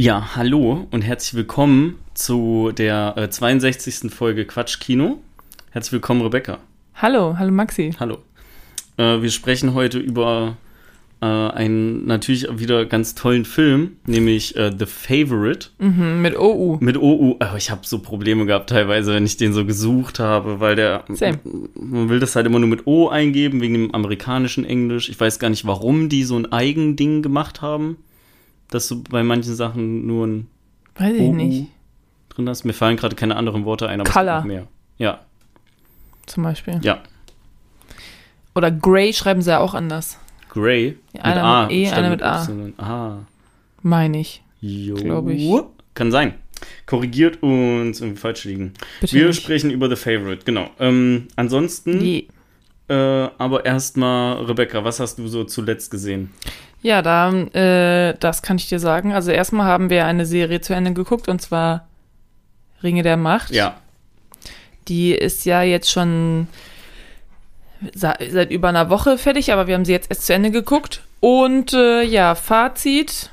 [0.00, 4.10] Ja, hallo und herzlich willkommen zu der äh, 62.
[4.10, 5.18] Folge Quatsch Kino.
[5.72, 6.56] Herzlich willkommen, Rebecca.
[6.94, 7.94] Hallo, hallo Maxi.
[8.00, 8.16] Hallo.
[8.96, 10.56] Äh, wir sprechen heute über
[11.20, 15.68] äh, einen natürlich wieder ganz tollen Film, nämlich äh, The Favorite.
[15.76, 16.78] Mhm, mit OU.
[16.80, 17.36] Mit OU.
[17.38, 21.04] Aber ich habe so Probleme gehabt teilweise, wenn ich den so gesucht habe, weil der.
[21.10, 21.40] Same.
[21.74, 25.10] Man will das halt immer nur mit O eingeben, wegen dem amerikanischen Englisch.
[25.10, 27.98] Ich weiß gar nicht, warum die so ein Eigending gemacht haben.
[28.70, 30.46] Dass du bei manchen Sachen nur ein
[30.96, 31.68] Weiß ich nicht.
[32.28, 32.64] drin hast.
[32.64, 34.38] Mir fallen gerade keine anderen Worte ein, aber es Color.
[34.38, 34.66] noch mehr.
[34.98, 35.20] Ja,
[36.26, 36.78] Zum Beispiel.
[36.82, 37.02] ja.
[38.54, 40.18] Oder Grey schreiben sie ja auch anders.
[40.48, 40.98] Grey.
[41.14, 42.42] Ja, einer mit E, statt einer mit A.
[42.42, 42.74] Y.
[42.78, 43.18] Ah.
[43.82, 44.42] Meine ich.
[44.60, 44.96] Jo.
[44.96, 45.48] Glaub ich.
[45.94, 46.34] Kann sein.
[46.86, 48.74] Korrigiert uns, wenn wir falsch liegen.
[49.00, 49.40] Bitte wir nicht.
[49.42, 50.68] sprechen über The Favorite, genau.
[50.78, 52.02] Ähm, ansonsten,
[52.88, 52.94] äh,
[53.38, 56.30] aber erstmal, Rebecca, was hast du so zuletzt gesehen?
[56.82, 59.12] Ja, da, äh, das kann ich dir sagen.
[59.12, 61.86] Also erstmal haben wir eine Serie zu Ende geguckt und zwar
[62.82, 63.50] Ringe der Macht.
[63.50, 63.76] Ja,
[64.88, 66.48] Die ist ja jetzt schon
[67.94, 71.02] seit über einer Woche fertig, aber wir haben sie jetzt erst zu Ende geguckt.
[71.20, 73.30] Und äh, ja, Fazit.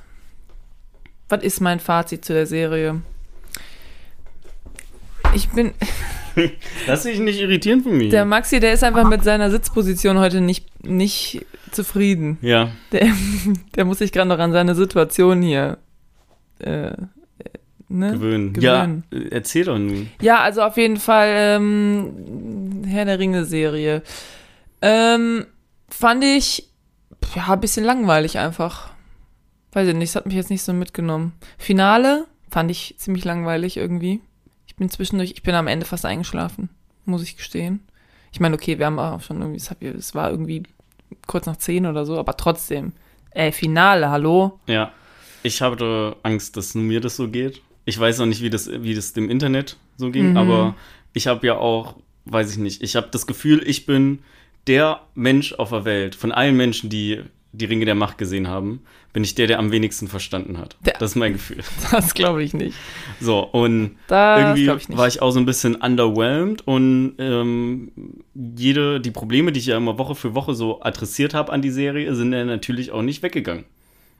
[1.29, 3.01] Was ist mein Fazit zu der Serie?
[5.33, 5.73] Ich bin,
[6.87, 8.09] lass dich nicht irritieren von mir.
[8.09, 12.37] der Maxi, der ist einfach mit seiner Sitzposition heute nicht, nicht zufrieden.
[12.41, 13.07] ja, Der,
[13.75, 15.77] der muss sich gerade noch an seine Situation hier
[16.59, 16.93] äh, äh,
[17.89, 18.11] ne?
[18.13, 18.53] gewöhnen.
[18.53, 19.03] Gewöhnen.
[19.11, 20.09] Ja, äh, erzähl doch nun.
[20.21, 24.01] Ja, also auf jeden Fall ähm, Herr der Ringe-Serie.
[24.81, 25.45] Ähm,
[25.89, 26.69] fand ich
[27.35, 28.89] ja ein bisschen langweilig einfach.
[29.73, 31.33] Weiß ich nicht, es hat mich jetzt nicht so mitgenommen.
[31.57, 34.21] Finale fand ich ziemlich langweilig irgendwie.
[34.77, 36.69] Ich bin zwischendurch, ich bin am Ende fast eingeschlafen,
[37.05, 37.79] muss ich gestehen.
[38.31, 40.61] Ich meine, okay, wir haben auch schon irgendwie, es, hat, es war irgendwie
[41.25, 42.93] kurz nach zehn oder so, aber trotzdem.
[43.31, 44.59] Ey, Finale, hallo?
[44.67, 44.91] Ja,
[45.41, 47.63] ich hatte Angst, dass nur mir das so geht.
[47.85, 50.37] Ich weiß noch nicht, wie das, wie das dem Internet so ging, Mhm.
[50.37, 50.75] aber
[51.11, 51.95] ich habe ja auch,
[52.25, 54.19] weiß ich nicht, ich habe das Gefühl, ich bin
[54.67, 57.23] der Mensch auf der Welt, von allen Menschen, die
[57.57, 58.81] die Ringe der Macht gesehen haben,
[59.13, 60.75] bin ich der, der am wenigsten verstanden hat.
[60.85, 61.57] Der- Das ist mein Gefühl.
[61.91, 62.75] Das glaube ich nicht.
[63.19, 67.91] So, und Das irgendwie ich war ich auch so ein bisschen underwhelmed und ähm,
[68.35, 71.71] jede, die Probleme, die ich ja immer Woche für Woche so adressiert habe an die
[71.71, 73.65] Serie, sind ja natürlich auch nicht weggegangen.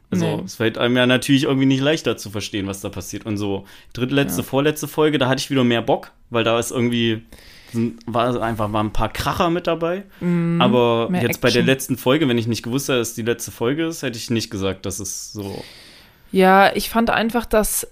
[0.10, 0.42] Also Nee.
[0.46, 3.26] es fällt einem ja natürlich irgendwie nicht leichter zu verstehen, was da passiert.
[3.26, 4.48] Und so drittletzte, Ja.
[4.48, 7.24] vorletzte Folge, da hatte ich wieder mehr Bock, weil da ist irgendwie
[7.74, 10.04] sind, war einfach waren ein paar Kracher mit dabei.
[10.60, 11.12] Aber Mhm.
[11.12, 11.66] mehr jetzt bei der Action.
[11.66, 14.30] letzten Folge, wenn ich nicht gewusst hätte, dass es die letzte Folge ist, hätte ich
[14.30, 15.64] nicht gesagt, dass es so.
[16.32, 17.88] Ja, ich fand einfach, dass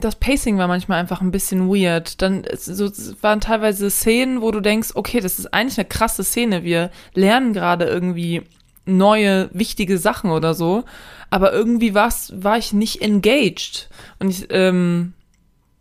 [0.00, 2.22] das Pacing war manchmal einfach ein bisschen weird.
[2.22, 2.90] Dann so,
[3.20, 6.62] waren teilweise Szenen, wo du denkst, okay, das ist eigentlich eine krasse Szene.
[6.62, 8.42] Wir lernen gerade irgendwie
[8.84, 10.84] neue, wichtige Sachen oder so.
[11.30, 13.88] Aber irgendwie war's, war ich nicht engaged.
[14.20, 15.14] Und ich, ähm,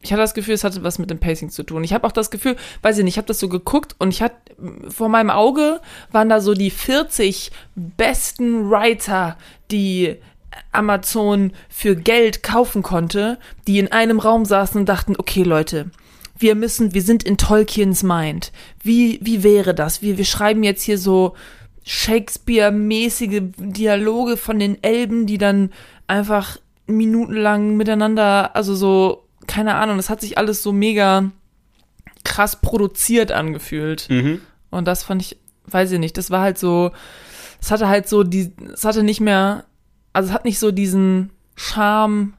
[0.02, 1.84] ich hatte das Gefühl, es hatte was mit dem Pacing zu tun.
[1.84, 4.22] Ich habe auch das Gefühl, weiß ich nicht, ich habe das so geguckt und ich
[4.22, 4.36] hatte
[4.90, 5.82] vor meinem Auge
[6.12, 9.38] waren da so die 40 besten Writer,
[9.70, 10.18] die
[10.72, 15.92] Amazon für Geld kaufen konnte, die in einem Raum saßen und dachten, okay Leute,
[16.38, 18.52] wir müssen, wir sind in Tolkiens Mind.
[18.82, 20.02] Wie, wie wäre das?
[20.02, 21.36] Wir, wir schreiben jetzt hier so
[21.84, 25.72] Shakespeare-mäßige Dialoge von den Elben, die dann
[26.08, 26.58] einfach
[26.88, 31.32] minutenlang miteinander, also so, keine Ahnung, das hat sich alles so mega
[32.24, 34.08] krass produziert angefühlt.
[34.10, 34.42] Mhm.
[34.70, 36.92] Und das fand ich, weiß ich nicht, das war halt so,
[37.62, 39.66] es hatte halt so die, es hatte nicht mehr,
[40.14, 42.34] also es hat nicht so diesen Charme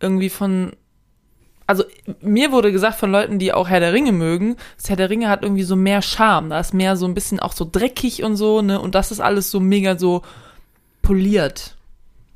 [0.00, 0.72] irgendwie von,
[1.66, 1.84] also
[2.20, 5.28] mir wurde gesagt von Leuten, die auch Herr der Ringe mögen, dass Herr der Ringe
[5.28, 8.36] hat irgendwie so mehr Charme, da ist mehr so ein bisschen auch so dreckig und
[8.36, 10.22] so, ne, und das ist alles so mega so
[11.02, 11.76] poliert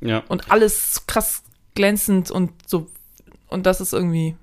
[0.01, 0.23] Ja.
[0.29, 1.43] und alles krass
[1.75, 2.87] glänzend und so,
[3.49, 4.35] und das ist irgendwie,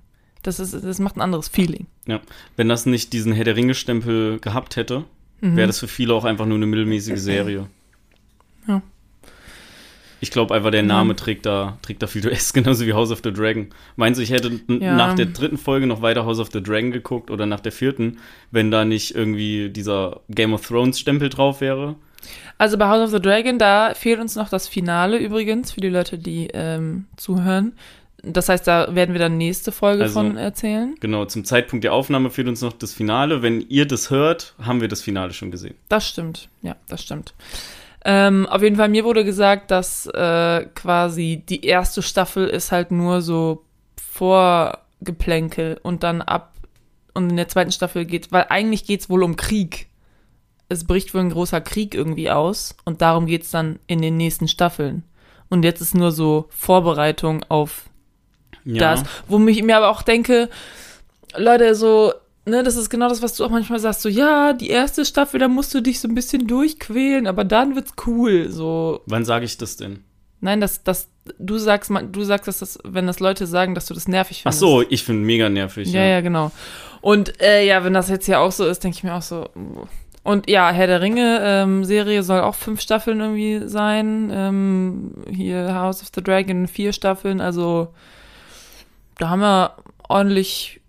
[0.43, 1.87] das ist, das macht ein anderes Feeling.
[2.07, 2.21] Ja,
[2.55, 5.05] wenn das nicht diesen Herr der Ringe-Stempel gehabt hätte,
[5.39, 5.55] Mhm.
[5.55, 7.67] wäre das für viele auch einfach nur eine mittelmäßige Serie.
[8.67, 8.81] Ja.
[10.19, 12.23] Ich glaube einfach, der Name trägt da, trägt da viel.
[12.23, 13.67] Du ist genauso wie House of the Dragon.
[13.97, 14.95] Meinst du, ich hätte Ja.
[14.95, 18.17] nach der dritten Folge noch weiter House of the Dragon geguckt oder nach der vierten,
[18.49, 21.95] wenn da nicht irgendwie dieser Game of Thrones-Stempel drauf wäre?
[22.57, 25.89] Also bei House of the Dragon, da fehlt uns noch das Finale übrigens, für die
[25.89, 27.73] Leute, die ähm, zuhören.
[28.33, 30.95] Das heißt, da werden wir dann nächste Folge Also- von erzählen.
[30.99, 33.41] Genau, zum Zeitpunkt der Aufnahme fehlt uns noch das Finale.
[33.41, 35.75] Wenn ihr das hört, haben wir das Finale schon gesehen.
[35.89, 37.33] Das stimmt, ja, das stimmt.
[38.05, 42.91] Ähm, auf jeden Fall, mir wurde gesagt, dass äh, quasi die erste Staffel ist halt
[42.91, 43.63] nur so
[45.01, 46.53] Vorgeplänkel und dann ab
[47.13, 49.87] und in der zweiten Staffel geht, weil eigentlich geht es wohl um Krieg.
[50.69, 54.17] Es bricht wohl ein großer Krieg irgendwie aus und darum geht es dann in den
[54.17, 55.03] nächsten Staffeln.
[55.49, 57.86] Und jetzt ist nur so Vorbereitung auf
[58.75, 58.95] Ja.
[58.95, 59.03] das.
[59.27, 60.49] Wo ich mir aber auch denke,
[61.35, 62.13] Leute, so,
[62.45, 65.39] ne, das ist genau das, was du auch manchmal sagst, so, ja, die erste Staffel,
[65.39, 69.01] da musst du dich so ein bisschen durchquälen, aber dann wird's cool, so.
[69.05, 70.03] Wann sage ich das denn?
[70.39, 71.09] Nein, das, das,
[71.39, 74.43] du sagst, du sagst, dass das, wenn das Leute sagen, dass du das nervig Ach
[74.43, 74.59] findest.
[74.59, 75.91] so, ich finde mega nervig.
[75.91, 76.51] Ja, ja, genau.
[77.01, 79.49] Und äh, ja, wenn das jetzt ja auch so ist, denke ich mir auch so.
[80.23, 84.29] Und ja, Herr der Ringe ähm, Serie soll auch fünf Staffeln irgendwie sein.
[84.31, 87.39] Ähm, hier House of the Dragon vier Staffeln.
[87.39, 87.93] Also
[89.17, 89.75] da haben wir
[90.07, 90.81] ordentlich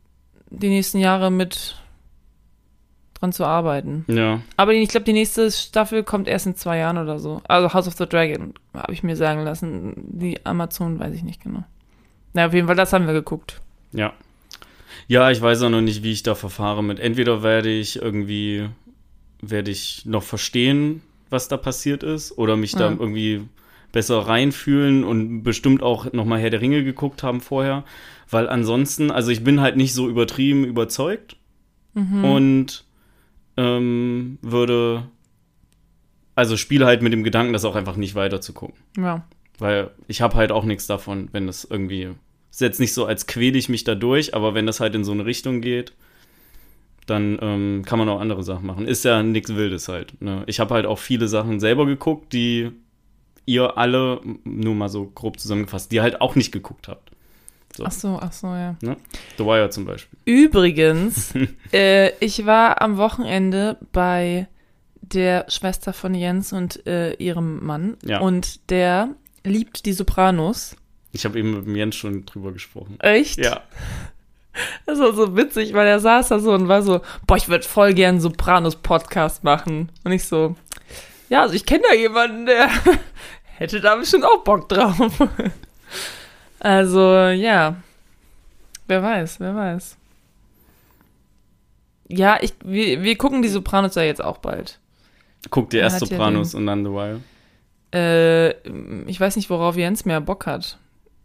[0.50, 1.76] die nächsten Jahre mit
[3.14, 4.04] dran zu arbeiten.
[4.08, 4.40] Ja.
[4.56, 7.42] Aber ich glaube, die nächste Staffel kommt erst in zwei Jahren oder so.
[7.48, 9.94] Also House of the Dragon, habe ich mir sagen lassen.
[9.96, 11.64] Die Amazon weiß ich nicht genau.
[12.34, 13.60] Na, auf jeden Fall, das haben wir geguckt.
[13.92, 14.12] Ja.
[15.08, 17.00] Ja, ich weiß auch noch nicht, wie ich da verfahre mit.
[17.00, 18.69] Entweder werde ich irgendwie,
[19.40, 22.96] werde ich noch verstehen, was da passiert ist, oder mich da Ja.
[22.98, 23.42] irgendwie
[23.90, 27.84] besser reinfühlen und bestimmt auch nochmal Herr der Ringe geguckt haben vorher.
[28.30, 31.36] Weil ansonsten, also ich bin halt nicht so übertrieben überzeugt
[32.22, 32.84] und
[33.56, 35.08] ähm, würde,
[36.34, 38.76] also spiele halt mit dem Gedanken, das auch einfach nicht weiter zu gucken.
[38.96, 39.26] Ja.
[39.58, 42.10] Weil ich habe halt auch nichts davon, wenn das irgendwie.
[42.50, 45.04] Ist jetzt nicht so, als quäle ich mich da durch, aber wenn das halt in
[45.04, 45.92] so eine Richtung geht,
[47.06, 48.86] dann ähm, kann man auch andere Sachen machen.
[48.86, 50.20] Ist ja nichts Wildes halt.
[50.20, 50.44] Ne?
[50.46, 52.70] Ich habe halt auch viele Sachen selber geguckt, die
[53.46, 57.10] ihr alle, nur mal so grob zusammengefasst, die ihr halt auch nicht geguckt habt.
[57.76, 57.85] So.
[57.85, 58.75] Ach so, ach so, ja.
[59.37, 60.19] The Wire zum Beispiel.
[60.25, 61.32] Übrigens,
[61.73, 64.49] äh, ich war am Wochenende bei
[65.00, 68.19] der Schwester von Jens und äh, ihrem Mann Ja.
[68.20, 69.11] und der
[69.44, 70.76] liebt die Sopranos.
[71.12, 72.99] Ich habe eben mit dem Jens schon drüber gesprochen.
[73.00, 73.38] Echt?
[73.38, 73.62] Ja.
[74.87, 77.65] Das war so witzig, weil er saß da so und war so, boah, ich würde
[77.65, 79.93] voll gern einen Sopranos-Podcast machen.
[80.03, 80.56] Und ich so,
[81.29, 82.69] ja, also ich kenne da jemanden, der
[83.56, 84.97] hätte da bestimmt auch Bock drauf.
[86.60, 87.76] Also, ja.
[88.87, 89.96] Wer weiß, wer weiß.
[92.08, 94.78] Ja, ich, wir, wir gucken die Sopranos ja jetzt auch bald.
[95.50, 97.20] Guck dir Er erst hat ja Sopranos den- und dann The Wire.
[97.94, 98.50] Äh,
[99.08, 100.78] ich weiß nicht, worauf Jens mehr Bock hat.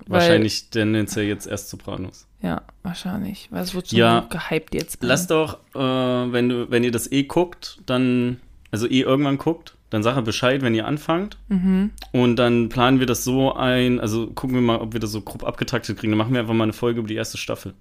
[0.08, 2.28] Wahrscheinlich tendenziell jetzt erst Sopranos.
[2.42, 3.48] Ja, wahrscheinlich.
[3.52, 4.28] Weil es wird schon Ja.
[4.30, 4.98] gehypt jetzt.
[5.02, 8.42] Lass doch, äh, wenn, du, wenn ihr das eh guckt, dann,
[8.72, 11.38] also eh irgendwann guckt, dann sag Bescheid, wenn ihr anfangt.
[11.50, 11.92] Mhm.
[12.12, 15.22] Und dann planen wir das so ein, also gucken wir mal, ob wir das so
[15.22, 16.12] grob abgetaktet kriegen.
[16.12, 17.76] Dann machen wir einfach mal eine Folge über die erste Staffel.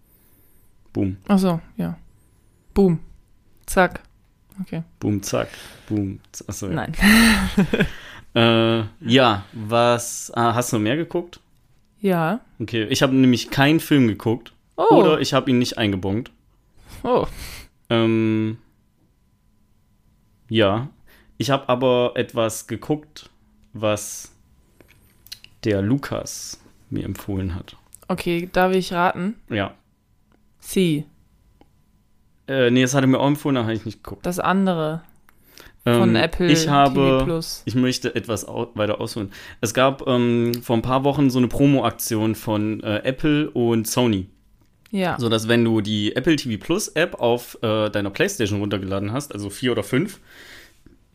[0.93, 1.97] Boom, Ach so, ja.
[2.75, 2.99] Boom.
[3.65, 4.03] Zack.
[4.61, 4.83] Okay.
[5.01, 5.49] boom, zack,
[5.89, 6.21] boom.
[6.47, 6.75] Achso, ja.
[6.75, 6.93] Nein.
[8.35, 11.39] Äh, ja, was, ah, hast du noch mehr geguckt?
[12.01, 12.41] Ja.
[12.59, 14.55] Okay, ich habe nämlich keinen Film geguckt.
[14.79, 14.95] Oh.
[14.95, 16.31] Oder ich habe ihn nicht eingebongt.
[17.03, 17.27] oh.
[17.91, 18.57] Ähm,
[20.49, 20.89] ja,
[21.43, 23.29] ich habe aber etwas geguckt,
[23.73, 24.33] was
[25.65, 27.77] der Lukas mir empfohlen hat.
[28.07, 29.35] Okay, darf ich raten?
[29.51, 29.75] Ja.
[30.61, 31.05] Sie.
[32.47, 34.25] Äh, nee, das hat er mir auch empfohlen, da habe ich nicht geguckt.
[34.25, 35.03] Das andere
[35.85, 37.63] von Ähm, Apple ich habe, TV Plus.
[37.65, 39.33] Ich möchte etwas au weiter ausholen.
[39.61, 44.29] Es gab ähm, vor ein paar Wochen so eine Promo-Aktion von äh, Apple und Sony.
[44.93, 45.17] Ja.
[45.19, 49.33] So dass wenn du die Apple TV Plus App auf äh, deiner Playstation runtergeladen hast,
[49.33, 50.21] also vier oder fünf,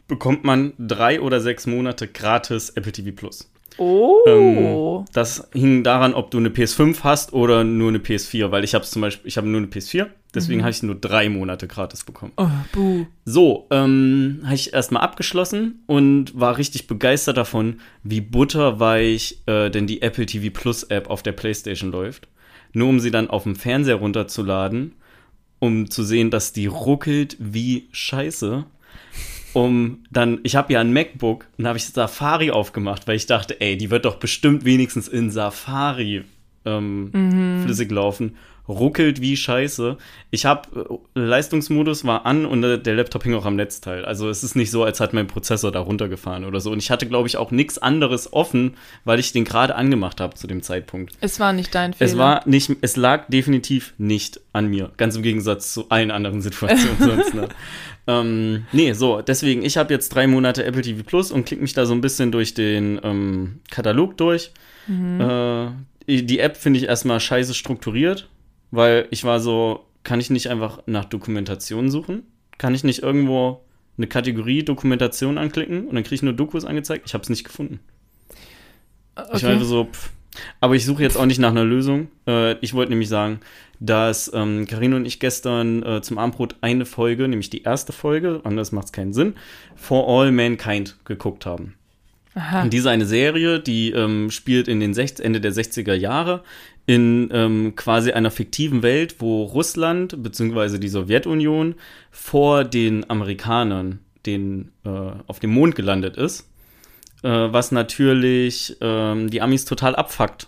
[0.08, 3.50] bekommt man drei oder sechs Monate gratis Apple TV Plus.
[3.78, 4.24] Oh.
[4.28, 8.74] Ähm, das hing daran, ob du eine PS5 hast oder nur eine PS4, weil ich
[8.74, 12.04] habe zum Beispiel, ich habe nur eine PS4, deswegen habe ich nur drei Monate gratis
[12.04, 12.34] bekommen.
[12.38, 13.06] oh, buh.
[13.26, 19.88] So, ähm, habe ich erstmal abgeschlossen und war richtig begeistert davon, wie butterweich äh, denn
[19.88, 22.28] die Apple TV Plus App auf der PlayStation läuft.
[22.74, 24.94] Nur um sie dann auf dem Fernseher runterzuladen,
[25.60, 28.66] um zu sehen, dass die ruckelt wie Scheiße.
[29.58, 33.60] Um dann, ich habe ja ein MacBook und habe ich Safari aufgemacht, weil ich dachte,
[33.60, 36.26] ey, die wird doch bestimmt wenigstens in Safari
[36.67, 38.36] ähm, flüssig laufen.
[38.67, 39.97] Ruckelt wie Scheiße.
[40.29, 44.03] Ich habe äh, Leistungsmodus war an und der Laptop hing auch am Netzteil.
[44.03, 46.71] Also es ist nicht so, als hat mein Prozessor da runtergefahren oder so.
[46.71, 48.74] Und ich hatte, glaube ich, auch nichts anderes offen,
[49.05, 51.13] weil ich den gerade angemacht habe zu dem Zeitpunkt.
[51.21, 52.12] Es war nicht dein Fehler.
[52.12, 54.91] Es war nicht, es lag definitiv nicht an mir.
[54.97, 57.33] Ganz im Gegensatz zu allen anderen Situationen sonst.
[57.33, 57.47] Ne?
[58.09, 61.74] Ähm, nee, so, deswegen, ich habe jetzt drei Monate Apple TV Plus und klicke mich
[61.74, 64.51] da so ein bisschen durch den ähm, Katalog durch.
[64.88, 65.67] Äh,
[66.08, 68.30] die App finde ich erstmal scheiße strukturiert,
[68.72, 72.24] weil ich war so, kann ich nicht einfach nach Dokumentation suchen?
[72.58, 73.62] Kann ich nicht irgendwo
[73.98, 77.04] eine Kategorie Dokumentation anklicken und dann kriege ich nur Dokus angezeigt?
[77.06, 77.80] Ich habe es nicht gefunden.
[79.16, 79.48] Ich war okay.
[79.48, 80.12] einfach so, pff.
[80.62, 82.08] aber ich suche jetzt auch nicht nach einer Lösung.
[82.28, 83.42] Äh, ich wollte nämlich sagen,
[83.80, 88.42] dass ähm, Carino und ich gestern äh, zum Abendbrot eine Folge, nämlich die erste Folge,
[88.44, 89.36] anders macht es keinen Sinn,
[89.76, 91.74] For All Mankind geguckt haben.
[92.38, 92.62] Aha.
[92.62, 96.44] Und diese eine Serie, die ähm, spielt in den 60, Ende der 60er Jahre
[96.86, 100.77] in ähm, quasi einer fiktiven Welt, wo Russland bzw.
[100.77, 101.74] die Sowjetunion
[102.12, 104.89] vor den Amerikanern den, äh,
[105.25, 106.48] auf dem Mond gelandet ist,
[107.24, 110.48] äh, was natürlich ähm, die Amis total abfuckt.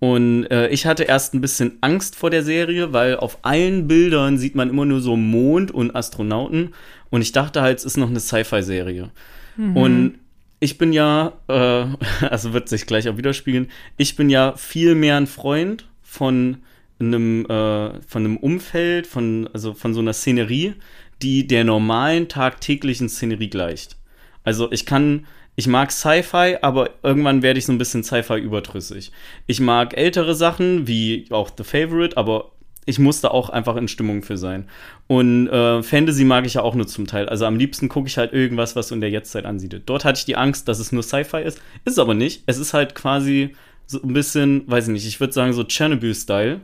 [0.00, 4.36] Und äh, ich hatte erst ein bisschen Angst vor der Serie, weil auf allen Bildern
[4.36, 6.74] sieht man immer nur so Mond und Astronauten.
[7.10, 9.12] Und ich dachte halt, es ist noch eine Sci-Fi-Serie.
[9.56, 10.18] Und
[10.64, 11.86] ich bin ja, äh,
[12.26, 16.58] also wird sich gleich auch widerspiegeln, ich bin ja viel mehr ein Freund von
[16.98, 20.74] einem, äh, von einem Umfeld, von, also von so einer Szenerie,
[21.22, 23.96] die der normalen tagtäglichen Szenerie gleicht.
[24.42, 29.12] Also ich kann, ich mag Sci-Fi, aber irgendwann werde ich so ein bisschen Sci-Fi überdrüssig.
[29.46, 32.52] Ich mag ältere Sachen, wie auch The Favorite, aber
[32.86, 34.66] ich muss da auch einfach in Stimmung für sein.
[35.06, 37.28] Und äh, Fantasy mag ich ja auch nur zum Teil.
[37.28, 39.84] Also am liebsten gucke ich halt irgendwas, was so in der Jetztzeit ansiedelt.
[39.86, 41.58] Dort hatte ich die Angst, dass es nur Sci-Fi ist.
[41.84, 42.42] Ist es aber nicht.
[42.46, 43.54] Es ist halt quasi
[43.86, 46.60] so ein bisschen, weiß ich nicht, ich würde sagen so Chernobyl-Style,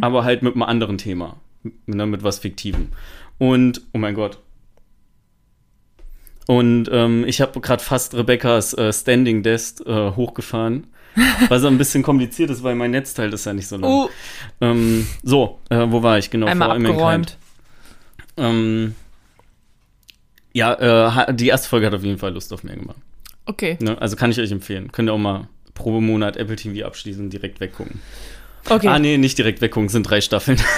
[0.00, 1.36] aber halt mit einem anderen Thema.
[1.86, 2.88] Ne, mit was Fiktivem.
[3.38, 4.38] Und, oh mein Gott.
[6.46, 10.86] Und ähm, ich habe gerade fast Rebecca's äh, Standing Desk äh, hochgefahren.
[11.48, 13.90] Was ein bisschen kompliziert ist, weil mein Netzteil ist ja nicht so lang.
[13.90, 14.10] Oh,
[14.60, 16.30] Ähm, so, äh, wo war ich?
[16.30, 17.36] Genau, einmal abgeräumt.
[18.36, 18.94] Ähm,
[20.52, 22.98] ja, äh, die erste Folge hat auf jeden Fall Lust auf mehr gemacht.
[23.46, 23.76] Okay.
[23.80, 24.00] Ne?
[24.00, 24.92] Also kann ich euch empfehlen.
[24.92, 28.00] Könnt ihr auch mal pro Monat Apple TV abschließen und direkt weggucken.
[28.68, 28.88] Okay.
[28.88, 30.60] Ah, nee, nicht direkt weggucken, sind drei Staffeln.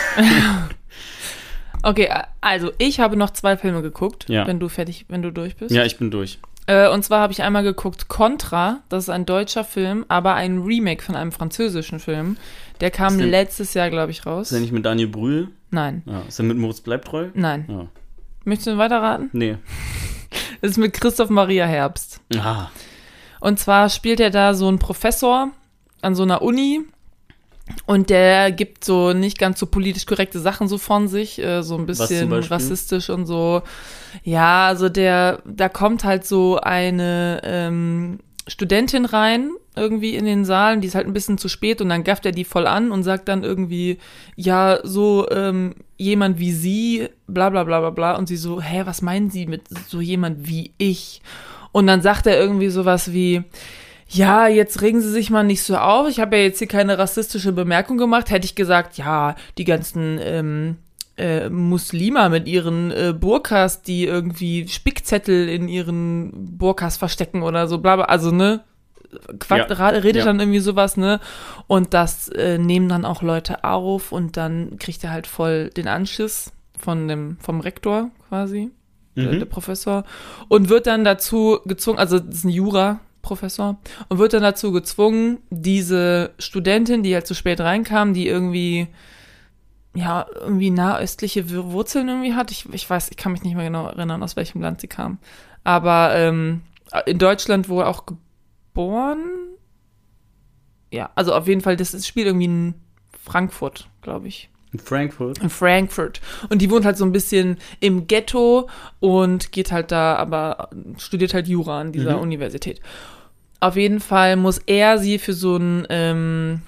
[1.85, 2.09] Okay,
[2.41, 4.47] also ich habe noch zwei Filme geguckt, Ja.
[4.47, 5.75] wenn du fertig, wenn du durch bist.
[5.75, 6.39] ja, ich bin durch.
[6.66, 10.59] Äh, und zwar habe ich einmal geguckt Contra, das ist ein deutscher Film, aber ein
[10.62, 12.37] Remake von einem französischen Film.
[12.81, 14.47] Der kam denn- letztes Jahr, glaube ich, raus.
[14.49, 15.49] Ist der nicht mit Daniel Brühl?
[15.71, 16.23] Nein, Ja.
[16.28, 17.28] Ist der mit Moritz Bleibtreu?
[17.35, 17.64] nein.
[17.69, 17.87] Ja.
[18.45, 19.31] Möchtest du weiterraten?
[19.33, 19.57] Nee.
[20.61, 22.21] Das ist mit Christoph Maria Herbst.
[22.38, 22.69] Ah.
[23.40, 25.49] Und zwar spielt er da so einen Professor
[26.02, 26.83] an so einer Uni
[27.87, 31.76] und der gibt so nicht ganz so politisch korrekte Sachen so von sich, äh, so
[31.76, 33.62] ein bisschen rassistisch und so.
[34.25, 40.81] Ja, also der, da kommt halt so eine ähm, Studentin rein, irgendwie in den Saal,
[40.81, 43.04] die ist halt ein bisschen zu spät und dann gafft er die voll an und
[43.04, 43.99] sagt dann irgendwie,
[44.37, 48.16] ja, so ähm, jemand wie sie, bla bla bla bla bla.
[48.16, 51.23] Und sie so, hä, was meinen Sie mit so jemand wie ich?
[51.71, 53.45] Und dann sagt er irgendwie sowas wie,
[54.12, 56.09] ja, jetzt regen Sie sich mal nicht so auf.
[56.09, 58.31] Ich habe ja jetzt hier keine rassistische Bemerkung gemacht.
[58.31, 60.76] Hätte ich gesagt, ja, die ganzen ähm,
[61.16, 67.78] äh, Muslima mit ihren äh, Burkas, die irgendwie Spickzettel in ihren Burkas verstecken oder so,
[67.78, 68.04] bla bla.
[68.07, 68.61] Also, ne?
[69.38, 69.88] Quatsch, Ja.
[69.88, 70.25] redet Ja.
[70.25, 71.21] dann irgendwie sowas, ne?
[71.66, 75.87] Und das äh, nehmen dann auch Leute auf und dann kriegt er halt voll den
[75.88, 78.71] Anschiss von dem, vom Rektor quasi
[79.16, 79.38] der, Mhm.
[79.40, 80.04] der Professor,
[80.49, 82.49] und wird dann dazu gezwungen, also das ist ein
[83.23, 88.88] Jura-Professor, und wird dann dazu gezwungen, diese Studentin, die halt zu spät reinkam, die irgendwie,
[89.95, 93.64] ja, irgendwie nahöstliche Wur- Wurzeln irgendwie hat, ich, ich weiß, ich kann mich nicht mehr
[93.67, 95.19] genau erinnern, aus welchem Land sie kam,
[95.64, 96.62] aber ähm,
[97.07, 99.21] in Deutschland wohl auch geboren,
[100.91, 102.75] ja, also auf jeden Fall, das ist- spielt irgendwie in
[103.25, 105.38] Frankfurt, glaube ich In Frankfurt.
[105.38, 106.21] in Frankfurt.
[106.50, 108.69] Und die wohnt halt so ein bisschen im Ghetto
[109.00, 112.23] und geht halt da, aber studiert halt Jura an dieser Mhm.
[112.23, 112.81] Universität.
[113.62, 116.62] Auf jeden Fall muss er sie für so einen, ähm,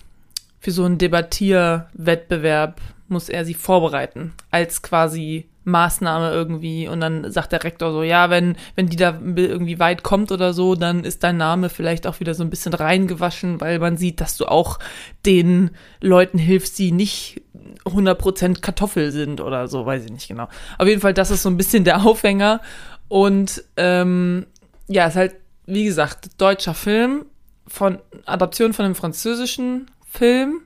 [0.60, 4.32] für so einen Debattierwettbewerb, muss er sie vorbereiten.
[4.52, 6.86] Als quasi Maßnahme irgendwie.
[6.86, 10.52] Und dann sagt der Rektor so, ja, wenn, wenn die da irgendwie weit kommt oder
[10.52, 14.20] so, dann ist dein Name vielleicht auch wieder so ein bisschen reingewaschen, weil man sieht,
[14.20, 14.78] dass du auch
[15.26, 17.42] den Leuten hilfst, die nicht
[17.86, 20.46] 100% Kartoffel sind oder so, weiß ich nicht genau.
[20.78, 22.60] Auf jeden Fall, das ist so ein bisschen der Aufhänger.
[23.08, 24.46] Und ähm,
[24.86, 25.34] ja, ist halt,
[25.66, 27.26] wie gesagt, deutscher Film,
[27.66, 30.60] von Adaption von einem französischen Film.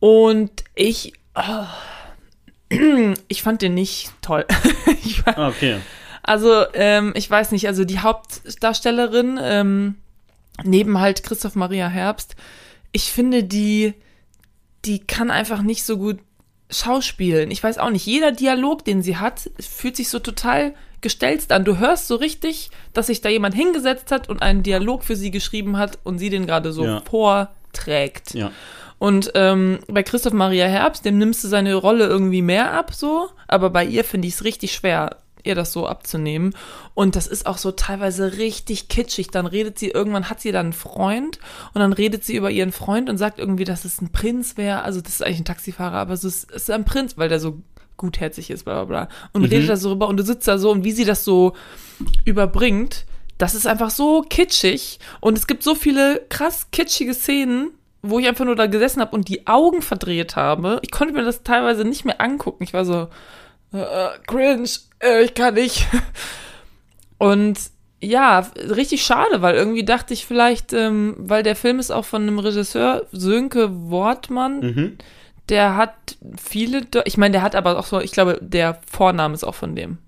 [0.00, 1.66] Und ich, oh,
[3.28, 4.46] ich fand den nicht toll.
[5.24, 5.76] Ah, okay.
[6.22, 9.96] also, ähm, ich weiß nicht, also die Hauptdarstellerin, ähm,
[10.64, 12.34] neben halt Christoph Maria Herbst,
[12.90, 13.94] ich finde, die,
[14.84, 16.18] die kann einfach nicht so gut
[16.70, 17.50] schauspielen.
[17.52, 21.64] Ich weiß auch nicht, jeder Dialog, den sie hat, fühlt sich so total gestelzt an.
[21.64, 25.30] Du hörst so richtig, dass sich da jemand hingesetzt hat und einen Dialog für sie
[25.30, 27.02] geschrieben hat und sie den gerade so Ja.
[27.08, 28.34] vorträgt.
[28.34, 28.50] Ja.
[28.98, 33.28] Und ähm, bei Christoph Maria Herbst, dem nimmst du seine Rolle irgendwie mehr ab, so.
[33.48, 36.54] Aber bei ihr finde ich es richtig schwer, ihr das so abzunehmen.
[36.94, 39.28] Und das ist auch so teilweise richtig kitschig.
[39.32, 41.40] Dann redet sie, irgendwann hat sie dann einen Freund
[41.74, 44.82] und dann redet sie über ihren Freund und sagt irgendwie, dass es ein Prinz wäre.
[44.84, 47.40] Also das ist eigentlich ein Taxifahrer, aber es ist, es ist ein Prinz, weil der
[47.40, 47.58] so
[47.96, 49.08] gutherzig ist, bla bla bla.
[49.32, 49.48] Und Mhm.
[49.48, 51.54] redet da so rüber und du sitzt da so und wie sie das so
[52.24, 53.04] überbringt,
[53.38, 57.70] das ist einfach so kitschig und es gibt so viele krass kitschige Szenen,
[58.02, 60.78] wo ich einfach nur da gesessen habe und die Augen verdreht habe.
[60.82, 62.64] Ich konnte mir das teilweise nicht mehr angucken.
[62.64, 63.08] Ich war so,
[63.72, 64.68] äh, cringe,
[65.00, 65.86] äh, ich kann nicht.
[67.18, 67.58] Und
[68.00, 72.22] ja, richtig schade, weil irgendwie dachte ich vielleicht, ähm, weil der Film ist auch von
[72.22, 74.98] einem Regisseur, Sönke Wortmann, Mhm.
[75.52, 75.94] Der hat
[76.36, 79.54] viele, Do ich meine, der hat aber auch so, ich glaube, der Vorname ist auch
[79.54, 79.98] von dem.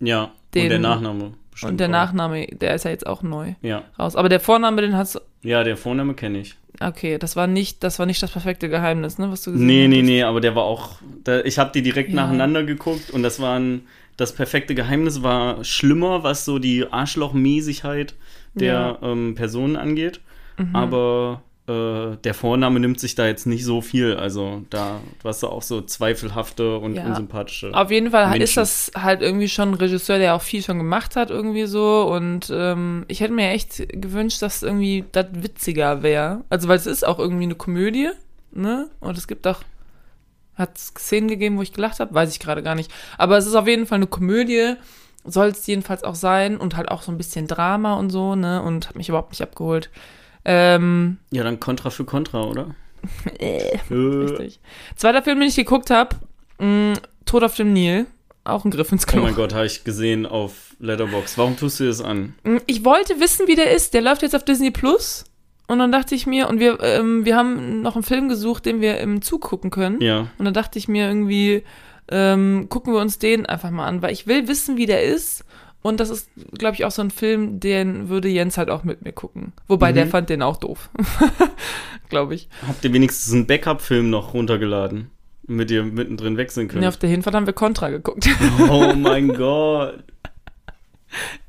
[0.00, 1.32] Ja, Den- und der Nachname.
[1.62, 1.92] Und der auch.
[1.92, 3.82] Nachname, der ist ja jetzt auch neu Ja.
[3.98, 4.14] raus.
[4.16, 6.54] Aber der Vorname, den hast du, ja, der Vorname kenne ich.
[6.80, 9.88] okay, das war nicht, das war nicht das perfekte Geheimnis, ne, was du gesehen Nee,
[9.88, 10.08] nee, hattest.
[10.10, 10.96] nee, aber der war auch.
[11.24, 12.16] Da, ich habe die direkt Ja.
[12.16, 13.82] nacheinander geguckt und das waren.
[14.16, 18.14] Das perfekte Geheimnis war schlimmer, was so die Arschlochmäßigkeit
[18.54, 20.20] der ähm, Personen angeht.
[20.58, 20.76] Mhm.
[20.76, 24.14] Aber äh, der Vorname nimmt sich da jetzt nicht so viel.
[24.16, 27.04] Also da warst du auch so zweifelhafte und Ja.
[27.06, 27.72] unsympathische.
[27.74, 28.42] Auf jeden Fall Menschen.
[28.42, 32.02] ist das halt irgendwie schon ein Regisseur, der auch viel schon gemacht hat, irgendwie so.
[32.10, 36.40] Und ähm, ich hätte mir echt gewünscht, dass irgendwie das witziger wäre.
[36.50, 38.10] Also, weil es ist auch irgendwie eine Komödie,
[38.52, 38.88] ne?
[39.00, 39.60] Und es gibt auch,
[40.56, 42.90] hat es Szenen gegeben, wo ich gelacht habe, weiß ich gerade gar nicht.
[43.18, 44.74] Aber es ist auf jeden Fall eine Komödie,
[45.24, 48.60] soll es jedenfalls auch sein und halt auch so ein bisschen Drama und so, ne?
[48.62, 49.90] Und hat mich überhaupt nicht abgeholt.
[50.44, 52.74] Ähm, Ja, dann Contra für Contra, oder?
[53.38, 54.60] äh, Äh, richtig.
[54.96, 56.16] Zweiter Film, den ich geguckt habe,
[57.24, 58.06] Tod auf dem Nil.
[58.44, 59.22] Auch ein Griff ins Oh Klo.
[59.22, 61.36] mein Gott, habe ich gesehen auf Letterbox.
[61.38, 62.34] Warum tust du das an?
[62.42, 63.92] Mm, Ich wollte wissen, wie der ist.
[63.94, 65.24] Der läuft jetzt auf Disney Plus.
[65.68, 68.80] Und dann dachte ich mir, und wir, ähm, wir haben noch einen Film gesucht, den
[68.80, 70.00] wir im Zug gucken können.
[70.00, 70.26] Ja.
[70.38, 71.62] Und dann dachte ich mir irgendwie,
[72.10, 75.44] ähm, gucken wir uns den einfach mal an, weil ich will wissen, wie der ist.
[75.82, 79.02] Und das ist, glaube ich, auch so ein Film, den würde Jens halt auch mit
[79.02, 79.52] mir gucken.
[79.66, 79.94] Wobei Mhm.
[79.96, 80.90] der fand den auch doof.
[82.10, 82.48] glaube ich.
[82.66, 85.10] Habt ihr wenigstens einen Backup-Film noch runtergeladen?
[85.46, 86.82] Mit ihr mittendrin wechseln könnt?
[86.82, 88.28] Nee, auf der Hinfahrt haben wir Contra geguckt.
[88.68, 90.04] oh mein Gott.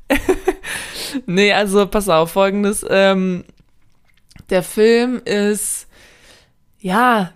[1.26, 2.84] Nee, also pass auf, folgendes.
[2.88, 3.44] Ähm,
[4.48, 5.86] der Film ist,
[6.80, 7.32] ja,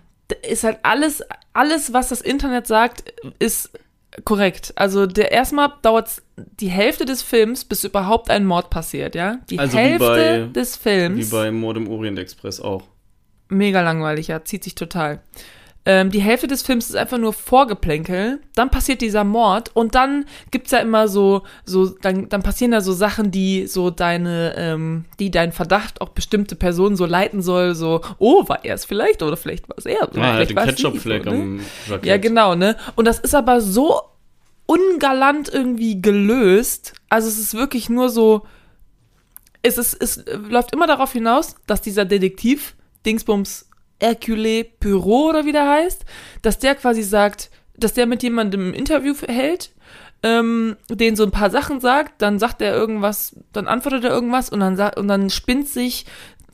[0.49, 3.69] ist halt alles, alles, was das Internet sagt, ist
[4.25, 4.73] korrekt.
[4.75, 6.21] Also der erstmal dauert
[6.59, 9.39] die Hälfte des Films, bis überhaupt ein Mord passiert, ja?
[9.49, 11.29] Die Also wie Hälfte bei- des Wie Films.
[11.29, 12.83] bei Mord im Orient Express auch.
[13.49, 15.21] Mega langweilig, ja, zieht sich total.
[15.89, 20.25] Ähm, die Hälfte des Films ist einfach nur Vorgeplänkel, dann passiert dieser Mord und dann
[20.51, 25.05] gibt's ja immer so, so, dann, dann passieren da so Sachen, die so deine, ähm,
[25.17, 29.23] die deinen Verdacht auf bestimmte Personen so leiten soll, so, oh, war er es vielleicht
[29.23, 30.09] oder vielleicht war es er.
[30.11, 31.35] Oder Ah, hat vielleicht den Ketchup-Fleck so, ne?
[31.37, 32.05] am Jackett.
[32.05, 32.75] Ja, genau, ne?
[32.97, 34.01] Und das ist aber so
[34.65, 36.95] ungalant irgendwie gelöst.
[37.07, 38.45] Also es ist wirklich nur so,
[39.61, 43.66] es ist, es läuft immer darauf hinaus, dass dieser Detektiv, Dingsbums
[44.01, 46.05] Hercule Poirot oder wie der heißt,
[46.41, 49.71] dass der quasi sagt, dass der mit jemandem ein Interview hält,
[50.23, 54.49] ähm, den so ein paar Sachen sagt, dann sagt er irgendwas, dann antwortet er irgendwas
[54.49, 56.05] und dann und dann spinnt sich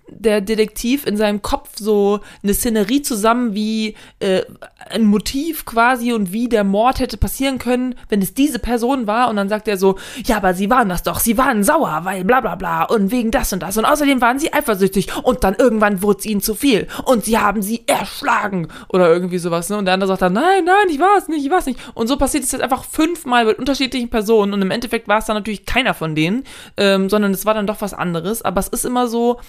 [0.07, 4.41] der Detektiv in seinem Kopf so eine Szenerie zusammen, wie äh,
[4.89, 9.29] ein Motiv quasi und wie der Mord hätte passieren können, wenn es diese Person war.
[9.29, 12.23] Und dann sagt er so, ja, aber sie waren das doch, sie waren sauer, weil
[12.23, 13.77] bla bla bla und wegen das und das.
[13.77, 17.37] Und außerdem waren sie eifersüchtig und dann irgendwann wurde es ihnen zu viel und sie
[17.37, 19.69] haben sie erschlagen oder irgendwie sowas.
[19.69, 19.77] Ne?
[19.77, 21.79] Und der andere sagt dann, nein, nein, ich war es nicht, ich war es nicht.
[21.93, 25.25] Und so passiert es jetzt einfach fünfmal mit unterschiedlichen Personen und im Endeffekt war es
[25.25, 26.43] dann natürlich keiner von denen,
[26.77, 28.41] ähm, sondern es war dann doch was anderes.
[28.41, 29.39] Aber es ist immer so,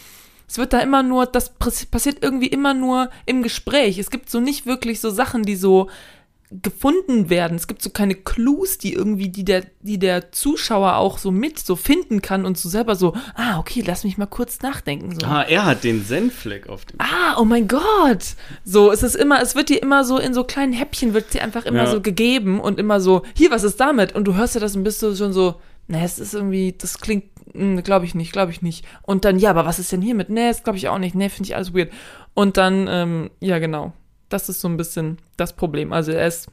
[0.48, 3.98] es wird da immer nur, das pass- passiert irgendwie immer nur im Gespräch.
[3.98, 5.88] Es gibt so nicht wirklich so Sachen, die so
[6.62, 7.56] gefunden werden.
[7.56, 11.58] Es gibt so keine Clues, die irgendwie, die der, die der Zuschauer auch so mit
[11.58, 15.18] so finden kann und so selber so, ah, okay, lass mich mal kurz nachdenken.
[15.18, 15.26] So.
[15.26, 17.00] Ah, er hat den Senfleck auf dem.
[17.00, 18.34] Ah, oh mein Gott.
[18.64, 21.42] So, es ist immer, es wird dir immer so in so kleinen Häppchen wird dir
[21.42, 21.90] einfach immer Ja.
[21.90, 24.14] so gegeben und immer so, hier, was ist damit?
[24.14, 25.56] Und du hörst ja das und bist du schon so,
[25.88, 27.24] ne, es ist irgendwie, das klingt,
[27.54, 28.84] glaube ich nicht, glaube ich nicht.
[29.02, 30.28] Und dann, ja, aber was ist denn hiermit?
[30.28, 31.14] Ne, das glaube ich auch nicht.
[31.14, 31.92] Ne, finde ich alles weird.
[32.34, 33.92] Und dann, ähm, ja, genau.
[34.28, 35.92] Das ist so ein bisschen das Problem.
[35.92, 36.50] Also er ist,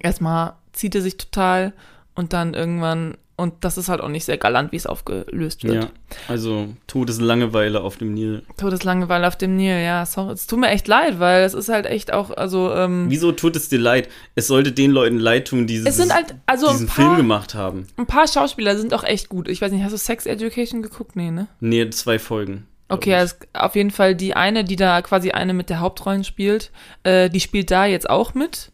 [0.00, 1.72] erstmal zieht er sich total
[2.14, 5.74] und dann irgendwann, und das ist halt auch nicht sehr galant, wie es aufgelöst wird.
[5.74, 5.90] Ja,
[6.28, 8.42] also Todeslangeweile auf dem Nil.
[8.58, 10.34] Todeslangeweile auf dem Nil, ja, sorry.
[10.34, 13.56] Es tut mir echt leid, weil es ist halt echt auch, also, ähm, Wieso tut
[13.56, 14.08] es dir leid?
[14.34, 17.54] Es sollte den Leuten leid tun, die es sind halt, also diesen Film paar, gemacht
[17.54, 17.86] haben.
[17.96, 19.48] ein paar Schauspieler sind auch echt gut.
[19.48, 21.16] Ich weiß nicht, hast du Sex Education geguckt?
[21.16, 21.48] Nee, ne?
[21.60, 22.66] Nee, zwei Folgen.
[22.90, 26.72] Okay, also auf jeden Fall die eine, die da quasi eine mit der Hauptrollen spielt,
[27.04, 28.72] äh, die spielt da jetzt auch mit.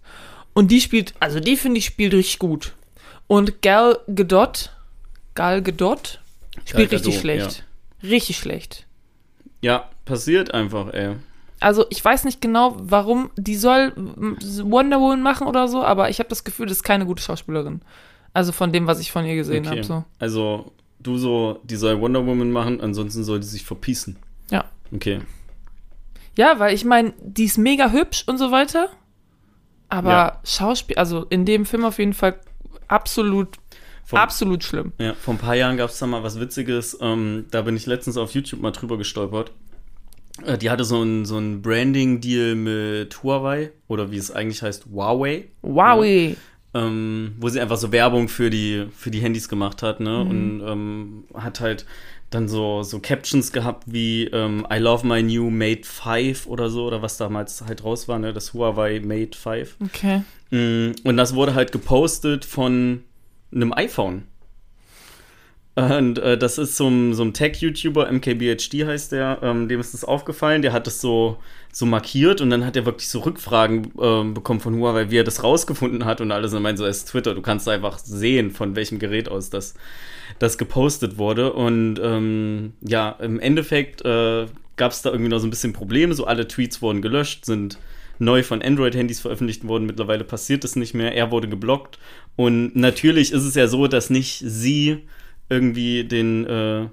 [0.54, 2.75] Und die spielt, also die finde ich spielt richtig gut.
[3.26, 4.70] Und Gal Gadot,
[5.34, 6.20] Gal Gadot,
[6.64, 7.64] spielt Gal richtig Gadot, schlecht.
[8.02, 8.86] Richtig schlecht.
[9.62, 11.16] Ja, passiert einfach, ey.
[11.58, 16.18] Also ich weiß nicht genau, warum die soll Wonder Woman machen oder so, aber ich
[16.18, 17.80] habe das Gefühl, das ist keine gute Schauspielerin.
[18.34, 19.76] Also von dem, was ich von ihr gesehen Okay.
[19.78, 19.84] habe.
[19.84, 20.04] So.
[20.18, 24.16] Also, du so, die soll Wonder Woman machen, ansonsten soll die sich verpießen.
[24.50, 24.66] Ja.
[24.94, 25.22] Okay.
[26.36, 28.90] Ja, weil ich meine, die ist mega hübsch und so weiter.
[29.88, 30.40] Aber Ja.
[30.44, 32.38] Schauspiel, also in dem Film auf jeden Fall
[32.88, 33.56] absolut,
[34.04, 34.92] Vom, absolut schlimm.
[34.98, 36.98] ja, vor ein paar Jahren gab es da mal was Witziges.
[37.00, 39.52] Ähm, da bin ich letztens auf YouTube mal drüber gestolpert.
[40.44, 44.86] Äh, die hatte so ein, so ein Branding-Deal mit Huawei oder wie es eigentlich heißt,
[44.92, 45.48] Huawei.
[45.62, 46.04] Wow.
[46.74, 50.20] ähm, wo sie einfach so Werbung für die, für die Handys gemacht hat, ne?
[50.20, 51.86] Und ähm, hat halt
[52.28, 56.84] dann so, so Captions gehabt wie ähm, I love my new Mate 5 oder so,
[56.86, 58.32] oder was damals halt raus war, ne?
[58.34, 59.76] Das Huawei Mate 5.
[59.84, 60.22] Okay.
[60.50, 63.02] Mm, Und das wurde halt gepostet von
[63.52, 64.24] einem iPhone.
[65.76, 69.92] Und äh, das ist so ein, so ein Tech-YouTuber, MKBHD heißt der, ähm, dem ist
[69.92, 71.36] das aufgefallen, der hat das so,
[71.70, 75.24] so markiert und dann hat er wirklich so Rückfragen ähm, bekommen von Huawei, wie er
[75.24, 76.54] das rausgefunden hat und alles.
[76.54, 79.74] Und meint so, es ist Twitter, du kannst einfach sehen, von welchem Gerät aus das,
[80.38, 81.52] das gepostet wurde.
[81.52, 86.14] Und ähm, ja, im Endeffekt äh, gab es da irgendwie noch so ein bisschen Probleme,
[86.14, 87.76] so alle Tweets wurden gelöscht, sind
[88.18, 89.86] neu von Android-Handys veröffentlicht worden.
[89.86, 91.14] Mittlerweile passiert das nicht mehr.
[91.14, 91.98] Er wurde geblockt.
[92.36, 95.04] Und natürlich ist es ja so, dass nicht sie
[95.48, 96.88] irgendwie den äh,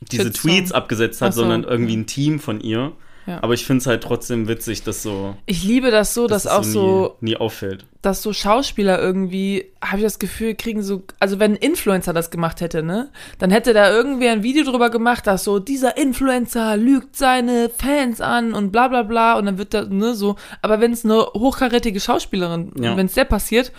[0.00, 0.32] diese.
[0.32, 2.92] Tweets abgesetzt hat, so, sondern irgendwie ein Team von ihr.
[3.26, 3.42] Ja.
[3.42, 6.52] Aber ich finde es halt trotzdem witzig, dass so, Ich liebe das so, dass dass
[6.52, 7.84] auch so, nie, nie auffällt.
[8.02, 12.30] dass so Schauspieler irgendwie, habe ich das Gefühl, kriegen so, also wenn ein Influencer das
[12.30, 16.76] gemacht hätte, ne, dann hätte da irgendwer ein Video drüber gemacht, dass so, dieser Influencer
[16.76, 20.80] lügt seine Fans an und bla bla bla und dann wird da, ne, so, aber
[20.80, 22.96] wenn es eine hochkarätige Schauspielerin, Ja.
[22.96, 23.72] wenn es der passiert,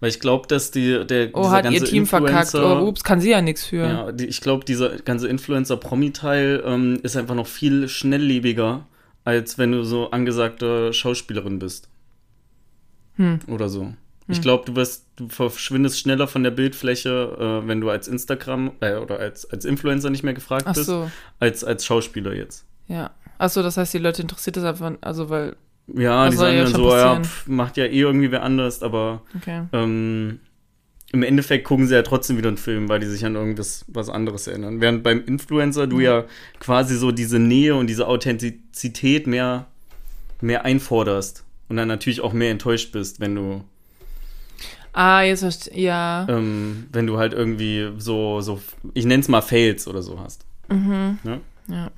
[0.00, 2.86] Weil ich glaube, dass die, der, oh, dieser hat ihr ganze Team verkackt, Influencer- oh,
[2.86, 3.82] ups, kann sie ja nichts für.
[3.84, 8.86] Ja, die, ich glaube, dieser ganze Influencer-Promi-Teil ähm, ist einfach noch viel schnelllebiger,
[9.24, 11.88] als wenn du so angesagte Schauspielerin bist.
[13.16, 13.40] Hm.
[13.48, 13.92] Oder so.
[14.30, 18.72] Ich glaube, du wirst, du verschwindest schneller von der Bildfläche, äh, wenn du als Instagram
[18.80, 22.66] äh, oder als, als Influencer nicht mehr gefragt Ach bist, so, als als Schauspieler jetzt.
[22.88, 23.10] ja.
[23.38, 25.56] Ach so, das heißt, die Leute interessiert das einfach, also weil,
[25.94, 27.24] Ja, Was die sagen ja dann so, ja, passieren?
[27.24, 29.62] pf, macht ja eh irgendwie wer anders, aber okay.
[29.72, 30.40] ähm,
[31.12, 34.10] im Endeffekt gucken sie ja trotzdem wieder einen Film, weil die sich an irgendwas was
[34.10, 34.80] anderes erinnern.
[34.82, 36.24] Während beim Influencer du ja
[36.60, 39.66] quasi so diese Nähe und diese Authentizität mehr,
[40.42, 43.64] mehr einforderst und dann natürlich auch mehr enttäuscht bist, wenn du,
[44.92, 46.26] Ah, jetzt verstehe, ja.
[46.28, 48.60] ähm, wenn du halt irgendwie so, so,
[48.94, 50.44] ich nenn's mal Fails oder so hast.
[50.68, 51.18] Mhm.
[51.22, 51.40] Ne?
[51.68, 51.90] Ja.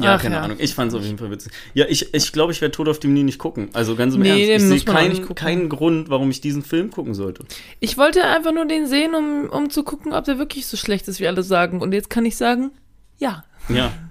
[0.00, 0.42] Ja, Ach keine ja.
[0.42, 0.58] Ahnung.
[0.60, 1.52] Ich fand's auf jeden Fall witzig.
[1.74, 3.70] Ja, ich ich, glaube, ich werde Tod auf dem Nil nicht gucken.
[3.72, 4.66] Also ganz im Nee, Ernst.
[4.66, 7.44] Ich sehe keinen keinen Grund, warum ich diesen Film gucken sollte.
[7.80, 11.08] Ich wollte einfach nur den sehen, um, um zu gucken, ob der wirklich so schlecht
[11.08, 11.80] ist, wie alle sagen.
[11.80, 12.70] Und jetzt kann ich sagen,
[13.18, 13.44] ja.
[13.68, 13.92] Ja.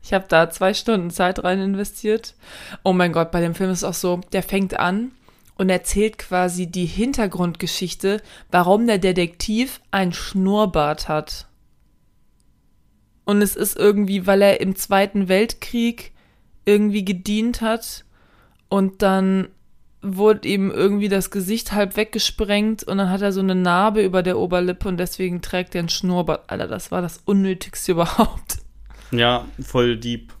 [0.00, 2.34] Ich habe da zwei Stunden Zeit rein investiert.
[2.82, 5.10] Oh mein Gott, bei dem Film ist es auch so, der fängt an
[5.58, 11.47] und erzählt quasi die Hintergrundgeschichte, warum der Detektiv ein Schnurrbart hat.
[13.28, 16.12] Und es ist irgendwie, weil er im Zweiten Weltkrieg
[16.64, 18.06] irgendwie gedient hat
[18.70, 19.48] und dann
[20.00, 24.22] wurde ihm irgendwie das Gesicht halb weggesprengt und dann hat er so eine Narbe über
[24.22, 26.48] der Oberlippe und deswegen trägt er ein Schnurrbart.
[26.48, 28.60] Alter, das war das Unnötigste überhaupt.
[29.10, 30.32] Ja, voll deep.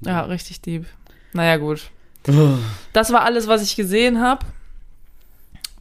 [0.00, 0.86] Ja, richtig deep.
[1.32, 1.92] Naja, gut.
[2.92, 4.44] Das war alles, was ich gesehen habe.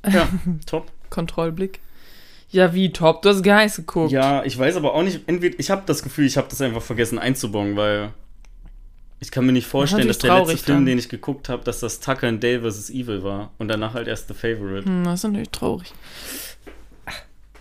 [0.07, 0.29] Ja,
[0.67, 0.91] top.
[1.09, 1.79] Kontrollblick.
[2.49, 3.21] Ja, wie top.
[3.21, 4.11] Du hast nichts geguckt.
[4.11, 6.81] Ja, ich weiß aber auch nicht, entweder, ich habe das Gefühl, ich habe das einfach
[6.81, 8.11] vergessen einzubauen, weil
[9.19, 10.85] ich kann mir nicht vorstellen, dass natürlich der letzte Film, dann.
[10.85, 12.89] den ich geguckt habe, dass das Tucker and Dale vs.
[12.89, 14.85] Evil war und danach halt erst The Favorite.
[14.85, 15.93] Hm, das ist natürlich traurig.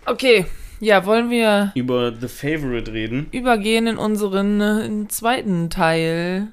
[0.06, 0.44] Okay,
[0.80, 3.28] ja, wollen wir Über The Favorite reden.
[3.32, 6.48] übergehen in unseren äh, in zweiten Teil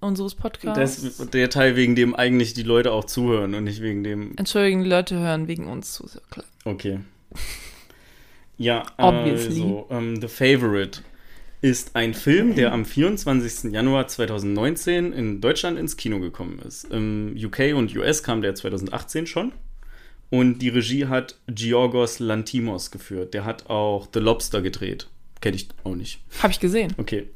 [0.00, 1.18] unseres Podcasts.
[1.18, 4.36] Das, der Teil, wegen dem eigentlich die Leute auch zuhören und nicht wegen dem.
[4.36, 6.06] Entschuldigen, die Leute hören wegen uns zu.
[6.64, 6.98] Okay.
[8.58, 9.62] Ja, Obviously.
[9.62, 11.00] also, ähm, The Favorite
[11.62, 13.72] ist ein Film, der am 24.
[13.72, 16.84] Januar 2019 in Deutschland ins Kino gekommen ist.
[16.84, 19.52] Im UK und US kam der 2018 schon.
[20.30, 23.34] Und die Regie hat Georgos Lantimos geführt.
[23.34, 25.08] Der hat auch The Lobster gedreht.
[25.40, 26.20] Kenne ich auch nicht.
[26.42, 26.94] Habe ich gesehen.
[26.96, 27.28] Okay.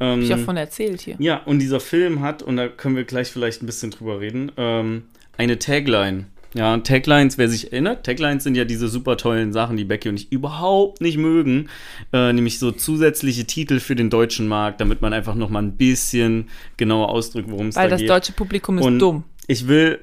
[0.00, 1.16] Hab ich Ähm, auch von erzählt hier.
[1.20, 4.50] ja, und dieser Film hat, und da können wir gleich vielleicht ein bisschen drüber reden,
[4.56, 5.04] ähm,
[5.38, 6.26] eine Tagline.
[6.54, 10.16] Ja, Taglines, wer sich erinnert, Taglines sind ja diese super tollen Sachen, die Becky und
[10.16, 11.68] ich überhaupt nicht mögen.
[12.12, 15.76] Äh, nämlich so zusätzliche Titel für den deutschen Markt, damit man einfach noch mal ein
[15.76, 18.10] bisschen genauer ausdrückt, worum es Weil da das geht.
[18.10, 19.24] deutsche Publikum ist Und dumm.
[19.48, 19.98] Ich will,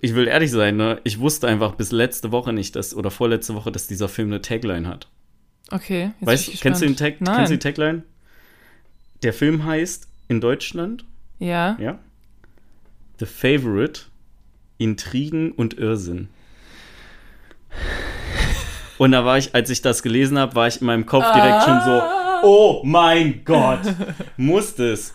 [0.00, 1.00] ich will ehrlich sein, ne?
[1.02, 4.40] Ich wusste einfach bis letzte Woche nicht, dass, oder vorletzte Woche, dass dieser Film eine
[4.40, 5.08] Tagline hat.
[5.72, 6.12] Okay.
[6.20, 6.96] jetzt weißt bin du, ich kennst du den.
[6.96, 7.60] Tag, kennst du die Nein.
[7.60, 8.02] Tagline?
[9.22, 11.04] Der Film heißt in Deutschland
[11.40, 11.76] Ja.
[11.80, 11.98] ja.
[13.18, 14.02] The Favorite,
[14.80, 16.28] Intrigen und Irrsinn.
[18.98, 21.62] Und da war ich, als ich das gelesen habe, war ich in meinem Kopf direkt
[21.64, 22.02] schon so,
[22.42, 23.80] oh mein Gott,
[24.36, 25.14] muss es.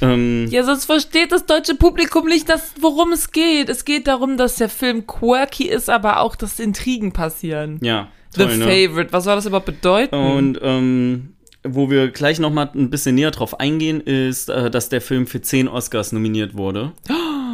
[0.00, 3.68] Ähm, Ja, sonst versteht das deutsche Publikum nicht, dass, worum es geht.
[3.68, 7.78] Es geht darum, dass der Film quirky ist, aber auch, dass Intrigen passieren.
[7.82, 8.64] ja, The toll, ne?
[8.64, 10.14] Favorite, was soll das überhaupt bedeuten?
[10.14, 14.88] Und ähm, wo wir gleich noch mal ein bisschen näher drauf eingehen, ist, äh, dass
[14.88, 16.92] der Film für zehn Oscars nominiert wurde.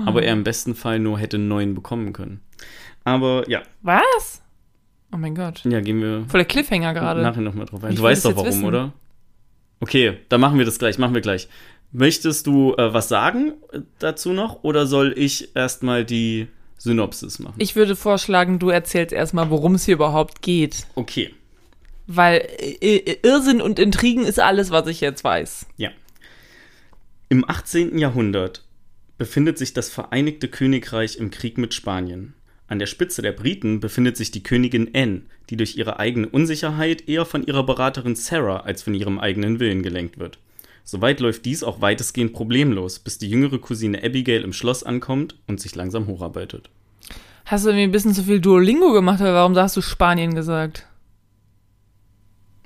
[0.08, 2.40] Aber er im besten Fall nur hätte neun bekommen können.
[3.04, 4.42] Aber ja, was?
[5.12, 5.62] Oh mein Gott.
[5.64, 7.22] ja, gehen wir Voll der Cliffhanger gerade.
[7.22, 7.92] nachher noch mal drauf ein.
[7.92, 8.64] Ich Du weißt doch warum, wissen.
[8.64, 8.92] oder?
[9.80, 11.48] Okay, dann machen wir das gleich, machen wir gleich.
[11.92, 17.54] Möchtest du äh, was sagen äh, dazu noch oder soll ich erstmal die Synopsis machen?
[17.58, 20.86] Ich würde vorschlagen, du erzählst erstmal, worum es hier überhaupt geht.
[20.96, 21.34] Okay.
[22.06, 25.66] Weil äh, Irrsinn und Intrigen ist alles, was ich jetzt weiß.
[25.78, 25.90] Ja.
[27.30, 27.98] Im 18.
[27.98, 28.64] Jahrhundert
[29.18, 32.34] befindet sich das Vereinigte Königreich im Krieg mit Spanien.
[32.68, 37.08] An der Spitze der Briten befindet sich die Königin Anne, die durch ihre eigene Unsicherheit
[37.08, 40.38] eher von ihrer Beraterin Sarah als von ihrem eigenen Willen gelenkt wird.
[40.84, 45.60] Soweit läuft dies auch weitestgehend problemlos, bis die jüngere Cousine Abigail im Schloss ankommt und
[45.60, 46.70] sich langsam hocharbeitet.
[47.44, 50.86] Hast du irgendwie ein bisschen zu viel Duolingo gemacht, oder warum hast du Spanien gesagt?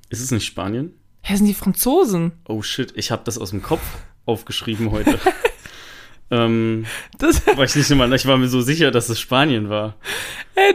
[0.08, 0.92] Ist es nicht Spanien?
[1.22, 2.32] Hä, sind die Franzosen?
[2.46, 3.82] Oh shit, ich habe das aus dem Kopf
[4.26, 5.18] aufgeschrieben heute.
[6.32, 6.86] ähm,
[7.18, 9.96] Das, war ich nicht immer, ich war mir so sicher, dass es Spanien war.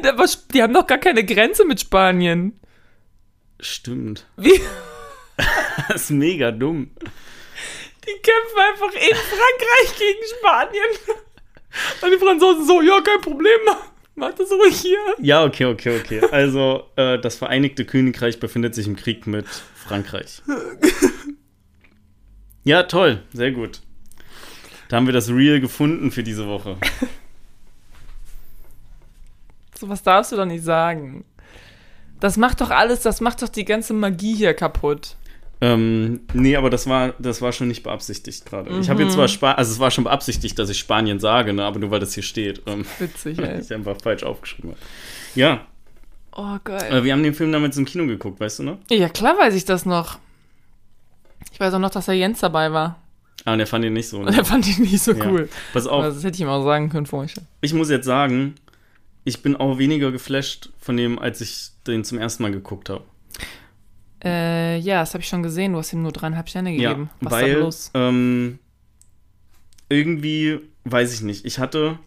[0.02, 2.60] Da war, die haben doch gar keine Grenze mit Spanien.
[3.60, 4.26] Stimmt.
[4.38, 4.54] Wie?
[5.90, 6.90] Das ist mega dumm.
[7.00, 11.18] Die kämpfen einfach in Frankreich gegen Spanien.
[12.02, 13.60] Und die Franzosen so, ja, kein Problem,
[14.16, 14.98] mach das ruhig hier.
[15.20, 16.22] Ja, okay, okay, okay.
[16.32, 20.42] Also, äh, das Vereinigte Königreich befindet sich im Krieg mit Frankreich.
[22.64, 23.80] Ja, toll, sehr gut.
[24.90, 26.78] Da haben wir das Real gefunden für diese Woche.
[29.78, 31.24] So was darfst du doch nicht sagen.
[32.20, 35.16] Das macht doch alles, das macht doch die ganze Magie hier kaputt.
[35.60, 38.70] Ähm, nee, aber das war, das war schon nicht beabsichtigt gerade.
[38.80, 41.64] Ich habe jetzt zwar Spa also es war schon beabsichtigt, dass ich Spanien sage, ne,
[41.64, 42.62] aber nur weil das hier steht.
[42.68, 43.60] Ähm, Witzig, ey.
[43.60, 44.80] ich einfach falsch aufgeschrieben habe.
[45.36, 45.66] Ja,
[46.40, 46.92] Oh, geil.
[46.94, 48.78] äh, wir haben den Film damals im Kino geguckt, weißt du noch?
[48.92, 50.20] Ja, klar weiß ich das noch.
[51.52, 53.00] Ich weiß auch noch, dass der Jens dabei war.
[53.46, 54.24] Ah, und er fand ihn nicht so.
[54.24, 54.32] Ne?
[54.38, 55.26] er fand ihn nicht so Ja.
[55.30, 55.50] cool.
[55.74, 57.30] Pass auf, das hätte ich ihm auch sagen können vorher.
[57.62, 58.56] ich muss jetzt sagen,
[59.24, 63.04] ich bin auch weniger geflasht von dem, als ich den zum ersten Mal geguckt habe.
[64.24, 65.74] Äh, ja, das habe ich schon gesehen.
[65.74, 67.10] Du hast ihm nur dreieinhalb Sterne gegeben.
[67.22, 67.92] Ja, Was ist weil los?
[67.94, 68.60] ähm,
[69.90, 72.00] irgendwie, weiß ich nicht, ich hatte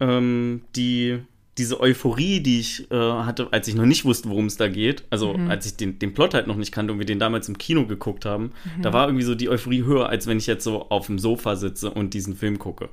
[0.00, 1.20] ähm, die,
[1.58, 5.04] diese Euphorie, die ich äh, hatte, als ich noch nicht wusste, worum es da geht,
[5.10, 5.50] also Mhm.
[5.50, 7.86] als ich den, den Plot halt noch nicht kannte und wir den damals im Kino
[7.86, 8.82] geguckt haben, Mhm.
[8.82, 11.56] da war irgendwie so die Euphorie höher, als wenn ich jetzt so auf dem Sofa
[11.56, 12.88] sitze und diesen Film gucke.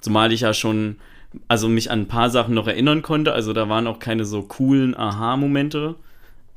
[0.00, 0.96] Zumal ich ja schon,
[1.48, 4.42] also mich an ein paar Sachen noch erinnern konnte, also da waren auch keine so
[4.42, 5.94] coolen Aha-Momente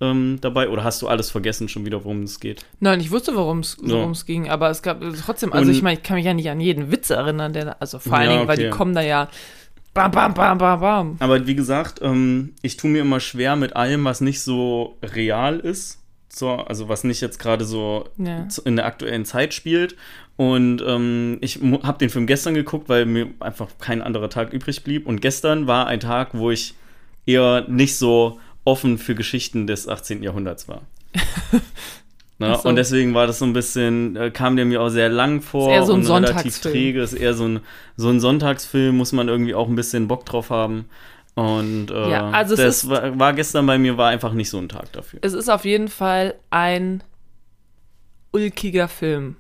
[0.01, 0.67] ähm, dabei.
[0.67, 2.65] Oder hast du alles vergessen schon wieder, worum es geht?
[2.81, 4.11] Nein, ich wusste, worum es Ja.
[4.25, 6.59] ging, aber es gab trotzdem, also Und- ich meine, ich kann mich ja nicht an
[6.59, 8.71] jeden Witz erinnern, der, also vor allen Ja, Dingen, weil die okay.
[8.75, 9.29] kommen da ja
[9.95, 11.15] bam, bam, bam, bam, bam.
[11.19, 15.59] Aber wie gesagt, ähm, ich tue mir immer schwer mit allem, was nicht so real
[15.59, 16.01] ist.
[16.29, 18.45] So, also was nicht jetzt gerade so Ja.
[18.65, 19.95] in der aktuellen Zeit spielt.
[20.35, 24.83] Und ähm, ich habe den Film gestern geguckt, weil mir einfach kein anderer Tag übrig
[24.83, 25.07] blieb.
[25.07, 26.75] Und gestern war ein Tag, wo ich
[27.25, 30.21] eher nicht so offen für Geschichten des 18.
[30.23, 30.81] Jahrhunderts war.
[32.39, 32.69] Ach so.
[32.69, 35.69] Und deswegen war das so ein bisschen, äh, kam der mir auch sehr lang vor
[35.69, 37.01] Ist eher so ein und relativ träge.
[37.01, 37.59] Ist eher so ein,
[37.95, 40.85] so ein Sonntagsfilm, muss man irgendwie auch ein bisschen Bock drauf haben.
[41.35, 44.57] Und äh, Ja, also das ist- war, war gestern bei mir, war einfach nicht so
[44.57, 45.19] ein Tag dafür.
[45.21, 47.03] Es ist auf jeden Fall ein
[48.31, 49.35] ulkiger Film.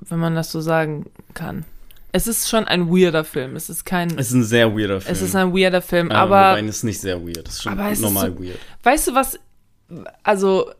[0.00, 1.64] Wenn man das so sagen kann.
[2.12, 3.54] Es ist schon ein weirder Film.
[3.54, 4.10] Es ist kein.
[4.18, 5.12] Es ist ein sehr weirder Film.
[5.12, 6.52] es ist ein weirder Film, aber.
[6.52, 7.46] Wobei, es ist nicht sehr weird.
[7.46, 8.58] Es ist schon normal so- weird.
[8.82, 9.38] Weißt du was?
[10.22, 10.70] Also,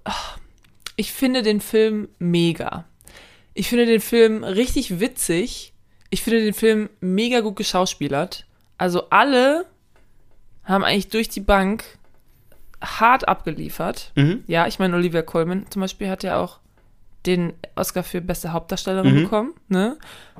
[1.00, 2.84] ich finde den Film mega.
[3.54, 5.72] Ich finde den Film richtig witzig.
[6.10, 8.44] Ich finde den Film mega gut geschauspielert.
[8.76, 9.64] Also alle
[10.64, 11.84] haben eigentlich durch die Bank
[12.82, 14.12] hart abgeliefert.
[14.14, 14.44] Mhm.
[14.46, 16.58] Ja, ich meine, Olivia Colman zum Beispiel hat ja auch
[17.26, 19.22] den Oscar für beste Hauptdarstellerin Mhm.
[19.24, 19.54] bekommen.
[19.68, 19.96] Ne?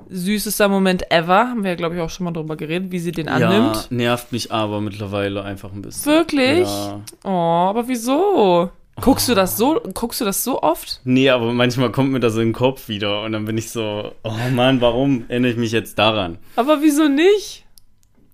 [0.09, 3.13] Süßester Moment ever, haben wir ja, glaube ich, auch schon mal drüber geredet, wie sie
[3.13, 3.91] den Ja, annimmt.
[3.91, 6.11] nervt mich aber mittlerweile einfach ein bisschen.
[6.13, 6.69] Wirklich?
[6.69, 7.01] Ja.
[7.25, 8.71] Oh, aber wieso?
[9.01, 11.01] Guckst du das so, guckst du das so oft?
[11.05, 14.13] Nee, aber manchmal kommt mir das in den Kopf wieder und dann bin ich so,
[14.23, 16.39] oh Mann, warum erinnere ich mich jetzt daran?
[16.57, 17.65] Aber wieso nicht?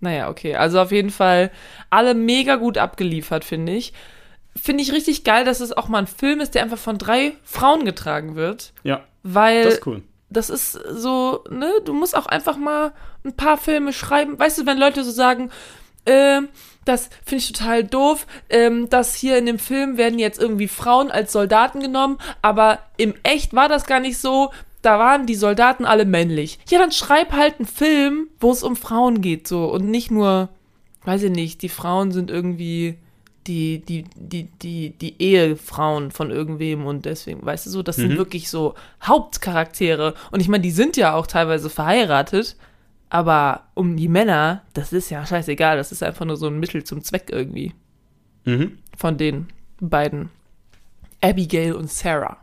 [0.00, 0.56] Naja, okay.
[0.56, 1.50] Also auf jeden Fall
[1.90, 3.92] alle mega gut abgeliefert, finde ich.
[4.54, 7.32] Finde ich richtig geil, dass es auch mal ein Film ist, der einfach von drei
[7.44, 8.72] Frauen getragen wird.
[8.84, 10.02] Ja, Weil das ist cool.
[10.30, 12.92] das ist so, ne, du musst auch einfach mal
[13.24, 14.38] ein paar Filme schreiben.
[14.38, 15.50] Weißt du, wenn Leute so sagen,
[16.06, 16.48] ähm,
[16.86, 21.10] das finde ich total doof, ähm, dass hier in dem Film werden jetzt irgendwie Frauen
[21.10, 24.50] als Soldaten genommen, aber im Echt war das gar nicht so.
[24.82, 26.58] Da waren die Soldaten alle männlich.
[26.70, 30.48] Ja, dann schreib halt einen Film, wo es um Frauen geht, so und nicht nur,
[31.04, 32.96] weiß ich nicht, die Frauen sind irgendwie
[33.48, 38.12] die, die, die, die, die Ehefrauen von irgendwem und deswegen, weißt du so, das sind
[38.14, 38.16] Mhm.
[38.16, 40.14] wirklich so Hauptcharaktere.
[40.30, 42.56] Und ich meine, die sind ja auch teilweise verheiratet,
[43.10, 46.84] aber um die Männer, das ist ja scheißegal, das ist einfach nur so ein Mittel
[46.84, 47.72] zum Zweck irgendwie
[48.44, 48.78] Mhm.
[48.96, 49.48] von den
[49.80, 50.30] beiden.
[51.20, 52.36] Abigail und Sarah.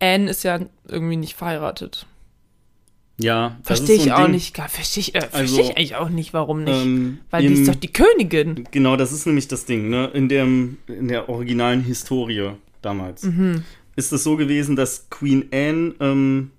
[0.00, 2.06] Anne ist ja irgendwie nicht verheiratet.
[3.18, 4.32] Ja, Verstehe so ich auch Ding.
[4.32, 4.56] nicht.
[4.58, 6.84] Verstehe ich, äh, versteh Also, ich eigentlich auch nicht, warum nicht.
[6.84, 8.64] Ähm, Weil die im- ist doch die Königin.
[8.72, 10.08] Genau, das ist nämlich das Ding, ne?
[10.08, 12.50] In, dem, in der originalen Historie
[12.82, 13.22] damals.
[13.22, 13.62] Mhm.
[13.94, 16.50] Ist es so gewesen, dass Queen Anne ähm,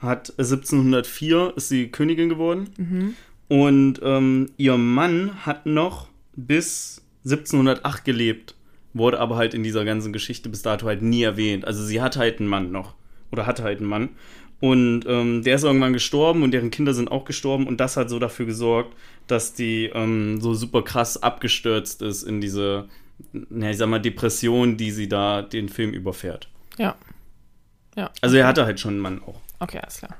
[0.00, 3.14] hat 1704 ist sie Königin geworden Mhm.
[3.48, 8.54] und ähm, ihr Mann hat noch bis 1708 gelebt,
[8.94, 11.64] wurde aber halt in dieser ganzen Geschichte bis dato halt nie erwähnt.
[11.66, 12.94] Also sie hat halt einen Mann noch
[13.32, 14.10] oder hatte halt einen Mann
[14.60, 18.08] und ähm, der ist irgendwann gestorben und deren Kinder sind auch gestorben und das hat
[18.10, 18.94] so dafür gesorgt,
[19.26, 22.88] dass die ähm, so super krass abgestürzt ist in diese,
[23.32, 26.48] na, ich sag mal, Depression, die sie da den Film überfährt.
[26.78, 26.96] Ja.
[27.96, 28.10] Ja.
[28.20, 29.40] Also er hatte halt schon einen Mann auch.
[29.60, 30.16] Okay, alles klar.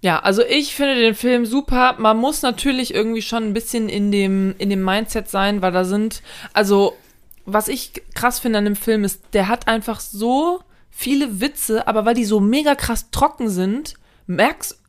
[0.00, 1.94] Ja, also ich finde den Film super.
[1.98, 5.84] Man muss natürlich irgendwie schon ein bisschen in dem, in dem Mindset sein, weil da
[5.84, 6.96] sind, also,
[7.44, 12.04] was ich krass finde an dem Film ist, der hat einfach so viele Witze, aber
[12.04, 13.94] weil die so mega krass trocken sind,
[14.26, 14.81] merkst,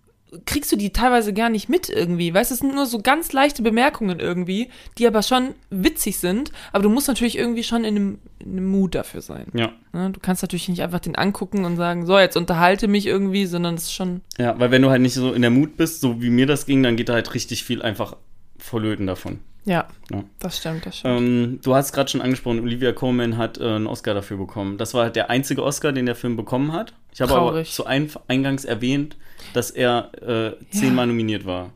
[0.45, 2.33] kriegst du die teilweise gar nicht mit irgendwie.
[2.33, 6.51] Weißt du, es sind nur so ganz leichte Bemerkungen irgendwie, die aber schon witzig sind,
[6.71, 9.47] aber du musst natürlich irgendwie schon in einem, in einem Mut dafür sein.
[9.53, 9.71] Ja.
[9.93, 10.11] Ne?
[10.11, 13.75] Du kannst natürlich nicht einfach den angucken und sagen, so, jetzt unterhalte mich irgendwie, sondern
[13.75, 16.21] es ist schon, Ja, weil wenn du halt nicht so in der Mut bist, so
[16.21, 18.15] wie mir das ging, dann geht da halt richtig viel einfach
[18.57, 19.39] verlöten davon.
[19.65, 20.23] Ja, Ja.
[20.39, 21.19] das stimmt, das stimmt.
[21.21, 24.77] Ähm, du hast gerade schon angesprochen, Olivia Colman hat äh, einen Oscar dafür bekommen.
[24.77, 26.93] Das war halt der einzige Oscar, den der Film bekommen hat.
[27.13, 29.15] Ich habe aber zu ein, eingangs erwähnt,
[29.53, 31.71] dass er äh, zehnmal nominiert war.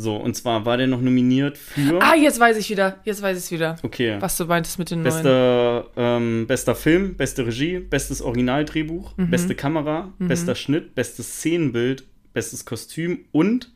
[0.00, 2.00] So, und zwar war der noch nominiert für.
[2.00, 4.16] ah, jetzt weiß ich wieder, jetzt weiß ich es wieder, okay.
[4.20, 5.12] was du meintest mit den neuen.
[5.12, 9.30] Bester, ähm, bester Film, beste Regie, bestes Originaldrehbuch, Mhm.
[9.30, 13.72] beste Kamera, bester Schnitt, bestes Szenenbild, bestes Kostüm und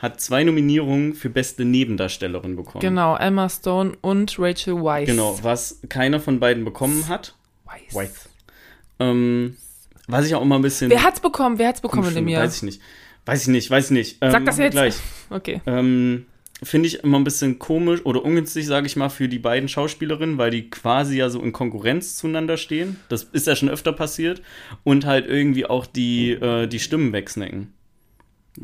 [0.00, 2.80] hat zwei Nominierungen für beste Nebendarstellerin bekommen.
[2.80, 5.06] Genau, Emma Stone und Rachel Weisz.
[5.06, 7.34] Genau, was keiner von beiden bekommen hat.
[7.66, 7.94] Weisz.
[7.94, 8.28] Weiss.
[8.98, 9.56] Ähm,
[10.08, 10.90] was ich auch immer ein bisschen.
[10.90, 11.58] Wer hat's bekommen?
[11.58, 12.42] Wer hat's bekommen in dem Jahr?
[12.42, 12.80] Weiß ich nicht.
[13.26, 14.16] Weiß ich nicht, weiß ich nicht.
[14.22, 14.74] Ähm, Sag das wir jetzt.
[14.74, 14.96] Gleich.
[15.32, 15.60] Okay.
[15.64, 16.26] Ähm,
[16.60, 20.38] Finde ich immer ein bisschen komisch oder ungünstig, sage ich mal, für die beiden Schauspielerinnen,
[20.38, 22.96] weil die quasi ja so in Konkurrenz zueinander stehen.
[23.08, 24.42] Das ist ja schon öfter passiert.
[24.82, 27.72] Und halt irgendwie auch die, äh, die Stimmen wegsnacken.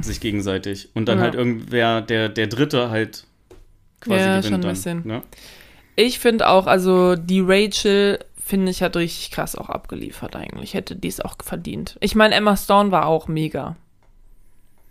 [0.01, 0.91] Sich gegenseitig.
[0.95, 1.25] Und dann Ja.
[1.25, 3.25] halt irgendwer, der, der Dritte halt
[4.01, 4.71] quasi Ja, gewinnt schon ein dann.
[4.71, 5.07] bisschen.
[5.07, 5.23] Ne?
[5.95, 10.75] Ich finde auch, also die Rachel, finde ich, hat richtig krass auch abgeliefert eigentlich.
[10.75, 11.97] Hätte die es auch verdient.
[12.01, 13.77] Ich meine, Emma Stone war auch mega.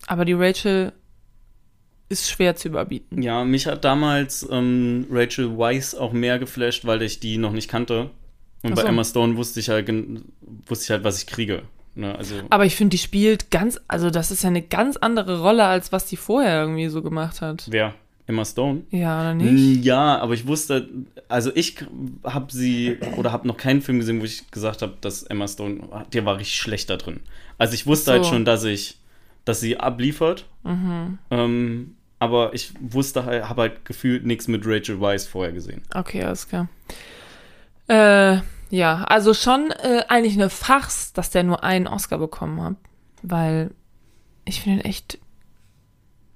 [0.08, 0.94] Aber die Rachel
[2.10, 3.22] ist schwer zu überbieten.
[3.22, 7.70] Ja, mich hat damals ähm, Rachel Weisz auch mehr geflasht, weil ich die noch nicht
[7.70, 8.12] kannte.
[8.64, 8.88] Und Ach bei so.
[8.88, 9.90] Emma Stone wusste ich halt,
[10.68, 11.64] wusste ich halt, was ich kriege.
[11.96, 15.40] Ne, also, Aber ich finde, die spielt ganz, also das ist ja eine ganz andere
[15.42, 17.66] Rolle, als was die vorher irgendwie so gemacht hat.
[17.70, 17.94] wer?
[18.28, 18.82] Emma Stone?
[18.90, 19.86] Ja, oder nicht?
[19.86, 20.90] Ja, aber ich wusste,
[21.30, 21.76] also ich
[22.24, 25.82] habe sie oder habe noch keinen Film gesehen, wo ich gesagt habe, dass Emma Stone,
[26.12, 27.20] der war richtig schlecht da drin.
[27.60, 28.12] Also ich wusste So.
[28.14, 28.98] halt schon, dass ich,
[29.46, 30.46] dass sie abliefert.
[30.64, 31.20] Mhm.
[31.30, 35.84] Ähm, aber ich wusste halt, habe halt gefühlt nichts mit Rachel Weisz vorher gesehen.
[35.94, 36.68] Okay, alles klar.
[37.88, 42.76] Äh, ja, also schon äh, eigentlich eine Farce, dass der nur einen Oscar bekommen hat.
[43.22, 43.72] Weil
[44.46, 45.20] ich finde ihn echt.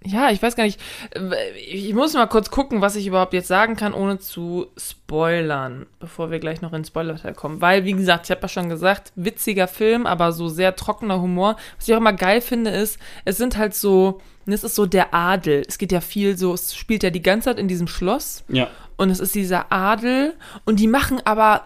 [0.06, 0.80] Ja, ich weiß gar nicht.
[1.12, 5.88] äh, Ich muss mal kurz gucken, was ich überhaupt jetzt sagen kann, ohne zu spoilern,
[6.00, 7.60] bevor wir gleich noch in den Spoilerteil kommen.
[7.62, 11.58] Weil, wie gesagt, ich habe ja schon gesagt, witziger Film, aber so sehr trockener Humor.
[11.78, 15.14] Was ich auch immer geil finde, ist, es sind halt so, es ist so der
[15.14, 15.64] Adel.
[15.68, 18.68] Es geht ja viel so, es spielt ja die ganze Zeit in diesem Schloss Ja.
[18.96, 20.34] und es ist dieser Adel
[20.66, 21.64] und die machen aber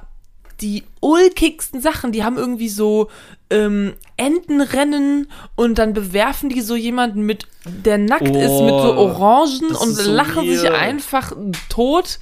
[0.62, 2.12] die ulkigsten Sachen.
[2.12, 3.10] Die haben irgendwie so
[3.50, 9.08] ähm, Entenrennen und dann bewerfen die so jemanden mit, der nackt ist, mit so Oh,
[9.10, 10.74] Orangen und so lachen sich weird.
[10.76, 11.34] einfach
[11.70, 12.20] tot.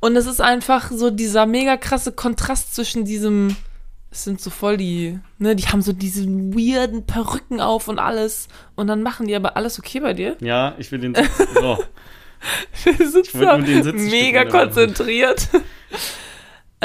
[0.00, 3.56] Und es ist einfach so dieser mega krasse Kontrast zwischen diesem,
[4.10, 8.48] es sind so voll die, ne, die haben so diese weirden Perücken auf und alles.
[8.74, 10.36] Und dann machen die aber alles okay bei dir.
[10.40, 11.30] Ja, ich will den Sitz.
[11.54, 11.78] So.
[12.84, 15.48] Wir Sitzstück mega konzentriert.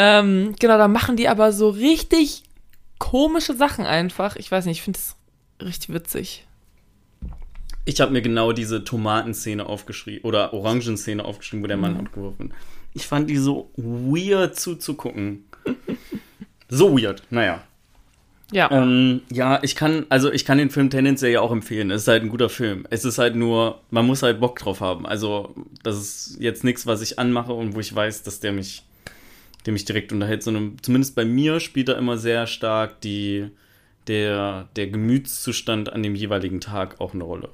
[0.02, 2.43] Ähm, genau, da machen die aber so richtig
[3.00, 4.38] komische Sachen einfach.
[4.38, 5.16] Ich weiß nicht, ich finde es
[5.62, 6.45] richtig witzig.
[7.86, 12.00] Ich habe mir genau diese Tomatenszene aufgeschrieben oder Orangenszene aufgeschrieben, wo der Mann Mhm.
[12.02, 12.52] abgeworfen wird.
[12.93, 15.43] Ich fand die so weird zuzugucken.
[16.70, 17.24] so weird.
[17.30, 17.62] Naja.
[18.52, 18.72] Ja.
[18.72, 21.91] Ähm, ja, ich kann, also ich kann den Film tendenziell ja auch empfehlen.
[21.91, 22.88] Es ist halt ein guter Film.
[22.89, 25.06] Es ist halt nur, man muss halt Bock drauf haben.
[25.06, 28.84] Also, das ist jetzt nichts, was ich anmache und wo ich weiß, dass der mich,
[29.66, 33.49] der mich direkt unterhält, sondern zumindest bei mir spielt er immer sehr stark die,
[34.07, 37.49] der, der Gemütszustand an dem jeweiligen Tag auch eine Rolle.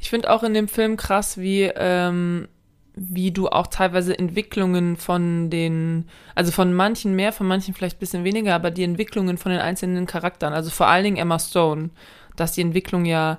[0.00, 2.48] Ich finde auch in dem Film krass, wie, ähm,
[2.94, 8.00] wie du auch teilweise Entwicklungen von den, also von manchen mehr, von manchen vielleicht ein
[8.00, 11.90] bisschen weniger, aber die Entwicklungen von den einzelnen Charakteren, also vor allen Dingen Emma Stone,
[12.36, 13.38] dass die Entwicklung ja.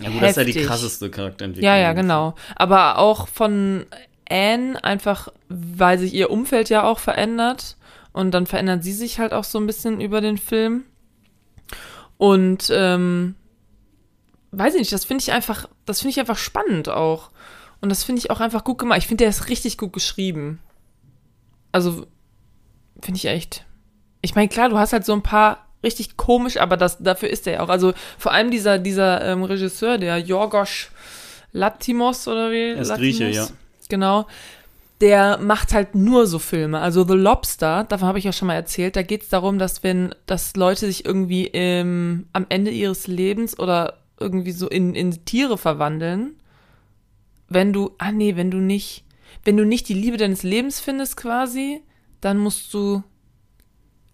[0.00, 1.70] Ja, gut, das ist ja die krasseste Charakterentwicklung.
[1.70, 2.34] Ja, ja, genau.
[2.56, 3.86] Aber auch von
[4.32, 7.76] Anne, einfach weil sich ihr Umfeld ja auch verändert.
[8.12, 10.84] Und dann verändert sie sich halt auch so ein bisschen über den Film.
[12.18, 13.34] Und ähm,
[14.52, 17.30] weiß ich nicht, das finde ich einfach, das finde ich einfach spannend auch.
[17.80, 18.98] Und das finde ich auch einfach gut gemacht.
[18.98, 20.60] Ich finde, der ist richtig gut geschrieben.
[21.72, 22.06] Also,
[23.00, 23.64] finde ich echt.
[24.20, 27.46] Ich meine, klar, du hast halt so ein paar richtig komisch, aber das, dafür ist
[27.46, 27.68] er ja auch.
[27.68, 30.90] Also vor allem dieser, dieser ähm, Regisseur, der Jorgos
[31.52, 32.70] Latimos oder wie?
[32.70, 33.18] Er ist Latimos?
[33.18, 33.48] Grieche, ja.
[33.92, 34.26] Genau.
[35.02, 36.80] Der macht halt nur so Filme.
[36.80, 39.82] Also The Lobster, davon habe ich ja schon mal erzählt, da geht es darum, dass
[39.82, 45.26] wenn, dass Leute sich irgendwie im, am Ende ihres Lebens oder irgendwie so in, in
[45.26, 46.36] Tiere verwandeln,
[47.50, 49.04] wenn du, ah nee, wenn du nicht,
[49.44, 51.82] wenn du nicht die Liebe deines Lebens findest quasi,
[52.22, 53.02] dann musst du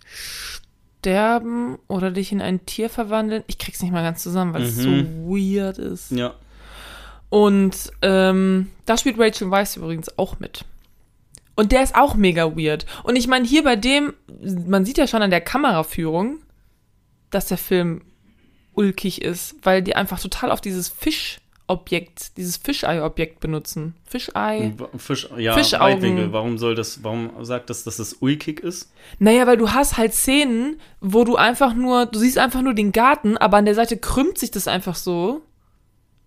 [0.07, 3.45] sterben oder dich in ein Tier verwandeln.
[3.47, 6.11] Ich krieg's nicht mal ganz zusammen, weil es so weird ist.
[6.11, 6.35] Ja.
[7.31, 10.65] Und ähm, da spielt Rachel Weisz übrigens auch mit.
[11.55, 12.87] Und der ist auch mega weird.
[13.03, 14.15] Und ich meine, hier bei dem,
[14.67, 16.39] man sieht ja schon an der Kameraführung,
[17.31, 18.03] dass der Film
[18.75, 23.95] ulkig ist, weil die einfach total auf dieses Fischobjekt, dieses Fischei-Objekt benutzen.
[24.07, 24.73] Fischei.
[24.97, 26.33] Fisch, ja, Fischaugen.
[26.33, 28.93] Warum soll das, warum sagt das, dass das ulkig ist?
[29.19, 32.93] Naja, weil du hast halt Szenen, wo du einfach nur, du siehst einfach nur den
[32.93, 35.43] Garten, aber an der Seite krümmt sich das einfach so,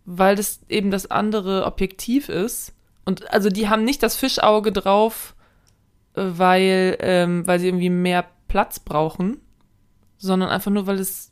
[0.06, 2.74] weil das eben das andere Objektiv ist.
[3.06, 5.36] Und also die haben nicht das Fischauge drauf,
[6.16, 9.38] äh, weil, ähm, weil sie irgendwie mehr Platz brauchen,
[10.18, 11.32] sondern einfach nur, weil es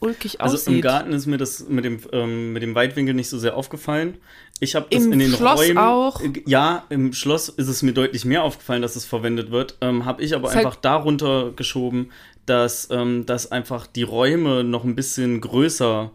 [0.00, 0.74] ulkig Also aussieht.
[0.74, 4.18] im Garten ist mir das mit dem, ähm, mit dem Weitwinkel nicht so sehr aufgefallen.
[4.60, 5.78] Ich habe das Im in den Schloss Räumen.
[5.78, 6.20] auch?
[6.46, 9.76] Ja, im Schloss ist es mir deutlich mehr aufgefallen, dass es verwendet wird.
[9.80, 12.10] Ähm, habe ich aber Ist halt- einfach darunter geschoben,
[12.44, 16.10] dass, ähm, dass einfach die Räume noch ein bisschen größer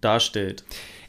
[0.00, 0.64] darstellt.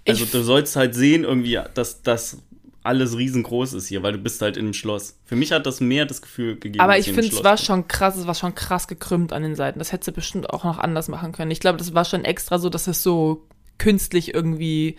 [0.08, 2.38] Also Ich- du sollst halt sehen irgendwie, dass das
[2.84, 5.18] alles riesengroß ist hier, weil du bist halt in einem Schloss.
[5.26, 6.80] Für mich hat das mehr das Gefühl gegeben.
[6.84, 9.80] Aber ich finde, es war schon krass, es war schon krass gekrümmt an den Seiten.
[9.80, 11.50] Das hätte sie bestimmt auch noch anders machen können.
[11.50, 13.48] Ich glaube, das war schon extra so, dass es so
[13.80, 14.98] künstlich irgendwie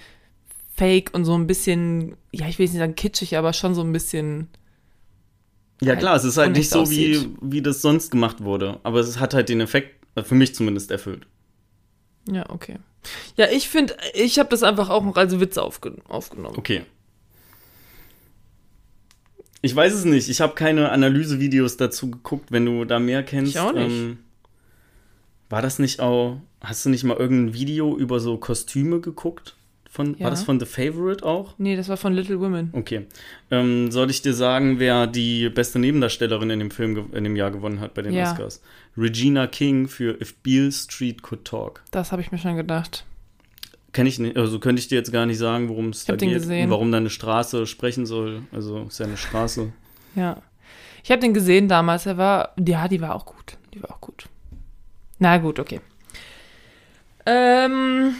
[0.74, 3.82] fake und so ein bisschen, ja, ich will jetzt nicht sagen kitschig, aber schon so
[3.82, 4.48] ein bisschen.
[5.80, 7.28] Ja klar, es ist halt nicht so, wie, aussieht.
[7.40, 8.80] wie das sonst gemacht wurde.
[8.82, 11.26] Aber es hat halt den Effekt, für mich zumindest, erfüllt.
[12.28, 12.78] Ja, okay.
[13.36, 16.56] Ja, ich finde, ich habe das einfach auch noch als Witz aufge aufgenommen.
[16.56, 16.82] Okay.
[19.62, 20.28] Ich weiß es nicht.
[20.28, 23.52] Ich habe keine Analysevideos dazu geguckt, wenn du da mehr kennst.
[23.52, 23.90] Ich auch nicht.
[23.90, 24.18] Ähm,
[25.48, 26.40] war das nicht auch.
[26.60, 29.56] Hast du nicht mal irgendein Video über so Kostüme geguckt?
[29.96, 30.24] Von, Ja.
[30.24, 31.54] War das von The Favorite auch?
[31.56, 32.68] Nee, das war von Little Women.
[32.74, 33.06] Okay.
[33.50, 37.50] Ähm, soll ich dir sagen, wer die beste Nebendarstellerin in dem Film in dem Jahr
[37.50, 38.30] gewonnen hat bei den Ja.
[38.30, 38.60] Oscars?
[38.98, 41.82] Regina King für If Beale Street Could Talk.
[41.92, 43.06] Das habe ich mir schon gedacht.
[43.94, 46.30] Kenn ich nicht, also könnte ich dir jetzt gar nicht sagen, worum es da geht
[46.34, 46.64] gesehen.
[46.64, 48.42] und warum da eine Straße sprechen soll.
[48.52, 49.72] Also ist ja eine Straße.
[50.14, 50.42] Ja.
[51.02, 53.56] Ich habe den gesehen damals, er war, ja, die war auch gut.
[53.72, 54.26] Die war auch gut.
[55.18, 55.80] Na gut, okay.
[57.24, 58.14] Ähm,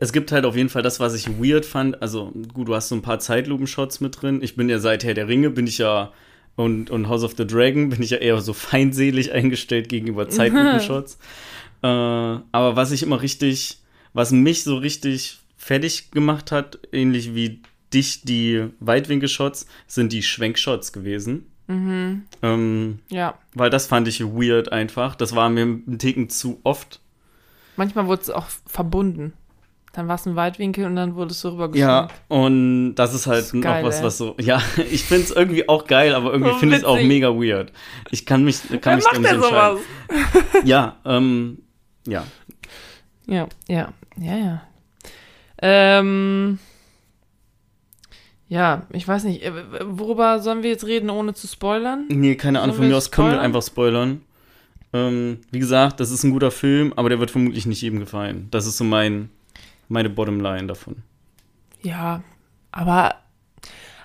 [0.00, 2.00] Es gibt halt auf jeden Fall das, was ich weird fand.
[2.00, 4.40] Also, gut, du hast so ein paar Zeitlupen-Shots mit drin.
[4.42, 6.12] Ich bin ja seit Herr der Ringe, bin ich ja,
[6.54, 11.18] und, und House of the Dragon bin ich ja eher so feindselig eingestellt gegenüber Zeitlupen-Shots.
[11.82, 13.78] äh, aber was ich immer richtig,
[14.12, 17.60] was mich so richtig fertig gemacht hat, ähnlich wie
[17.92, 21.46] dich die Weitwinkel-Shots, sind die Schwenkshots gewesen.
[21.70, 23.38] Ähm, ja.
[23.52, 25.14] weil das fand ich weird einfach.
[25.16, 27.00] Das war mir ein Ticken zu oft.
[27.76, 29.34] Manchmal wurde es auch verbunden.
[29.98, 32.12] Dann war es ein Weitwinkel und dann wurde es so Ja, rübergeschwenkt.
[32.28, 34.36] und das ist halt Das ist geil, noch was, was so.
[34.38, 37.30] Ja, ich finde es irgendwie auch geil, aber irgendwie Oh, finde ich es auch mega
[37.34, 37.72] weird.
[38.12, 39.78] Ich kann mich, kann mich da nicht entscheiden.
[40.64, 41.58] Ja, ähm,
[42.06, 42.22] ja.
[43.26, 44.62] Ja, ja, ja, ja.
[45.60, 46.60] Ähm,
[48.48, 49.52] ja, ich weiß nicht, äh,
[49.84, 52.04] worüber sollen wir jetzt reden, ohne zu spoilern?
[52.08, 54.20] Nee, keine Ahnung, Sollen von mir aus können wir einfach spoilern.
[54.92, 58.46] Ähm, wie gesagt, das ist ein guter Film, aber der wird vermutlich nicht jedem gefallen.
[58.52, 59.30] Das ist so mein,
[59.88, 61.02] meine Bottomline davon.
[61.82, 62.22] Ja,
[62.72, 63.16] aber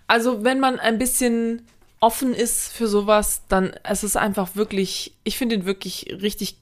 [0.07, 1.63] also wenn man ein bisschen
[1.99, 6.57] offen ist für sowas, dann es ist einfach wirklich, ich finde ihn wirklich richtig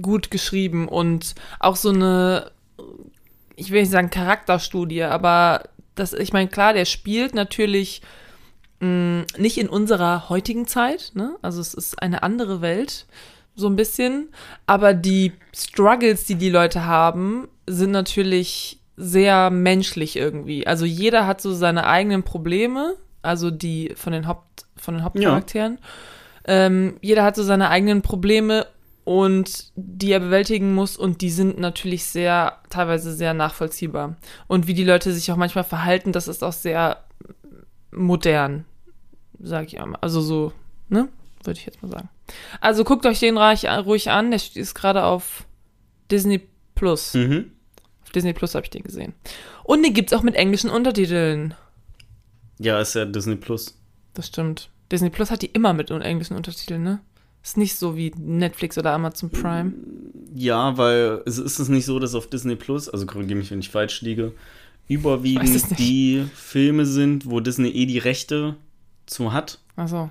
[0.00, 2.52] gut geschrieben und auch so eine,
[3.56, 5.64] ich will nicht sagen Charakterstudie, aber
[5.96, 8.02] das, ich meine, klar, der spielt natürlich
[8.80, 11.36] mh, nicht in unserer heutigen Zeit, ne?
[11.42, 13.06] Also es ist eine andere Welt,
[13.56, 14.28] so ein bisschen,
[14.66, 20.66] aber die Struggles, die die Leute haben, sind natürlich sehr menschlich irgendwie.
[20.66, 25.78] Also jeder hat so seine eigenen Probleme, also die von den Haupt von den Hauptcharakteren.
[26.44, 28.66] Ähm, jeder hat so seine eigenen Probleme
[29.04, 34.16] und die er bewältigen muss und die sind natürlich sehr teilweise sehr nachvollziehbar
[34.48, 37.04] und wie die Leute sich auch manchmal verhalten, das ist auch sehr
[37.90, 38.64] modern,
[39.40, 39.98] sag ich einmal.
[40.00, 40.52] Also so,
[40.88, 41.08] ne,
[41.44, 42.08] würde ich jetzt mal sagen.
[42.60, 45.46] Also guckt euch den ruhig an, der ist gerade auf
[46.10, 46.42] Disney
[46.74, 47.14] Plus.
[47.14, 47.52] Mhm.
[48.08, 49.12] Auf Disney Plus habe ich den gesehen.
[49.64, 51.52] Und den gibt's auch mit englischen Untertiteln.
[52.58, 53.78] Ja, ist ja Disney Plus.
[54.14, 54.70] Das stimmt.
[54.90, 57.00] Disney Plus hat die immer mit englischen Untertiteln, ne?
[57.42, 59.74] Ist nicht so wie Netflix oder Amazon Prime.
[60.34, 63.60] Ja, weil es ist es nicht so, dass auf Disney Plus, also korrigiere mich, wenn
[63.60, 64.32] ich falsch liege,
[64.88, 68.56] überwiegend die Filme sind, wo Disney eh die Rechte
[69.04, 69.58] zu hat.
[69.76, 70.10] Also.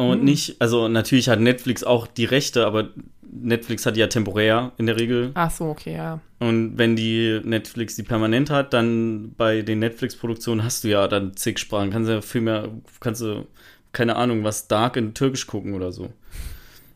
[0.00, 0.24] Und Hm.
[0.24, 2.88] nicht, also natürlich hat Netflix auch die Rechte, aber
[3.22, 5.30] Netflix hat die ja temporär in der Regel.
[5.34, 6.20] Ach so, okay, ja.
[6.38, 11.36] Und wenn die Netflix die permanent hat, dann bei den Netflix-Produktionen hast du ja dann
[11.36, 11.90] zig Sprachen.
[11.90, 12.70] Kannst ja viel mehr,
[13.00, 13.46] kannst du,
[13.92, 16.10] keine Ahnung, was Dark in Türkisch gucken oder so.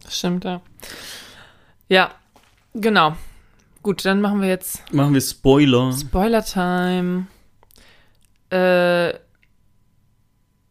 [0.09, 0.63] Stimmt, ja.
[1.89, 2.11] Ja,
[2.73, 3.17] genau.
[3.83, 5.93] Gut, dann machen wir jetzt Machen wir Spoiler.
[5.93, 7.27] Spoiler-Time.
[8.49, 9.13] Äh,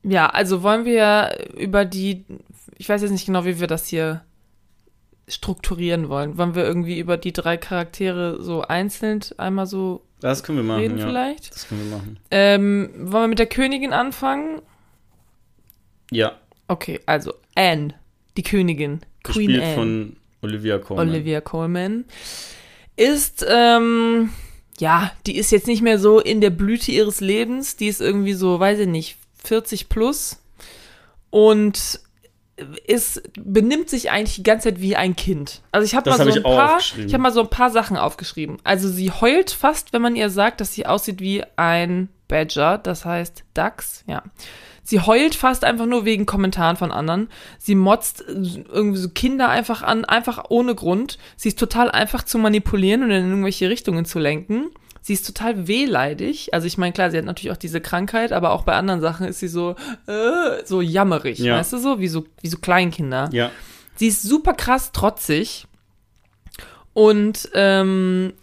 [0.04, 2.26] ja, also wollen wir über die,
[2.78, 4.24] ich weiß jetzt nicht genau, wie wir das hier
[5.28, 6.38] strukturieren wollen.
[6.38, 10.82] Wollen wir irgendwie über die drei Charaktere so einzeln einmal so Das können wir machen,
[10.82, 11.08] reden ja.
[11.08, 11.56] vielleicht?
[11.56, 12.20] Das können wir machen.
[12.30, 14.62] Ähm, wollen wir mit der Königin anfangen?
[16.12, 16.38] Ja,
[16.68, 17.94] Okay, also Anne,
[18.38, 19.76] die Königin, Queen gespielt Anne.
[19.76, 21.10] von Olivia Colman.
[21.10, 22.06] Olivia Colman,
[22.96, 24.30] ist, ähm,
[24.80, 27.76] ja, die ist jetzt nicht mehr so in der Blüte ihres Lebens.
[27.76, 30.40] Die ist irgendwie so, weiß ich nicht, 40 plus
[31.30, 32.00] und
[32.86, 35.62] ist, benimmt sich eigentlich die ganze Zeit wie ein Kind.
[35.72, 37.72] Also ich habe mal hab so ich ein paar, ich habe mal so ein paar
[37.72, 38.58] Sachen aufgeschrieben.
[38.64, 43.06] Also sie heult fast, wenn man ihr sagt, dass sie aussieht wie ein Badger, das
[43.06, 44.24] heißt Dachs, ja.
[44.86, 47.30] Sie heult fast einfach nur wegen Kommentaren von anderen.
[47.58, 51.18] Sie motzt irgendwie so Kinder einfach an, einfach ohne Grund.
[51.38, 54.72] Sie ist total einfach zu manipulieren und in irgendwelche Richtungen zu lenken.
[55.06, 56.54] Sie ist total wehleidig.
[56.54, 59.28] Also ich meine, klar, sie hat natürlich auch diese Krankheit, aber auch bei anderen Sachen
[59.28, 59.76] ist sie so,
[60.08, 61.58] äh, so jammerig, Ja.
[61.58, 63.30] weißt du so, wie so, wie so Kleinkinder.
[63.34, 63.52] Ja,
[63.96, 65.68] Sie ist super krass trotzig
[66.94, 68.34] und ähm,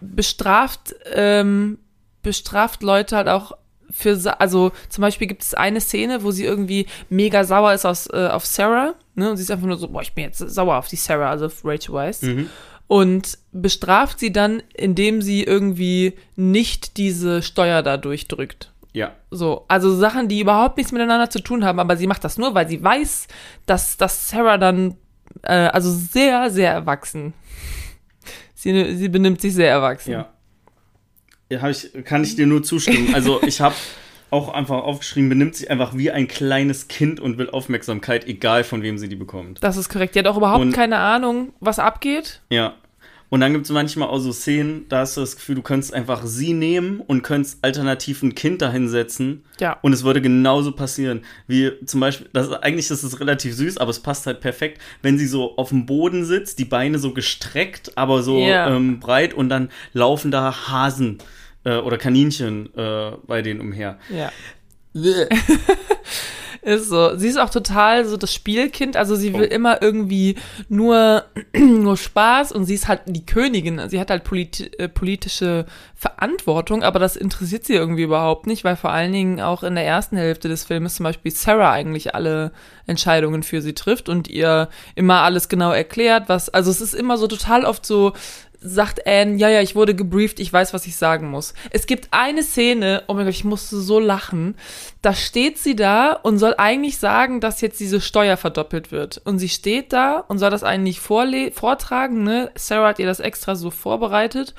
[0.00, 1.78] bestraft, ähm,
[2.22, 3.52] bestraft Leute halt auch
[3.90, 8.06] für, also zum Beispiel gibt es eine Szene, wo sie irgendwie mega sauer ist aus,
[8.06, 10.76] äh, auf Sarah, ne, und sie ist einfach nur so, boah, ich bin jetzt sauer
[10.76, 12.48] auf die Sarah, also auf Rachel Weisz, mhm.
[12.92, 18.70] Und bestraft sie dann, indem sie irgendwie nicht diese Steuer da durchdrückt.
[18.92, 19.14] ja.
[19.30, 22.54] So, also Sachen, die überhaupt nichts miteinander zu tun haben, aber sie macht das nur,
[22.54, 23.28] weil sie weiß,
[23.64, 24.98] dass, dass Sarah dann,
[25.40, 27.32] äh, also sehr, sehr erwachsen.
[28.54, 30.12] Sie, sie benimmt sich sehr erwachsen.
[30.12, 30.30] Ja.
[31.48, 33.14] ja ich, kann ich dir nur zustimmen.
[33.14, 33.74] Also ich habe
[34.28, 38.82] auch einfach aufgeschrieben, benimmt sich einfach wie ein kleines Kind und will Aufmerksamkeit, egal von
[38.82, 39.62] wem sie die bekommt.
[39.62, 40.14] Das ist korrekt.
[40.14, 42.42] Die hat auch überhaupt Und- keine Ahnung, was abgeht.
[42.50, 42.74] Ja.
[43.32, 45.94] Und dann gibt es manchmal auch so Szenen, da hast du das Gefühl, du könntest
[45.94, 49.78] einfach sie nehmen und könntest alternativ ein Kind dahinsetzen Ja.
[49.80, 51.22] und es würde genauso passieren.
[51.46, 54.82] Wie zum Beispiel, das ist, eigentlich ist es relativ süß, aber es passt halt perfekt,
[55.00, 58.68] wenn sie so auf dem Boden sitzt, die Beine so gestreckt, aber so Ja.
[58.76, 61.16] ähm, breit und dann laufen da Hasen
[61.64, 63.98] äh, oder Kaninchen äh, bei denen umher.
[64.14, 64.30] Ja.
[66.64, 67.16] Ist so.
[67.16, 68.96] Sie ist auch total so das Spielkind.
[68.96, 69.54] Also sie will Oh.
[69.54, 70.36] immer irgendwie
[70.68, 71.24] nur,
[71.56, 73.80] nur Spaß und sie ist halt die Königin.
[73.88, 78.76] Sie hat halt politi äh, politische Verantwortung, aber das interessiert sie irgendwie überhaupt nicht, weil
[78.76, 82.52] vor allen Dingen auch in der ersten Hälfte des Filmes zum Beispiel Sarah eigentlich alle
[82.86, 87.18] Entscheidungen für sie trifft und ihr immer alles genau erklärt, was, also es ist immer
[87.18, 88.12] so total oft so,
[88.62, 91.54] sagt Anne, ja, ja, ich wurde gebrieft, ich weiß, was ich sagen muss.
[91.70, 94.56] Es gibt eine Szene, oh mein Gott, ich musste so lachen.
[95.02, 99.20] Da steht sie da und soll eigentlich sagen, dass jetzt diese Steuer verdoppelt wird.
[99.24, 102.50] Und sie steht da und soll das eigentlich vortragen, ne?
[102.54, 104.54] Sarah hat ihr das extra so vorbereitet.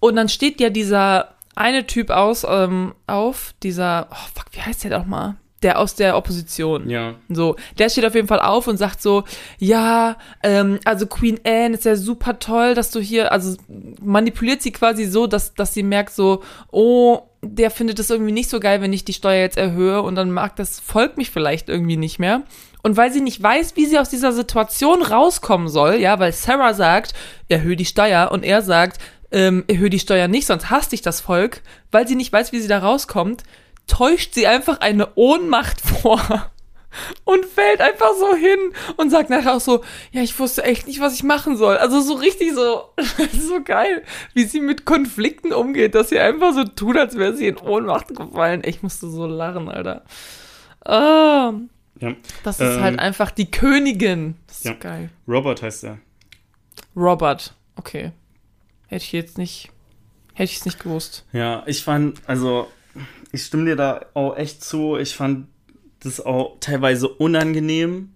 [0.00, 4.84] Und dann steht ja dieser eine Typ aus, ähm, auf, dieser, oh fuck, wie heißt
[4.84, 5.36] der doch mal?
[5.66, 6.88] Der aus der Opposition.
[6.88, 7.16] Ja.
[7.28, 9.24] So, der steht auf jeden Fall auf und sagt so,
[9.58, 13.56] ja, ähm, also Queen Anne ist ja super toll, dass du hier, also
[14.00, 18.48] manipuliert sie quasi so, dass, dass sie merkt so, oh, der findet es irgendwie nicht
[18.48, 21.68] so geil, wenn ich die Steuer jetzt erhöhe und dann mag das Volk mich vielleicht
[21.68, 22.42] irgendwie nicht mehr.
[22.84, 26.74] Und weil sie nicht weiß, wie sie aus dieser Situation rauskommen soll, ja, weil Sarah
[26.74, 27.12] sagt,
[27.48, 29.00] erhöhe die Steuer und er sagt,
[29.32, 32.60] ähm, erhöhe die Steuer nicht, sonst hasst dich das Volk, weil sie nicht weiß, wie
[32.60, 33.42] sie da rauskommt,
[33.86, 36.50] täuscht sie einfach eine Ohnmacht vor
[37.24, 38.58] und fällt einfach so hin
[38.96, 41.76] und sagt nachher auch so, ja, ich wusste echt nicht, was ich machen soll.
[41.76, 42.84] Also so richtig so,
[43.38, 44.02] so geil,
[44.34, 48.14] wie sie mit Konflikten umgeht, dass sie einfach so tut, als wäre sie in Ohnmacht
[48.14, 48.62] gefallen.
[48.64, 50.04] Ich musste so lachen, Alter.
[50.84, 51.52] Ah,
[52.00, 52.14] ja.
[52.44, 54.36] das ist Ähm, halt einfach die Königin.
[54.46, 54.72] Das ist ja.
[54.72, 55.10] so geil.
[55.28, 55.98] Robert heißt er.
[56.94, 58.12] Robert, okay.
[58.86, 59.70] Hätte ich jetzt nicht,
[60.32, 61.24] hätte ich es nicht gewusst.
[61.32, 62.68] Ja, ich fand, also,
[63.32, 64.96] ich stimme dir da auch echt zu.
[64.96, 65.46] Ich fand
[66.00, 68.10] das auch teilweise unangenehm.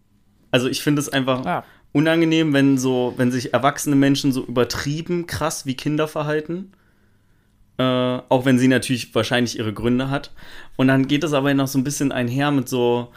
[0.51, 1.65] Also, ich finde es einfach Ja.
[1.93, 6.73] unangenehm, wenn so, wenn sich erwachsene Menschen so übertrieben krass wie Kinder verhalten.
[7.79, 7.83] Äh,
[8.29, 10.33] auch wenn sie natürlich wahrscheinlich ihre Gründe hat.
[10.77, 13.11] Und dann geht es aber noch so ein bisschen einher mit so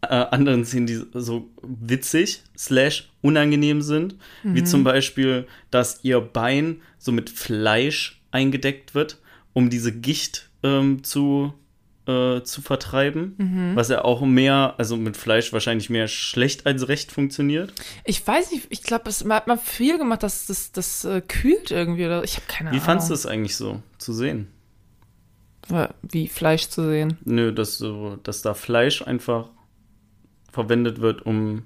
[0.00, 4.16] äh, anderen Szenen, die so witzig slash unangenehm sind.
[4.42, 9.18] Wie zum Beispiel, dass ihr Bein so mit Fleisch eingedeckt wird,
[9.52, 11.52] um diese Gicht ähm, zu,
[12.06, 13.72] äh, zu vertreiben.
[13.74, 17.72] Was ja auch mehr, also mit Fleisch wahrscheinlich mehr schlecht als recht funktioniert.
[18.04, 21.70] Ich weiß nicht, ich glaube, es hat man viel gemacht, dass das, das äh, kühlt
[21.70, 22.06] irgendwie.
[22.06, 22.84] Oder ich habe keine Wie Ahnung.
[22.84, 24.48] fandst du es eigentlich so zu sehen?
[26.02, 27.18] Wie Fleisch zu sehen.
[27.24, 29.50] Nö, dass, so, dass da Fleisch einfach
[30.52, 31.64] verwendet wird, um,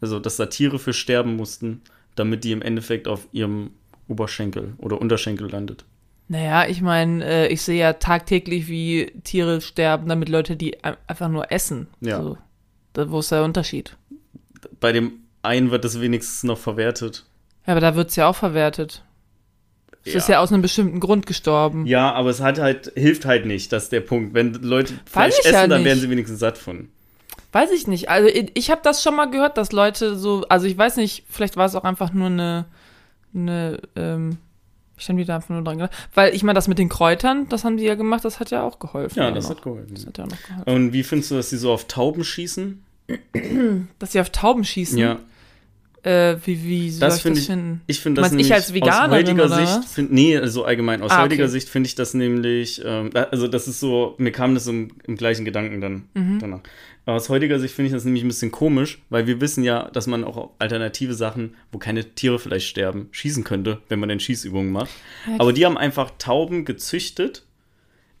[0.00, 1.82] also dass da Tiere für sterben mussten,
[2.14, 3.72] damit die im Endeffekt auf ihrem
[4.06, 5.84] Oberschenkel oder Unterschenkel landet.
[6.32, 10.96] Naja, ich meine, äh, ich sehe ja tagtäglich, wie Tiere sterben, damit Leute die ein-
[11.08, 11.88] einfach nur essen.
[12.00, 12.22] Ja.
[12.22, 12.38] So.
[12.92, 13.96] Da, wo ist der Unterschied?
[14.78, 15.12] Bei dem
[15.42, 17.26] einen wird es wenigstens noch verwertet.
[17.66, 19.02] Ja, aber da wird's ja auch verwertet.
[20.04, 21.84] Es ist ja aus einem bestimmten Grund gestorben.
[21.84, 24.32] Ja, aber es hat halt, hilft halt nicht, das ist der Punkt.
[24.32, 26.88] Wenn Leute Fleisch essen, ja dann werden sie wenigstens satt von.
[27.52, 28.08] Weiß ich nicht.
[28.08, 31.24] Also ich, ich habe das schon mal gehört, dass Leute so, also ich weiß nicht,
[31.28, 32.66] vielleicht war es auch einfach nur eine,
[33.34, 34.38] eine, ähm,
[35.00, 35.96] ich stand wieder einfach nur dran gedacht.
[36.14, 38.62] Weil ich meine, das mit den Kräutern, das haben die ja gemacht, das hat ja
[38.62, 39.18] auch geholfen.
[39.18, 39.56] Ja, das noch.
[39.56, 39.94] hat geholfen.
[39.94, 40.70] Das hat ja noch geholfen.
[40.70, 42.84] Und wie findest du, dass sie so auf Tauben schießen?
[43.98, 44.98] Dass sie auf Tauben schießen.
[44.98, 45.18] Ja,
[46.02, 47.80] Äh, wie, wie soll Das ich finde das ich- finden?
[47.86, 50.64] ich finde das Meinst ich nämlich als Veganerin, aus heutiger oder Sicht, find, nee, also
[50.64, 51.52] allgemein, aus Ah, heutiger okay.
[51.52, 54.92] Sicht finde ich das nämlich, ähm, da- also das ist so, mir kam das im,
[55.06, 56.38] im gleichen Gedanken dann Mhm.
[56.38, 56.60] danach.
[57.04, 59.90] Aber aus heutiger Sicht finde ich das nämlich ein bisschen komisch, weil wir wissen ja,
[59.90, 64.08] dass man auch auf alternative Sachen, wo keine Tiere vielleicht sterben, schießen könnte, wenn man
[64.08, 64.90] denn Schießübungen macht.
[65.38, 67.44] Aber die haben einfach Tauben gezüchtet,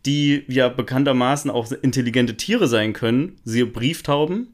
[0.06, 4.48] die ja bekanntermaßen auch intelligente Tiere sein können, siehe Brieftauben,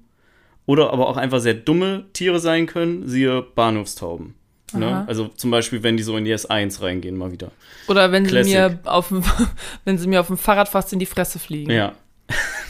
[0.66, 4.34] oder aber auch einfach sehr dumme Tiere sein können, siehe Bahnhofstauben.
[4.72, 5.04] Ne?
[5.06, 7.52] Also zum Beispiel, wenn die so in die S1 reingehen, mal wieder.
[7.86, 8.54] Oder wenn sie Classic.
[8.54, 9.22] mir auf dem,
[9.84, 11.70] wenn sie mir auf dem Fahrrad fast in die Fresse fliegen.
[11.70, 11.94] Ja.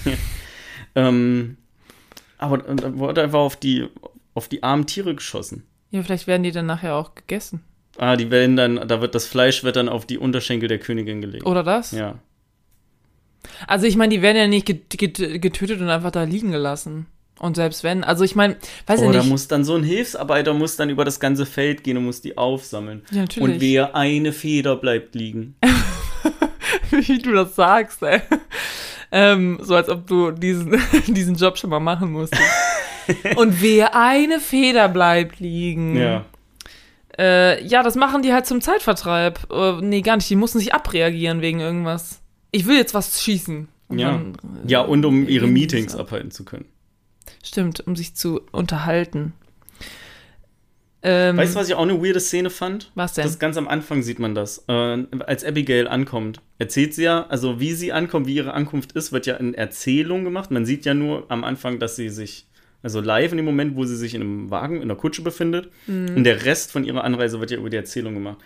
[0.94, 1.56] ähm,
[2.38, 3.88] aber da wurde einfach auf die,
[4.34, 5.66] auf die armen Tiere geschossen.
[5.90, 7.62] Ja, vielleicht werden die dann nachher auch gegessen.
[7.96, 11.22] Ah, die werden dann, da wird das Fleisch wird dann auf die Unterschenkel der Königin
[11.22, 11.46] gelegt.
[11.46, 11.92] Oder das?
[11.92, 12.18] Ja.
[13.66, 17.06] Also ich meine, die werden ja nicht get get getötet und einfach da liegen gelassen.
[17.38, 18.56] Und selbst wenn, also ich meine,
[18.86, 19.28] weiß Oh, da nicht.
[19.28, 22.38] muss dann so ein Hilfsarbeiter muss dann über das ganze Feld gehen und muss die
[22.38, 23.02] aufsammeln.
[23.10, 23.54] Ja, natürlich.
[23.54, 25.54] Und wer eine Feder bleibt liegen.
[26.90, 28.20] wie du das sagst, ey.
[29.12, 32.42] Ähm, so als ob du diesen, diesen Job schon mal machen musstest.
[33.36, 35.96] und wer eine Feder bleibt liegen.
[35.96, 36.24] Ja.
[37.18, 39.50] Äh, ja, das machen die halt zum Zeitvertreib.
[39.52, 40.28] Äh, nee, gar nicht.
[40.28, 42.20] Die mussten sich abreagieren wegen irgendwas.
[42.50, 43.68] Ich will jetzt was schießen.
[43.88, 44.12] Und Ja.
[44.12, 44.32] dann,
[44.64, 46.64] äh, Ja, und um ihre Meetings abhalten zu können.
[47.46, 49.32] Stimmt, um sich zu unterhalten.
[51.02, 52.90] Ähm, Weißt du, was ich auch eine weirde Szene fand?
[52.96, 53.22] Was denn?
[53.22, 54.64] Das ganz am Anfang sieht man das.
[54.66, 59.12] Äh, als Abigail ankommt, erzählt sie ja, also wie sie ankommt, wie ihre Ankunft ist,
[59.12, 60.50] wird ja in Erzählung gemacht.
[60.50, 62.48] Man sieht ja nur am Anfang, dass sie sich,
[62.82, 65.70] also live in dem Moment, wo sie sich in einem Wagen, in einer Kutsche befindet.
[65.86, 66.16] Mhm.
[66.16, 68.38] Und der Rest von ihrer Anreise wird ja über die Erzählung gemacht.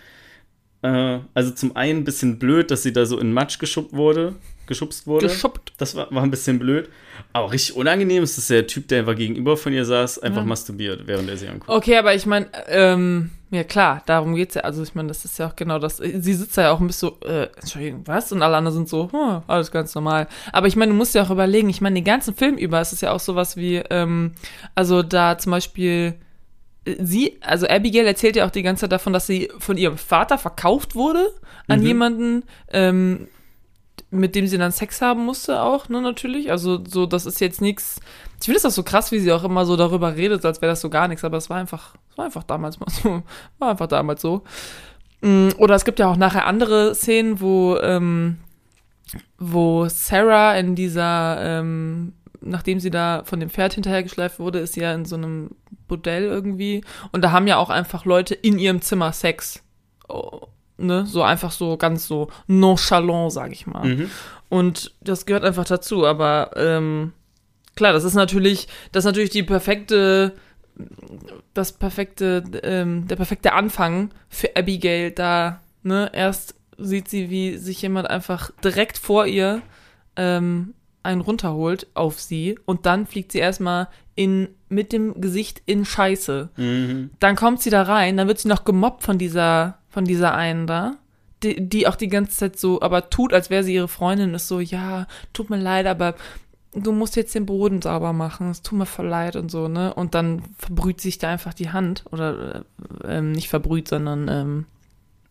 [0.83, 4.35] Äh, also zum einen ein bisschen blöd, dass sie da so in Matsch geschubst wurde.
[4.71, 5.27] Geschubst wurde.
[5.27, 5.73] geschuppt.
[5.79, 6.89] Das war, war ein bisschen blöd.
[7.35, 10.47] Aber richtig unangenehm ist, dass der Typ, der einfach gegenüber von ihr saß, einfach Ja.
[10.47, 11.69] masturbiert, während er sie anguckt.
[11.69, 14.63] Okay, aber ich meine, ähm, ja klar, darum geht's ja.
[14.63, 15.97] Also ich meine, das ist ja auch genau das.
[15.99, 18.31] Sie sitzt ja auch ein bisschen so, äh, Entschuldigung, was?
[18.33, 20.29] Und alle anderen sind so, hm, alles ganz normal.
[20.53, 22.93] Aber ich meine, du musst ja auch überlegen, ich meine, den ganzen Film über ist
[22.93, 24.33] es ja auch sowas wie, ähm,
[24.77, 26.15] also da zum Beispiel
[26.85, 29.99] äh, sie, also Abigail erzählt ja auch die ganze Zeit davon, dass sie von ihrem
[29.99, 31.27] Vater verkauft wurde
[31.69, 31.87] an Mhm.
[31.87, 32.43] jemanden,
[32.73, 33.27] ähm,
[34.11, 36.51] mit dem sie dann Sex haben musste auch, ne, natürlich.
[36.51, 38.01] Also so, das ist jetzt nichts.
[38.41, 40.73] Ich finde es auch so krass, wie sie auch immer so darüber redet, als wäre
[40.73, 43.23] das so gar nichts, aber es war einfach, es war einfach damals mal so,
[43.59, 44.43] war einfach damals so.
[45.21, 48.39] Mm, Oder es gibt ja auch nachher andere Szenen, wo, ähm,
[49.39, 54.81] wo Sarah in dieser, ähm, nachdem sie da von dem Pferd hinterhergeschleift wurde, ist sie
[54.81, 55.51] ja in so einem
[55.87, 56.83] Bordell irgendwie.
[57.13, 59.63] Und da haben ja auch einfach Leute in ihrem Zimmer Sex.
[60.09, 60.47] Oh,
[60.87, 61.07] ne?
[61.07, 63.85] So einfach so ganz so nonchalant, sag ich mal.
[63.87, 64.11] Mhm.
[64.49, 66.07] Und das gehört einfach dazu.
[66.07, 67.13] Aber ähm,
[67.77, 70.35] klar, das ist natürlich, das ist natürlich die perfekte,
[71.55, 75.61] das perfekte, ähm, der perfekte Anfang für Abigail da.
[75.83, 76.11] Ne?
[76.13, 79.63] Erst sieht sie, wie sich jemand einfach direkt vor ihr
[80.17, 85.85] ähm, einen runterholt auf sie und dann fliegt sie erstmal in mit dem Gesicht in
[85.85, 86.51] Scheiße.
[86.57, 87.11] Mhm.
[87.19, 90.67] Dann kommt sie da rein, dann wird sie noch gemobbt von dieser, von dieser einen
[90.67, 90.97] da,
[91.43, 94.49] die, die auch die ganze Zeit so, aber tut, als wäre sie ihre Freundin, ist
[94.49, 96.15] so, ja, tut mir leid, aber
[96.75, 99.93] du musst jetzt den Boden sauber machen, es tut mir voll leid und so, ne?
[99.95, 102.65] Und dann verbrüht sich da einfach die Hand, oder
[103.05, 104.67] äh, ähm, nicht verbrüht, sondern ähm,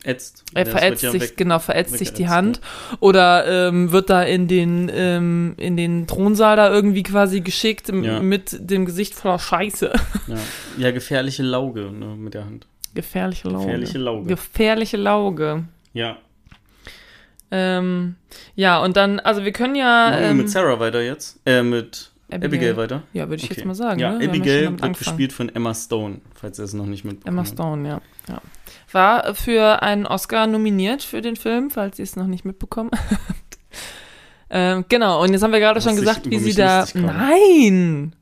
[0.01, 0.45] Ätzt.
[0.53, 2.62] Das verätzt ja sich, weg- genau, verätzt sich die Hand.
[3.01, 8.22] Oder ähm, wird da in den, ähm, in den Thronsaal da irgendwie quasi geschickt Ja.
[8.22, 9.91] mit dem Gesicht voller Scheiße.
[10.28, 10.36] Ja.
[10.78, 12.66] ja, gefährliche Lauge ne, mit der Hand.
[12.94, 13.66] Gefährliche Lauge.
[13.66, 14.28] Gefährliche Lauge.
[14.28, 15.64] Gefährliche Lauge.
[15.94, 16.18] Ja.
[17.52, 18.16] Ähm,
[18.56, 20.16] ja, und dann, also wir können ja.
[20.18, 21.40] Ähm, mit Sarah weiter jetzt.
[21.46, 22.46] Äh, mit Abigail.
[22.48, 23.04] Abigail, weiter.
[23.14, 23.56] ja, würde ich Okay.
[23.58, 24.00] jetzt mal sagen.
[24.00, 24.28] Ja, ne?
[24.28, 24.94] Abigail damit wird angefangen.
[24.94, 27.46] gespielt von Emma Stone, falls ihr es noch nicht mitbekommen Emma.
[27.46, 28.02] Stone, ja.
[28.28, 28.42] ja.
[28.92, 33.58] War für einen Oscar nominiert für den Film, falls ihr es noch nicht mitbekommen habt.
[34.52, 36.86] ähm, genau, und jetzt haben wir gerade schon gesagt, wie sie da.
[36.94, 38.14] Nein!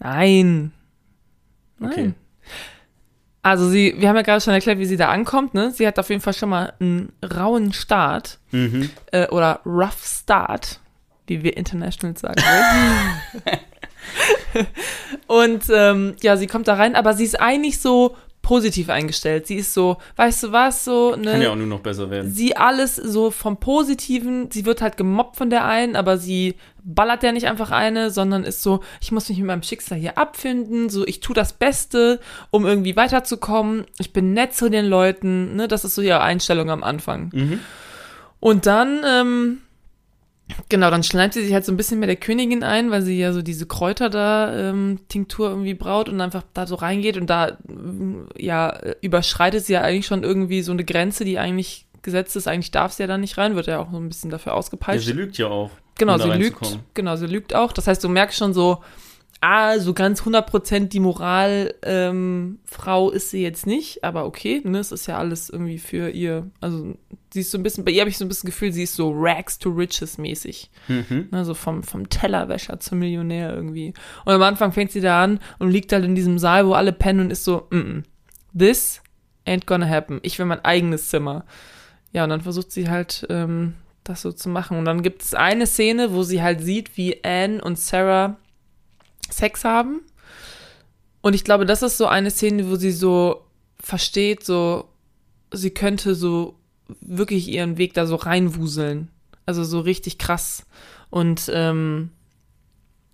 [0.00, 0.72] Nein!
[1.78, 1.92] Nein.
[1.92, 2.12] Okay.
[3.42, 5.70] Also sie, wir haben ja gerade schon erklärt, wie sie da ankommt, ne?
[5.70, 8.38] Sie hat auf jeden Fall schon mal einen rauen Start.
[8.50, 8.90] Mhm.
[9.12, 10.80] äh, oder Rough Start,
[11.26, 13.60] wie wir international sagen würden.
[15.26, 19.46] und ähm, ja, sie kommt da rein, aber sie ist eigentlich so positiv eingestellt.
[19.46, 21.32] Sie ist so, weißt du was, so, ne?
[21.32, 22.30] Kann ja auch nur noch besser werden.
[22.32, 26.54] sie alles so vom Positiven, sie wird halt gemobbt von der einen, aber sie
[26.90, 30.16] ballert ja nicht einfach eine, sondern ist so, ich muss mich mit meinem Schicksal hier
[30.16, 32.18] abfinden, so ich tue das Beste,
[32.50, 33.84] um irgendwie weiterzukommen.
[33.98, 35.68] Ich bin nett zu den Leuten, ne?
[35.68, 37.30] Das ist so ihre Einstellung am Anfang.
[37.34, 37.60] Mhm.
[38.40, 39.58] Und dann, ähm,
[40.68, 43.18] genau, dann schleimt sie sich halt so ein bisschen mit der Königin ein, weil sie
[43.18, 47.28] ja so diese Kräuter da, ähm, Tinktur irgendwie braut und einfach da so reingeht und
[47.28, 51.86] da, ähm, ja, äh, überschreitet sie ja eigentlich schon irgendwie so eine Grenze, die eigentlich
[52.00, 52.48] gesetzt ist.
[52.48, 54.58] Eigentlich darf sie ja da nicht rein, wird ja auch so ein bisschen dafür Ja,
[54.58, 55.06] ausgepeitscht.
[55.06, 55.70] sie lügt ja auch.
[55.98, 56.78] Genau, um sie lügt.
[56.94, 57.72] Genau, sie lügt auch.
[57.72, 58.78] Das heißt, du merkst schon so,
[59.40, 64.78] ah, so ganz 100% die Moral ähm, Frau ist sie jetzt nicht, aber okay, ne,
[64.78, 66.96] es ist ja alles irgendwie für ihr, also
[67.32, 68.96] sie ist so ein bisschen, bei ihr habe ich so ein bisschen Gefühl, sie ist
[68.96, 71.28] so Rags to Riches mäßig, Mhm.
[71.30, 73.94] ne, so vom, vom Tellerwäscher zum Millionär irgendwie.
[74.24, 76.92] Und am Anfang fängt sie da an und liegt halt in diesem Saal, wo alle
[76.92, 78.02] pennen und ist so, mm -mm,
[78.58, 79.02] this
[79.46, 80.18] ain't gonna happen.
[80.22, 81.44] Ich will mein eigenes Zimmer.
[82.12, 83.74] Ja, und dann versucht sie halt, ähm,
[84.08, 84.78] das so zu machen.
[84.78, 88.36] Und dann gibt es eine Szene, wo sie halt sieht, wie Anne und Sarah
[89.30, 90.00] Sex haben.
[91.20, 93.44] Und ich glaube, das ist so eine Szene, wo sie so
[93.80, 94.88] versteht, so,
[95.52, 96.56] sie könnte so
[97.00, 99.10] wirklich ihren Weg da so reinwuseln.
[99.46, 100.66] Also so richtig krass.
[101.10, 102.10] Und ähm,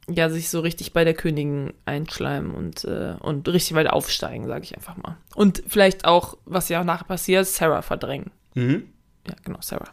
[0.09, 4.65] ja, sich so richtig bei der Königin einschleimen und, äh, und richtig weit aufsteigen, sage
[4.65, 5.17] ich einfach mal.
[5.35, 8.31] Und vielleicht auch, was ja auch nachher passiert, Sarah verdrängen.
[8.55, 8.85] Mhm.
[9.27, 9.91] Ja, genau, Sarah.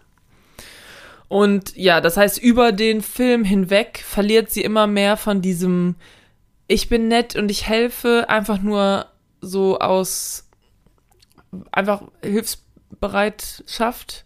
[1.32, 5.96] Und ja, das heißt, über den Film hinweg verliert sie immer mehr von diesem
[6.68, 9.06] Ich bin nett und ich helfe, einfach nur
[9.40, 10.50] so aus
[11.72, 14.26] einfach Hilfsbereitschaft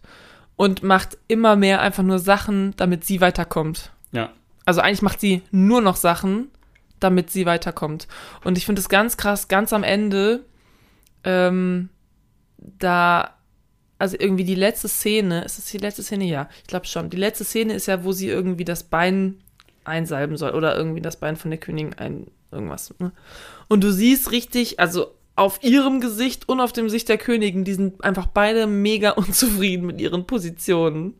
[0.56, 3.92] und macht immer mehr einfach nur Sachen, damit sie weiterkommt.
[4.10, 4.32] Ja.
[4.64, 6.50] Also eigentlich macht sie nur noch Sachen,
[6.98, 8.08] damit sie weiterkommt.
[8.42, 10.44] Und ich finde es ganz krass, ganz am Ende,
[11.22, 11.88] ähm,
[12.58, 13.35] da,
[13.98, 16.24] also irgendwie die letzte Szene, ist das die letzte Szene?
[16.24, 17.10] Ja, ich glaube schon.
[17.10, 19.38] Die letzte Szene ist ja, wo sie irgendwie das Bein
[19.84, 22.94] einsalben soll oder irgendwie das Bein von der Königin ein, irgendwas.
[22.98, 23.12] Ne?
[23.68, 27.74] Und du siehst richtig, also auf ihrem Gesicht und auf dem Gesicht der Königin, die
[27.74, 31.14] sind einfach beide mega unzufrieden mit ihren Positionen.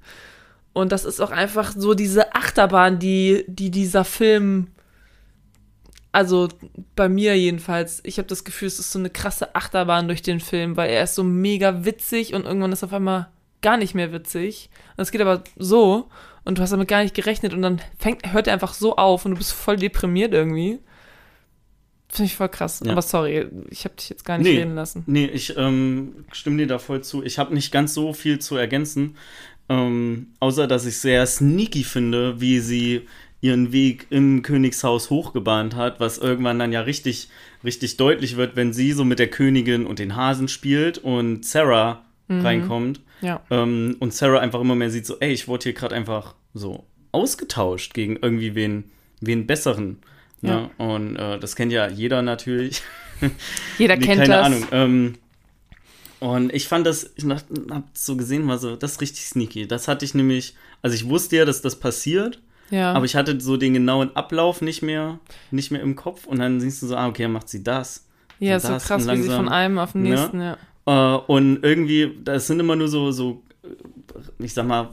[0.73, 4.69] Und das ist auch einfach so diese Achterbahn, die, die dieser Film,
[6.17, 6.49] also
[6.95, 10.41] bei mir jedenfalls, ich habe das Gefühl, es ist so eine krasse Achterbahn durch den
[10.41, 13.29] Film, weil er ist so mega witzig und irgendwann ist auf einmal
[13.61, 14.71] gar nicht mehr witzig.
[14.97, 16.09] Und es geht aber so
[16.47, 19.27] und du hast damit gar nicht gerechnet und dann fängt, hört er einfach so auf
[19.27, 20.79] und du bist voll deprimiert irgendwie.
[22.09, 22.81] Finde ich voll krass.
[22.83, 22.93] Ja.
[22.93, 24.61] Aber sorry, ich habe dich jetzt gar nicht Nee.
[24.61, 25.03] reden lassen.
[25.07, 27.23] Nee, ich ähm, stimme dir da voll zu.
[27.25, 29.19] Ich habe nicht ganz so viel zu ergänzen.
[29.69, 33.07] Ähm, außer, dass ich sehr sneaky finde, wie sie
[33.41, 37.29] ihren Weg im Königshaus hochgebahnt hat, was irgendwann dann ja richtig,
[37.65, 42.05] richtig deutlich wird, wenn sie so mit der Königin und den Hasen spielt und Sarah
[42.29, 43.01] reinkommt.
[43.21, 43.43] Ja.
[43.51, 46.85] Ähm, und Sarah einfach immer mehr sieht, so, ey, ich wurde hier gerade einfach so
[47.13, 48.85] ausgetauscht gegen irgendwie wen,
[49.21, 49.99] wen besseren.
[50.43, 50.71] Ne?
[50.79, 52.83] Und äh, das kennt ja jeder natürlich.
[53.79, 54.47] Jeder Nee, kennt keine das.
[54.47, 54.67] Ahnung.
[54.73, 55.15] Ähm,
[56.21, 59.67] und ich fand das, ich hab hab so gesehen, war so, das ist richtig sneaky.
[59.67, 62.93] Das hatte ich nämlich, also ich wusste ja, dass das passiert, Ja.
[62.93, 65.19] aber ich hatte so den genauen Ablauf nicht mehr,
[65.51, 66.27] nicht mehr im Kopf.
[66.27, 68.07] Und dann siehst du so, ah, okay, macht sie das.
[68.39, 70.11] ja, so das krass, und wie sie langsam- von einem auf den Ne?
[70.11, 70.57] nächsten, ja.
[70.87, 73.43] Äh, und irgendwie, das sind immer nur so, so,
[74.39, 74.91] ich sag mal,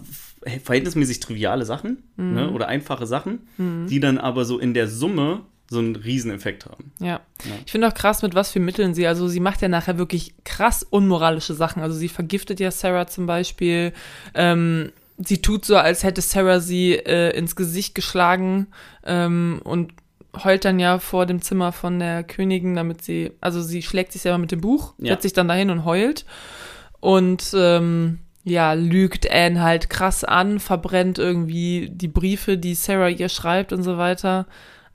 [0.63, 2.34] verhältnismäßig triviale Sachen Mhm.
[2.34, 6.91] ne, oder einfache Sachen, die dann aber so in der Summe so einen Rieseneffekt haben.
[6.99, 7.07] Ja.
[7.07, 7.21] Ja.
[7.65, 10.34] Ich finde auch krass, mit was für Mitteln sie, also sie macht ja nachher wirklich
[10.43, 11.82] krass unmoralische Sachen.
[11.82, 13.93] Also sie vergiftet ja Sarah zum Beispiel.
[14.36, 14.91] Ähm,
[15.26, 18.67] sie tut so, als hätte Sarah sie äh, ins Gesicht geschlagen
[19.05, 19.93] ähm, und
[20.43, 24.21] heult dann ja vor dem Zimmer von der Königin, damit sie, also sie schlägt sich
[24.24, 25.13] selber mit dem Buch, Ja.
[25.13, 26.26] setzt sich dann dahin und heult.
[26.99, 33.30] Und ähm, ja, lügt Anne halt krass an, verbrennt irgendwie die Briefe, die Sarah ihr
[33.30, 34.47] schreibt und so weiter.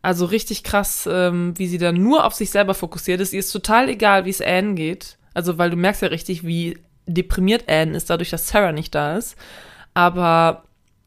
[0.02, 3.32] Also richtig krass, ähm, wie sie dann nur auf sich selber fokussiert ist.
[3.32, 5.18] Ihr ist total egal, wie es Anne geht.
[5.34, 9.16] Also, weil du merkst ja richtig, wie deprimiert Anne ist, dadurch, dass Sarah nicht da
[9.16, 9.36] ist.
[9.95, 10.64] Aber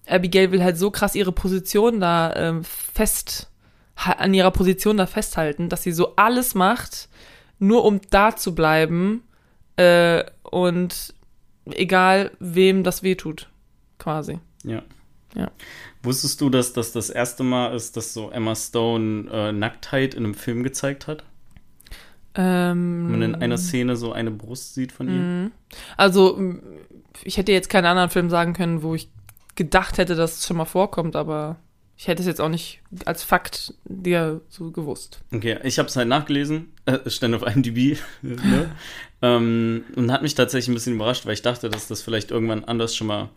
[0.08, 3.50] Abigail will halt so krass ihre Position da ähm, fest,
[3.96, 7.10] an ihrer Position da festhalten, dass sie so alles macht,
[7.60, 9.24] nur um da zu bleiben
[9.78, 11.14] äh, und
[11.66, 13.50] egal wem das wehtut,
[14.00, 14.40] quasi.
[14.64, 14.82] Ja.
[15.36, 15.50] Ja.
[16.04, 20.26] Wusstest du, dass das das erste Mal ist, dass so Emma Stone äh, Nacktheit in
[20.26, 21.24] einem Film gezeigt hat?
[22.34, 25.52] Ähm, Wenn man in einer Szene so eine Brust sieht von ihr?
[25.98, 26.38] Also,
[27.24, 29.10] ich hätte jetzt keinen anderen Film sagen können, wo ich
[29.56, 31.58] gedacht hätte, dass es schon mal vorkommt, aber
[31.98, 35.20] ich hätte es jetzt auch nicht als Fakt dir so gewusst.
[35.34, 38.72] Okay, ich habe es halt nachgelesen, äh, stand auf IMDb, ne?
[39.22, 42.64] ähm, und hat mich tatsächlich ein bisschen überrascht, weil ich dachte, dass das vielleicht irgendwann
[42.64, 43.30] anders schon mal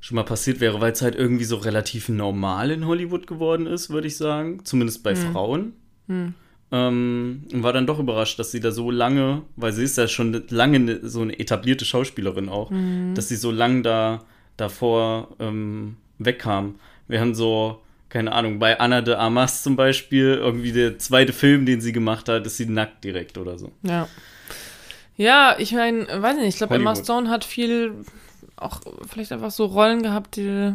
[0.00, 3.88] schon mal passiert wäre, weil es halt irgendwie so relativ normal in Hollywood geworden ist,
[3.88, 5.72] würde ich sagen, zumindest bei Frauen.
[6.72, 10.08] Ähm, und war dann doch überrascht, dass sie da so lange, weil sie ist ja
[10.08, 12.72] schon lange ne, so eine etablierte Schauspielerin auch,
[13.14, 14.24] dass sie so lange da
[14.56, 16.76] davor ähm, wegkam.
[17.06, 21.66] Wir haben so, keine Ahnung, bei Anna de Armas zum Beispiel, irgendwie der zweite Film,
[21.66, 23.72] den sie gemacht hat, ist sie nackt direkt oder so.
[23.82, 24.08] Ja.
[25.16, 26.96] Ja, ich meine, weiß nicht, ich glaube, Emma.
[26.96, 27.92] Stone hat viel,
[28.56, 30.74] auch vielleicht einfach so Rollen gehabt, die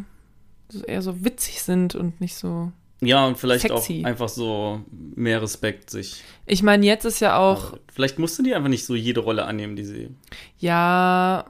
[0.88, 2.72] eher so witzig sind und nicht so.
[3.02, 4.02] Ja, und vielleicht Sexy.
[4.04, 6.22] auch einfach so mehr Respekt sich.
[6.46, 9.76] Ich meine, jetzt ist ja auch, Vielleicht musste die einfach nicht so jede Rolle annehmen,
[9.76, 10.10] die sie
[10.58, 11.46] ja,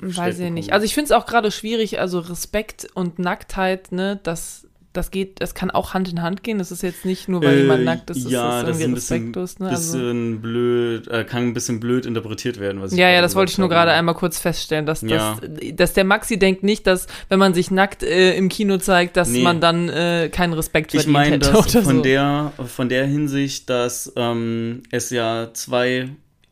[0.00, 0.72] Weiß ich bekommen nicht.
[0.72, 4.67] Also ich finde es auch gerade schwierig, also Respekt und Nacktheit, ne, das,
[4.98, 6.58] das geht, das kann auch Hand in Hand gehen.
[6.58, 8.84] Das ist jetzt nicht nur, weil Äh, jemand nackt ist, ja, ist das ist irgendwie
[8.84, 9.68] ein bisschen, respektlos, ne?
[9.70, 12.82] Also, bisschen blöd, äh, kann ein bisschen blöd interpretiert werden.
[12.82, 15.38] Was ich ja, ja, das wollte ich nur gerade einmal kurz feststellen, dass, Ja.
[15.40, 19.16] dass, dass der Maxi denkt nicht, dass, wenn man sich nackt äh, im Kino zeigt,
[19.16, 19.42] dass Nee.
[19.42, 22.02] man dann äh, keinen Respekt Ich verdient meine hätte das oder von so.
[22.02, 26.08] der von der Hinsicht, dass ähm, es ja zwei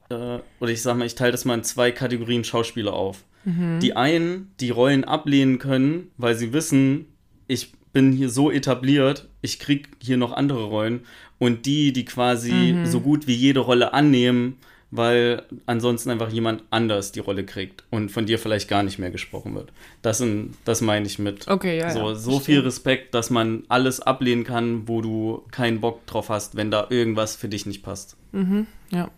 [0.08, 0.14] äh,
[0.60, 3.24] oder ich sag mal, ich teile das mal in zwei Kategorien Schauspieler auf.
[3.44, 3.78] Mhm.
[3.80, 7.06] Die einen, die Rollen ablehnen können, weil sie wissen,
[7.46, 11.06] ich bin hier so etabliert, ich krieg hier noch andere Rollen
[11.38, 12.86] und die, die quasi Mhm.
[12.86, 14.58] so gut wie jede Rolle annehmen,
[14.90, 19.10] weil ansonsten einfach jemand anders die Rolle kriegt und von dir vielleicht gar nicht mehr
[19.10, 19.72] gesprochen wird.
[20.02, 23.64] Das sind, das meine ich mit Okay, ja, so, ja, so viel Respekt, dass man
[23.68, 27.82] alles ablehnen kann, wo du keinen Bock drauf hast, wenn da irgendwas für dich nicht
[27.82, 28.18] passt.
[28.90, 29.10] Ja.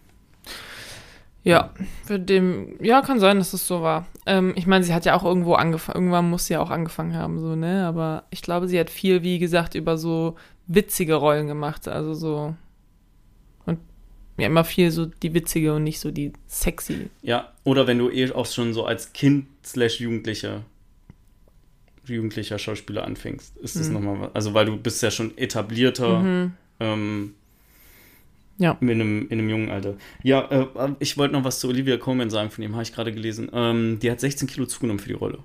[1.49, 1.73] Ja,
[2.05, 4.07] für dem, ja, kann sein, dass es so war.
[4.27, 7.15] Ähm, ich meine, sie hat ja auch irgendwo angefangen, irgendwann muss sie ja auch angefangen
[7.15, 7.87] haben, so, ne?
[7.87, 10.37] Aber ich glaube, sie hat viel, wie gesagt, über so
[10.67, 11.89] witzige Rollen gemacht.
[11.89, 12.55] Also so.
[13.65, 13.79] Und
[14.37, 17.09] ja, immer viel so die witzige und nicht so die sexy.
[17.23, 20.65] Ja, oder wenn du eh auch schon so als Kind slash Jugendlicher
[22.05, 24.35] jugendlicher Schauspieler anfängst, ist das nochmal was.
[24.35, 27.35] Also weil du bist ja schon etablierter ähm,
[28.59, 28.77] Ja.
[28.81, 29.95] in, einem, in einem jungen Alter.
[30.23, 30.67] Ja, äh,
[30.99, 33.49] ich wollte noch was zu Olivia Colman sagen, von dem habe ich gerade gelesen.
[33.53, 35.39] Ähm, die hat 16 Kilo zugenommen für die Rolle.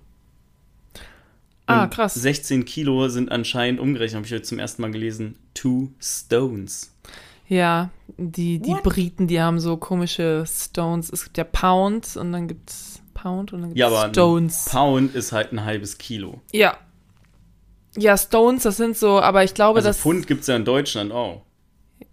[1.66, 2.14] Ah, Und krass.
[2.16, 6.93] 16 Kilo sind anscheinend umgerechnet, habe ich heute zum ersten Mal gelesen, two stones.
[7.47, 11.09] Ja, die, die Briten, die haben so komische Stones.
[11.11, 14.66] Es gibt ja Pound und dann gibt's Pound und dann gibt's Ja, aber ein Stones.
[14.70, 16.41] Pound ist halt ein halbes Kilo.
[16.51, 16.78] Ja.
[17.95, 19.99] Ja, Stones, das sind so, aber ich glaube, Also dass.
[19.99, 21.43] Pfund gibt es ja in Deutschland auch.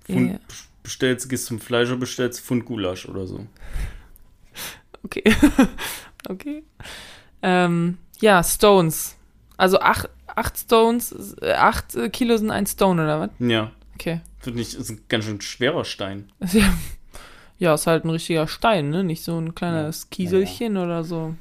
[0.04, 0.38] Pfund Ja.
[0.82, 3.46] Bestellst, gehst zum Fleischer, bestellst Pfund Gulasch oder so.
[5.02, 5.22] Okay.
[6.28, 6.62] okay.
[7.42, 9.16] Ähm, ja, Stones.
[9.56, 13.30] Also acht, acht Stones, äh, acht äh, Kilo sind ein Stone, oder was?
[13.38, 13.70] Ja.
[13.94, 14.20] Okay.
[14.38, 16.30] Finde ich, ist ein ganz schön schwerer Stein.
[16.52, 16.72] Ja.
[17.58, 19.04] ja, ist halt ein richtiger Stein, ne?
[19.04, 21.34] Nicht so ein kleines Kieselchen oder so.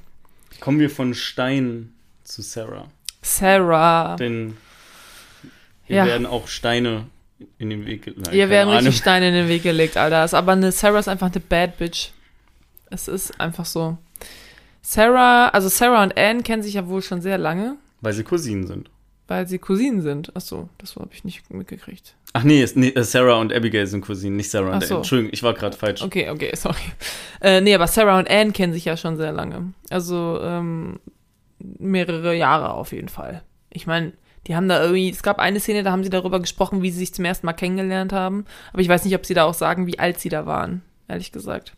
[0.59, 1.93] Kommen wir von Stein
[2.25, 2.89] zu Sarah.
[3.21, 4.17] Sarah.
[4.17, 4.57] Denn
[5.85, 6.05] hier Ja.
[6.05, 7.05] werden auch Steine
[7.57, 8.33] in den Weg gelegt.
[8.33, 10.37] Ihr werden richtig Steine in den Weg gelegt, Alter.
[10.37, 12.09] Aber eine Sarah ist einfach eine Bad Bitch.
[12.89, 13.97] Es ist einfach so.
[14.81, 18.65] Sarah, also Sarah und Anne kennen sich ja wohl schon sehr lange, Weil sie Cousinen
[18.65, 18.89] sind.
[19.27, 20.35] weil sie Cousinen sind.
[20.35, 22.15] Achso, das habe ich nicht mitgekriegt.
[22.33, 24.95] Ach nee, nee, Sarah und Abigail sind Cousinen, nicht Sarah und so.
[24.95, 24.97] Anne.
[25.01, 26.01] Entschuldigung, ich war gerade falsch.
[26.01, 26.77] Okay, okay, sorry.
[27.41, 29.73] Äh, nee, aber Sarah und Anne kennen sich ja schon sehr lange.
[29.89, 30.99] Also ähm,
[31.59, 33.43] mehrere Jahre auf jeden Fall.
[33.69, 34.13] Ich meine,
[34.49, 36.97] die haben da irgendwie, es gab eine Szene, da haben sie darüber gesprochen, wie sie
[36.97, 38.45] sich zum ersten Mal kennengelernt haben.
[38.73, 41.31] Aber ich weiß nicht, ob sie da auch sagen, wie alt sie da waren, ehrlich
[41.31, 41.73] gesagt.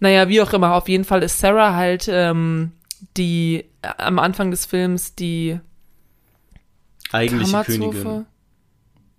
[0.00, 2.72] Naja, wie auch immer, auf jeden Fall ist Sarah halt ähm,
[3.16, 5.58] die äh, am Anfang des Films die
[7.10, 7.78] Eigentliche Kammerzofe.
[7.78, 8.26] Königin.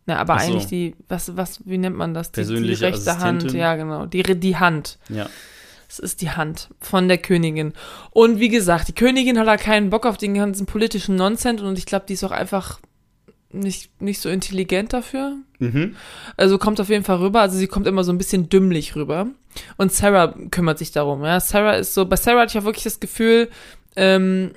[0.06, 0.46] Na, aber so.
[0.46, 2.32] eigentlich die, was, was, wie nennt man das?
[2.32, 3.60] Die, die Persönliche rechte Hand, Assistentin?
[3.60, 4.06] ja, genau.
[4.06, 5.00] Die, die Hand.
[5.10, 5.28] Ja.
[5.90, 7.74] Es ist die Hand von der Königin.
[8.12, 11.80] Und wie gesagt, die Königin hat da keinen Bock auf den ganzen politischen Nonsens und
[11.80, 12.80] ich glaube, die ist auch einfach
[13.54, 15.38] nicht, nicht so intelligent dafür.
[15.60, 15.96] Mhm.
[16.38, 17.42] Also kommt auf jeden Fall rüber.
[17.42, 19.28] Also sie kommt immer so ein bisschen dümmlich rüber.
[19.78, 21.24] Und Sarah kümmert sich darum.
[21.24, 23.50] Ja, Sarah ist so, bei Sarah hatte ich auch wirklich das Gefühl,
[23.96, 24.52] ähm,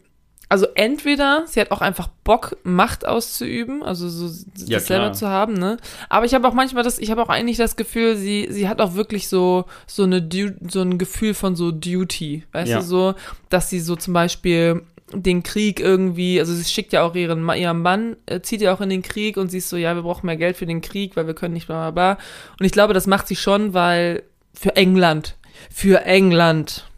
[0.50, 5.26] also entweder sie hat auch einfach Bock, Macht auszuüben, also so das Ja, selber zu
[5.26, 5.78] haben, ne?
[6.10, 8.80] Aber ich habe auch manchmal das, ich habe auch eigentlich das Gefühl, sie, sie hat
[8.80, 10.28] auch wirklich so, so eine,
[10.68, 12.78] so ein Gefühl von so Duty, weißt Ja.
[12.78, 13.14] du, so,
[13.48, 14.82] dass sie so zum Beispiel
[15.22, 18.80] den Krieg irgendwie, also sie schickt ja auch ihren, ihren Mann, äh, zieht ja auch
[18.80, 21.16] in den Krieg und sie ist so, ja, wir brauchen mehr Geld für den Krieg,
[21.16, 22.24] weil wir können nicht bla bla bla.
[22.58, 25.36] Und ich glaube, das macht sie schon, weil für England,
[25.70, 26.88] für England,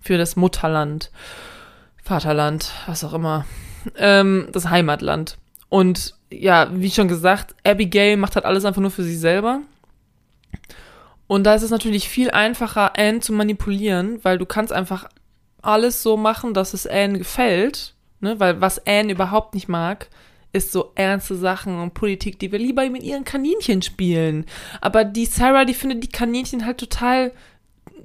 [0.00, 1.10] für das Mutterland,
[2.02, 3.46] Vaterland, was auch immer,
[3.96, 5.38] ähm, das Heimatland.
[5.68, 9.60] Und ja, wie schon gesagt, Abigail macht halt alles einfach nur für sich selber.
[11.26, 15.08] Und da ist es natürlich viel einfacher, Anne zu manipulieren, weil du kannst einfach
[15.66, 17.94] alles so machen, dass es Anne gefällt.
[18.20, 18.38] Ne?
[18.40, 20.08] Weil was Anne überhaupt nicht mag,
[20.52, 24.46] ist so ernste Sachen und Politik, die wir lieber mit ihren Kaninchen spielen.
[24.80, 27.32] Aber die Sarah, die findet die Kaninchen halt total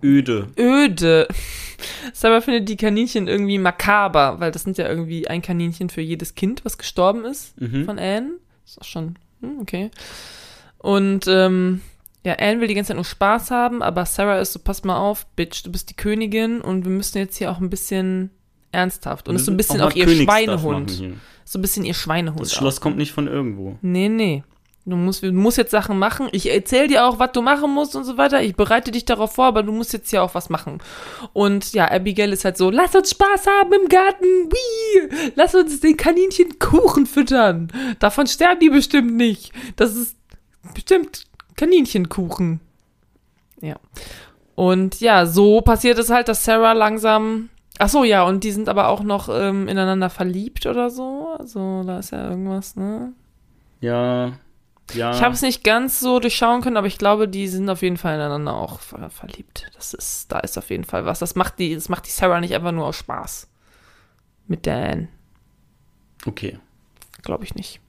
[0.04, 0.48] Öde.
[0.58, 1.28] öde.
[2.14, 6.36] Sarah findet die Kaninchen irgendwie makaber, weil das sind ja irgendwie ein Kaninchen für jedes
[6.36, 7.86] Kind, was gestorben ist Mhm.
[7.86, 8.32] von Anne.
[8.66, 9.92] Ist auch schon, hm, okay.
[10.80, 11.82] Und ähm,
[12.26, 14.98] ja, Anne will die ganze Zeit nur Spaß haben, aber Sarah ist so, pass mal
[14.98, 18.32] auf, Bitch, du bist die Königin und wir müssen jetzt hier auch ein bisschen
[18.72, 19.30] ernsthaft.
[19.30, 21.02] Und ist so ein bisschen auch, ihr Schweinehund.
[21.46, 22.42] So ein bisschen ihr Schweinehund.
[22.42, 22.60] Das auch.
[22.60, 23.78] Schloss kommt nicht von irgendwo.
[23.82, 24.44] Nee, nee.
[24.86, 26.30] Du musst, du musst jetzt Sachen machen.
[26.32, 28.42] Ich erzähle dir auch, was du machen musst und so weiter.
[28.42, 30.80] Ich bereite dich darauf vor, aber du musst jetzt ja auch was machen.
[31.34, 34.26] Und ja, Abigail ist halt so, lass uns Spaß haben im Garten.
[34.26, 35.32] Wii!
[35.36, 37.72] Lass uns den Kaninchen Kuchen füttern.
[38.00, 39.52] Davon sterben die bestimmt nicht.
[39.76, 40.18] Das ist
[40.74, 41.29] bestimmt
[41.60, 42.62] Kaninchenkuchen.
[43.60, 43.76] Ja.
[44.56, 47.50] Und ja, so passiert es halt, dass Sarah langsam.
[47.80, 51.36] Ach so, ja, und die sind aber auch noch ähm, ineinander verliebt oder so.
[51.38, 53.12] Also da ist ja irgendwas, ne?
[53.82, 54.34] Ja.
[54.94, 55.12] Ja.
[55.12, 57.98] Ich habe es nicht ganz so durchschauen können, aber ich glaube, die sind auf jeden
[57.98, 59.70] Fall ineinander auch ver verliebt.
[59.76, 61.20] Das ist, da ist auf jeden Fall was.
[61.20, 63.50] Das macht die, das macht die Sarah nicht einfach nur aus Spaß.
[64.48, 65.10] Mit Dan,
[66.26, 66.58] okay.
[67.22, 67.82] glaube ich nicht.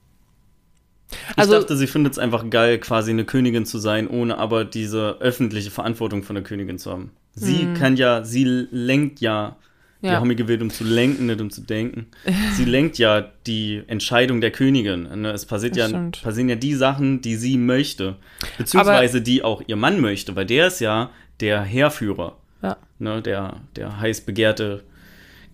[1.10, 4.64] Ich Also- dachte, sie findet es einfach geil, quasi eine Königin zu sein, ohne aber
[4.64, 7.10] diese öffentliche Verantwortung von der Königin zu haben.
[7.34, 7.74] Sie Hm.
[7.74, 9.56] kann ja, sie lenkt ja.
[10.02, 10.16] Wir Ja.
[10.20, 12.06] haben ihr gewählt, um zu lenken, nicht um zu denken.
[12.54, 15.06] Sie lenkt ja die Entscheidung der Königin.
[15.20, 15.30] Ne?
[15.30, 16.22] Es passiert Das ja, stimmt.
[16.22, 18.16] passieren ja die Sachen, die sie möchte.
[18.56, 22.36] Beziehungsweise die auch ihr Mann möchte, weil der ist ja der Heerführer.
[22.62, 22.78] Ja.
[22.98, 23.20] Ne?
[23.20, 24.82] Der, der heiß begehrte,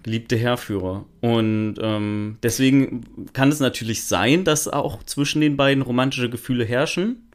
[0.06, 1.04] geliebte Heerführer.
[1.20, 7.28] Und ähm, deswegen kann es natürlich sein, dass auch zwischen den beiden romantische Gefühle herrschen.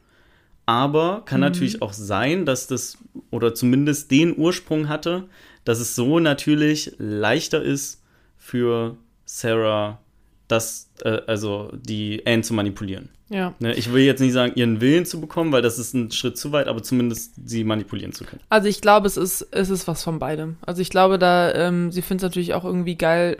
[0.64, 1.46] Aber kann Mhm.
[1.46, 2.96] natürlich auch sein, dass das,
[3.30, 5.28] oder zumindest den Ursprung hatte,
[5.66, 8.02] dass es so natürlich leichter ist
[8.38, 8.96] für
[9.26, 10.00] Sarah,
[10.48, 13.10] das, äh, also die Anne zu manipulieren.
[13.32, 13.54] Ja.
[13.60, 16.36] Ne, ich will jetzt nicht sagen, ihren Willen zu bekommen, weil das ist ein Schritt
[16.36, 18.42] zu weit, aber zumindest sie manipulieren zu können.
[18.50, 20.56] Also ich glaube, es ist, es ist was von beidem.
[20.66, 23.38] Also ich glaube, da, ähm, sie findet es natürlich auch irgendwie geil,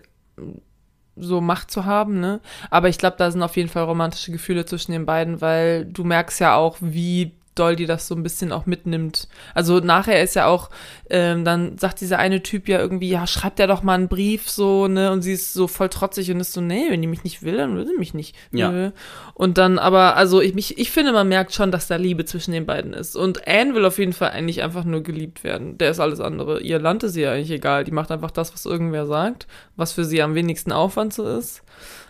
[1.17, 2.41] so Macht zu haben, ne?
[2.71, 6.05] Aber ich glaube, da sind auf jeden Fall romantische Gefühle zwischen den beiden, weil du
[6.05, 9.29] merkst ja auch, wie doll die das so ein bisschen auch mitnimmt.
[9.55, 10.71] Also nachher ist ja auch,
[11.11, 14.49] ähm, dann sagt dieser eine Typ ja irgendwie, ja, schreibt er doch mal einen Brief
[14.49, 15.13] so, ne?
[15.13, 17.59] Und sie ist so voll trotzig und ist so, nee, wenn die mich nicht will,
[17.59, 18.35] dann will sie mich nicht.
[18.53, 18.93] Ja.
[19.35, 22.53] Und dann aber, also ich, mich, ich finde, man merkt schon, dass da Liebe zwischen
[22.53, 23.17] den beiden ist.
[23.17, 25.77] Und Anne will auf jeden Fall eigentlich einfach nur geliebt werden.
[25.79, 26.61] Der ist alles andere.
[26.61, 27.85] Ihr Land ist ihr eigentlich egal.
[27.85, 29.47] Die macht einfach das, was irgendwer sagt,
[29.77, 31.63] was für sie am wenigsten Aufwand so ist.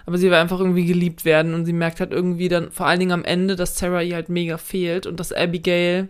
[0.07, 3.01] Aber sie will einfach irgendwie geliebt werden und sie merkt halt irgendwie dann, vor allen
[3.01, 6.09] Dingen am Ende, dass Sarah ihr halt mega fehlt und dass Abigail,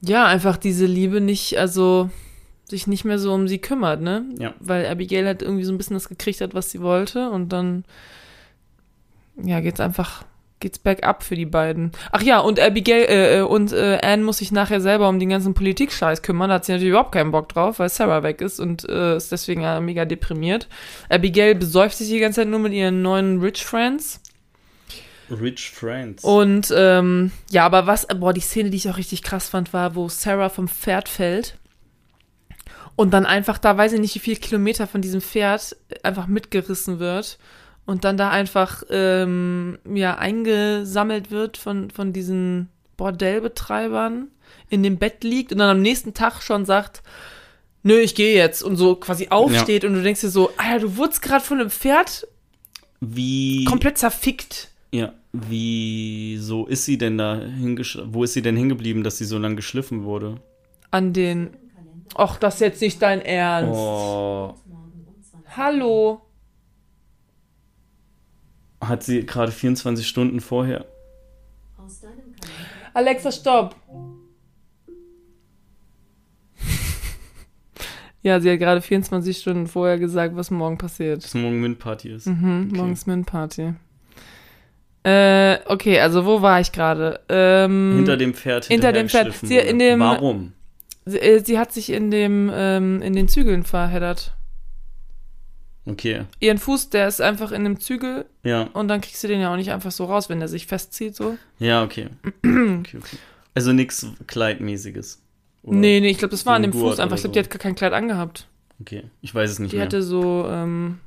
[0.00, 2.10] ja, einfach diese Liebe nicht, also
[2.68, 4.24] sich nicht mehr so um sie kümmert, ne?
[4.38, 4.54] Ja.
[4.60, 7.84] Weil Abigail halt irgendwie so ein bisschen das gekriegt hat, was sie wollte und dann,
[9.42, 10.24] ja, geht's einfach,
[10.62, 11.92] geht's bergab für die beiden.
[12.10, 15.28] Ach ja, und Abigail, äh, äh, und äh, Anne muss sich nachher selber um den
[15.28, 18.60] ganzen Politikscheiß kümmern, da hat sie natürlich überhaupt keinen Bock drauf, weil Sarah weg ist
[18.60, 20.68] und äh, ist deswegen äh, mega deprimiert.
[21.10, 24.20] Abigail besäuft sich die ganze Zeit nur mit ihren neuen Rich Friends.
[25.30, 26.24] Rich Friends.
[26.24, 29.94] Und ähm, ja, aber was, boah, die Szene, die ich auch richtig krass fand, war,
[29.94, 31.58] wo Sarah vom Pferd fällt
[32.96, 36.98] und dann einfach da, weiß ich nicht, wie viele Kilometer von diesem Pferd einfach mitgerissen
[36.98, 37.38] wird
[37.86, 44.28] und dann da einfach ähm, ja eingesammelt wird von, von diesen Bordellbetreibern,
[44.68, 47.02] in dem Bett liegt und dann am nächsten Tag schon sagt,
[47.82, 50.96] nö, ich gehe jetzt und so quasi aufsteht und du denkst dir so, Alter, du
[50.96, 52.26] wurdest gerade von einem Pferd
[53.00, 54.70] wie, komplett zerfickt.
[54.92, 58.14] ja, wieso ist sie denn da hingeschliffen?
[58.14, 60.40] Wo ist sie denn hingeblieben, dass sie so lang geschliffen wurde?
[60.92, 61.50] an den.
[62.14, 63.72] Och, das ist jetzt nicht dein Ernst.
[63.74, 64.54] Oh,
[65.56, 66.20] Hallo.
[68.82, 70.84] Hat sie gerade 24 Stunden vorher.
[72.94, 73.74] Alexa, stopp.
[78.22, 81.24] ja, sie hat gerade 24 Stunden vorher gesagt, was morgen passiert.
[81.24, 82.26] Dass morgen MINT-Party ist.
[82.26, 83.74] Mhm, morgens Min-Party.
[85.04, 87.20] Äh, okay, also wo war ich gerade?
[87.28, 89.34] Ähm, Hinter dem Pferd hinter dem Pferd.
[89.34, 90.52] Sie in dem- Warum?
[91.04, 94.36] sie, äh, sie hat sich in dem, ähm, in den Zügeln verheddert.
[95.84, 98.68] Okay, Ihren Fuß, der ist einfach in dem Zügel ja.
[98.72, 101.16] und dann kriegst du den ja auch nicht einfach so raus, wenn der sich festzieht,
[101.16, 101.36] so.
[101.58, 102.08] Ja, okay.
[102.44, 103.16] okay, okay.
[103.54, 105.20] Also nichts Kleidmäßiges.
[105.64, 105.76] Oder?
[105.76, 107.16] Nee, nee, ich glaube, das war an dem Gurt Fuß einfach.
[107.16, 107.40] Ich glaube, so.
[107.40, 108.46] die hat gar kein Kleid angehabt.
[108.80, 109.86] Okay, ich weiß es nicht Die mehr.
[109.86, 111.00] hatte so, ähm,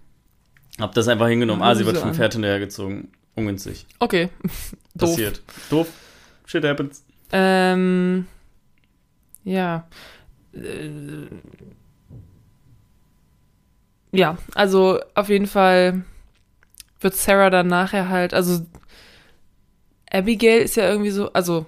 [0.80, 1.62] Hab das einfach hingenommen.
[1.62, 2.14] Ah, sie wird vom.
[2.14, 3.10] Pferd hinterhergezogen.
[3.36, 3.86] Ungünstig.
[4.00, 4.30] okay.
[4.96, 5.10] Doof.
[5.10, 5.42] Passiert.
[5.70, 5.88] Doof.
[6.46, 7.04] Shit happens.
[7.32, 8.28] Ähm,
[9.44, 9.88] ja.
[10.54, 11.28] Äh,
[14.18, 16.04] ja, also auf jeden Fall
[17.00, 18.66] wird Sarah dann nachher halt, also
[20.12, 21.66] Abigail ist ja irgendwie so, also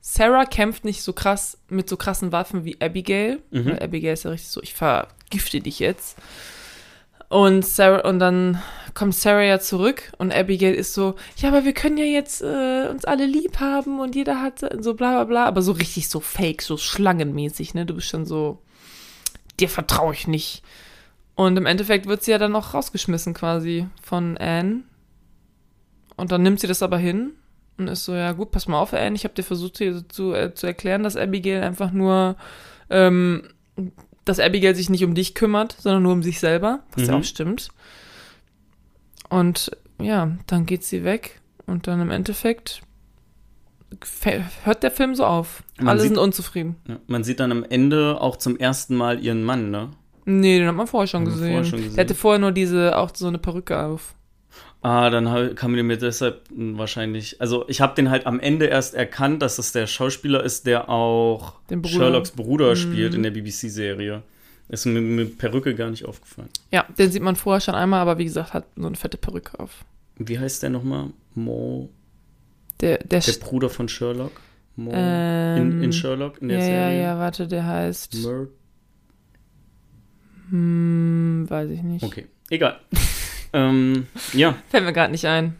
[0.00, 3.40] Sarah kämpft nicht so krass mit so krassen Waffen wie Abigail.
[3.50, 3.66] Mhm.
[3.66, 6.16] Weil Abigail ist ja richtig so, ich vergifte dich jetzt.
[7.28, 8.62] Und Sarah, und dann
[8.94, 12.88] kommt Sarah ja zurück und Abigail ist so, ja, aber wir können ja jetzt äh,
[12.88, 16.20] uns alle lieb haben und jeder hat so bla bla bla, aber so richtig so
[16.20, 17.84] fake, so schlangenmäßig, ne?
[17.84, 18.62] Du bist schon so,
[19.58, 20.62] dir vertraue ich nicht.
[21.36, 24.82] Und im Endeffekt wird sie ja dann auch rausgeschmissen quasi von Anne.
[26.16, 27.32] Und dann nimmt sie das aber hin
[27.78, 30.32] und ist so, ja gut, pass mal auf, Anne, ich habe dir versucht hier zu,
[30.32, 32.36] äh, zu erklären, dass Abigail einfach nur,
[32.88, 33.42] ähm,
[34.24, 37.20] dass Abigail sich nicht um dich kümmert, sondern nur um sich selber, was ja Mhm.
[37.20, 37.68] auch stimmt.
[39.28, 39.70] Und
[40.00, 42.80] ja, dann geht sie weg und dann im Endeffekt
[44.64, 45.62] hört der Film so auf.
[45.78, 46.76] Man Alle sieht- sind unzufrieden.
[46.88, 49.90] Ja, man sieht dann am Ende auch zum ersten Mal ihren Mann, ne?
[50.26, 51.38] Nee, den hat man vorher schon gesehen.
[51.48, 51.94] vorher schon gesehen.
[51.96, 54.14] Der hatte vorher nur diese, auch so eine Perücke auf.
[54.82, 57.40] Ah, dann hab- kam mir deshalb wahrscheinlich.
[57.40, 60.88] Also, ich habe den halt am Ende erst erkannt, dass es der Schauspieler ist, der
[60.88, 61.88] auch Bruder.
[61.88, 62.76] Sherlocks Bruder Mhm.
[62.76, 64.22] spielt in der BBC-Serie.
[64.68, 66.48] Ist mir mit Perücke gar nicht aufgefallen.
[66.72, 69.58] Ja, den sieht man vorher schon einmal, aber wie gesagt, hat so eine fette Perücke
[69.60, 69.84] auf.
[70.18, 71.10] Wie heißt der nochmal?
[71.34, 71.88] Mo.
[72.80, 74.32] Der, der, Der Bruder von Sherlock?
[74.76, 74.90] Mo.
[74.92, 77.02] Ähm, in, in Sherlock, in der ja, ja, Serie?
[77.02, 78.48] ja, warte, der heißt, Mur
[80.50, 82.04] hm, weiß ich nicht.
[82.04, 82.80] okay, egal.
[83.52, 85.56] ähm, ja, Fällt mir gerade nicht ein.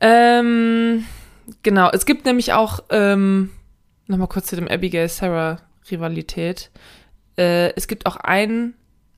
[0.00, 1.04] Ähm,
[1.62, 3.50] genau, es gibt nämlich auch, ähm,
[4.06, 6.70] nochmal kurz zu dem Abigail-Sarah-Rivalität.
[7.36, 8.74] Äh, es gibt auch einen,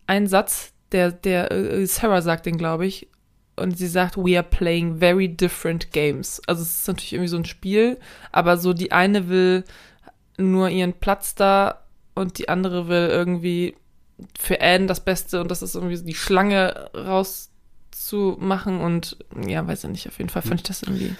[0.07, 3.09] einen Satz, der, der äh, Sarah sagt den, glaube ich,
[3.57, 6.43] und sie sagt, we are playing very different games.
[6.47, 7.99] Also es ist natürlich irgendwie so ein Spiel,
[8.33, 9.65] aber so die eine will
[10.37, 11.83] nur ihren Platz da
[12.15, 13.77] und die andere will irgendwie
[14.39, 19.85] für Anne das Beste und das ist irgendwie so die Schlange rauszumachen und ja, weiß
[19.85, 21.15] ich nicht, auf jeden Fall fand ich das irgendwie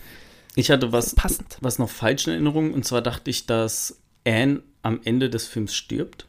[0.57, 1.59] ich hatte was, passend.
[1.61, 5.75] was noch falsch in Erinnerung und zwar dachte ich, dass Anne am Ende des Films
[5.75, 6.27] stirbt.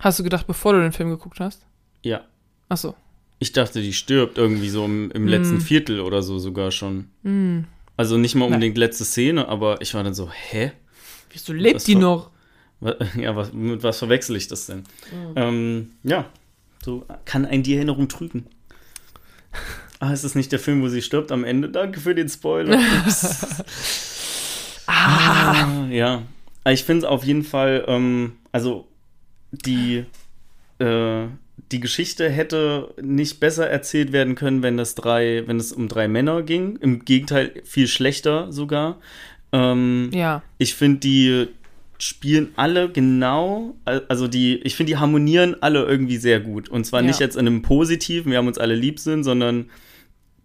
[0.00, 1.66] Hast du gedacht, bevor du den Film geguckt hast?
[2.02, 2.24] Ja,
[2.68, 2.94] Ach so.
[3.38, 7.08] Ich dachte, die stirbt irgendwie so im, im letzten Viertel oder so sogar schon.
[7.22, 7.60] Mm.
[7.96, 10.72] Also nicht mal unbedingt letzte Szene, aber ich war dann so, hä?
[11.30, 12.30] Wieso lebt Was die noch?
[13.16, 14.84] Ja, was, mit was verwechsel ich das denn?
[15.36, 16.26] Ähm, ja,
[16.84, 18.46] so kann ein die Erinnerung trügen.
[20.00, 21.68] Ah, ist das nicht der Film, wo sie stirbt am Ende?
[21.70, 22.78] Danke für den Spoiler.
[23.04, 23.36] Ups.
[24.86, 26.22] ah, ja.
[26.62, 28.86] Aber Ich finde es auf jeden Fall, ähm, also
[29.50, 30.04] die,
[30.78, 31.24] äh,
[31.72, 36.06] die Geschichte hätte nicht besser erzählt werden können, wenn das drei, wenn es um drei
[36.06, 36.76] Männer ging.
[36.76, 38.98] Im Gegenteil, viel schlechter sogar.
[39.50, 40.42] Ähm, Ja.
[40.58, 41.48] ich finde, die
[41.98, 46.68] spielen alle genau, al- also die, ich finde, die harmonieren alle irgendwie sehr gut.
[46.68, 47.06] Und zwar Ja.
[47.08, 49.68] nicht jetzt in einem positiven, wir haben uns alle lieb sind, sondern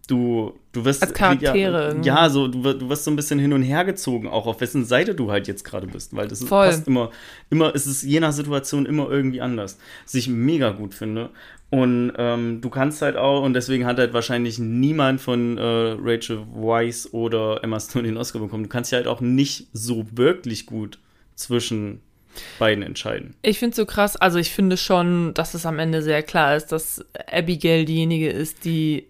[0.08, 1.02] du, du wirst.
[1.02, 3.84] Als Charaktere Ja, ja, so, du, wirst- du wirst so ein bisschen hin und her
[3.84, 6.14] gezogen, auch auf wessen Seite du halt jetzt gerade bist.
[6.14, 7.10] Weil das ist, passt immer,
[7.50, 9.78] immer, es ist je nach Situation immer irgendwie anders.
[10.04, 11.30] Was ich mega gut finde.
[11.70, 15.62] Und ähm, du kannst halt auch, und deswegen hat halt wahrscheinlich niemand von äh,
[16.00, 18.64] Rachel Weisz oder Emma Stone den Oscar bekommen.
[18.64, 20.98] Du kannst dich halt auch nicht so wirklich gut
[21.34, 22.00] zwischen
[22.58, 23.36] beiden entscheiden.
[23.42, 26.66] Ich finde so krass, also ich finde schon, dass es am Ende sehr klar ist,
[26.72, 29.06] dass Abigail diejenige ist, die,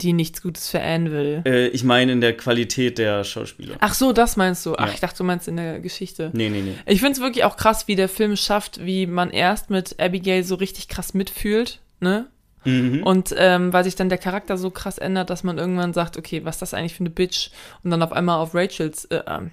[0.00, 1.42] die nichts Gutes für Anne will.
[1.44, 3.76] Äh, ich meine in der Qualität der Schauspieler.
[3.80, 4.76] Ach so, das meinst du.
[4.76, 4.92] Ach, Ja.
[4.94, 6.30] ich dachte, du meinst in der Geschichte.
[6.34, 6.74] Nee, nee, nee.
[6.86, 10.44] Ich finde es wirklich auch krass, wie der Film schafft, wie man erst mit Abigail
[10.44, 12.26] so richtig krass mitfühlt, ne?
[12.64, 13.02] Mhm.
[13.02, 16.44] Und ähm, weil sich dann der Charakter so krass ändert, dass man irgendwann sagt, okay,
[16.44, 17.50] was ist das eigentlich für eine Bitch?
[17.82, 19.50] Und dann auf einmal auf Rachels, äh, ähm,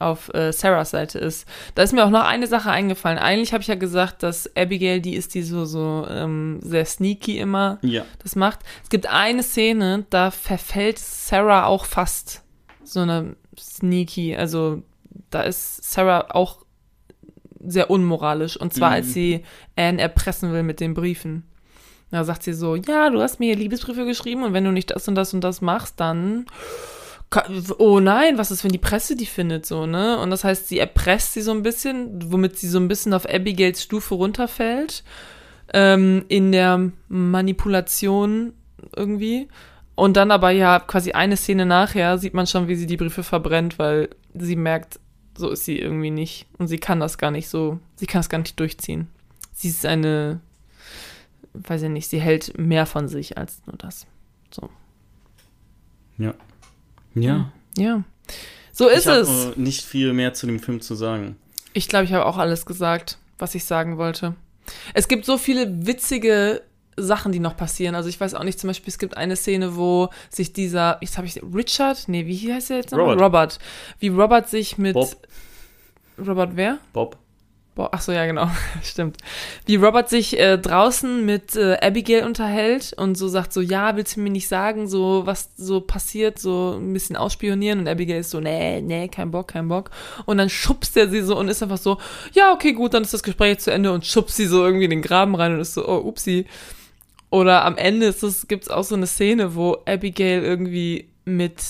[0.00, 1.46] auf äh, Sarahs Seite ist.
[1.76, 3.18] Da ist mir auch noch eine Sache eingefallen.
[3.18, 7.38] Eigentlich habe ich ja gesagt, dass Abigail die ist, die so, so ähm, sehr sneaky
[7.38, 8.04] immer Ja.
[8.22, 8.60] das macht.
[8.82, 12.42] Es gibt eine Szene, da verfällt Sarah auch fast
[12.82, 14.82] so eine sneaky, also
[15.30, 16.64] da ist Sarah auch
[17.64, 18.56] sehr unmoralisch.
[18.56, 18.94] Und zwar, Mhm.
[18.96, 19.44] als sie
[19.76, 21.44] Anne erpressen will mit den Briefen.
[22.10, 25.06] Da sagt sie so, ja, du hast mir Liebesbriefe geschrieben und wenn du nicht das
[25.06, 26.46] und das und das machst, dann
[27.78, 30.18] oh nein, was ist, wenn die Presse die findet, so, ne?
[30.18, 33.28] Und das heißt, sie erpresst sie so ein bisschen, womit sie so ein bisschen auf
[33.28, 35.04] Abigails Stufe runterfällt,
[35.72, 38.54] ähm, in der Manipulation
[38.96, 39.48] irgendwie.
[39.94, 43.22] Und dann aber ja, quasi eine Szene nachher sieht man schon, wie sie die Briefe
[43.22, 44.98] verbrennt, weil sie merkt,
[45.36, 46.46] so ist sie irgendwie nicht.
[46.58, 49.08] Und sie kann das gar nicht so, sie kann das gar nicht durchziehen.
[49.52, 50.40] Sie ist eine,
[51.52, 54.06] weiß ich nicht, sie hält mehr von sich als nur das.
[56.18, 56.34] Ja.
[57.14, 57.52] Ja.
[57.76, 58.04] Ja.
[58.72, 59.56] So ist ich es.
[59.56, 61.36] nicht viel mehr zu dem Film zu sagen.
[61.72, 64.34] Ich glaube, ich habe auch alles gesagt, was ich sagen wollte.
[64.94, 66.62] Es gibt so viele witzige
[66.96, 67.94] Sachen, die noch passieren.
[67.94, 71.16] Also ich weiß auch nicht, zum Beispiel, es gibt eine Szene, wo sich dieser, jetzt
[71.16, 72.08] habe ich, Richard?
[72.08, 73.14] Nee, wie heißt er jetzt nochmal?
[73.14, 73.24] Robert.
[73.24, 73.58] Robert.
[73.98, 74.94] Wie Robert sich mit.
[74.94, 75.16] Bob.
[76.18, 76.78] Robert wer?
[76.92, 77.16] Bob.
[77.76, 78.50] Boah, ach so, ja, genau,
[78.82, 79.18] stimmt.
[79.64, 84.16] Wie Robert sich äh, draußen mit äh, Abigail unterhält und so sagt so, ja, willst
[84.16, 88.30] du mir nicht sagen, so was so passiert, so ein bisschen ausspionieren und Abigail ist
[88.30, 89.90] so, nee, nee, kein Bock, kein Bock.
[90.26, 91.98] Und dann schubst er sie so und ist einfach so,
[92.32, 94.90] ja, okay, gut, dann ist das Gespräch zu Ende und schubst sie so irgendwie in
[94.90, 96.46] den Graben rein und ist so, oh, upsi.
[97.30, 101.62] Oder am Ende ist es, gibt's auch so eine Szene, wo Abigail irgendwie mit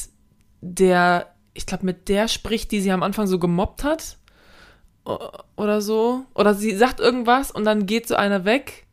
[0.62, 4.16] der, ich glaube, mit der spricht, die sie am Anfang so gemobbt hat
[5.56, 6.24] oder so.
[6.34, 8.86] Oder sie sagt irgendwas und dann geht so einer weg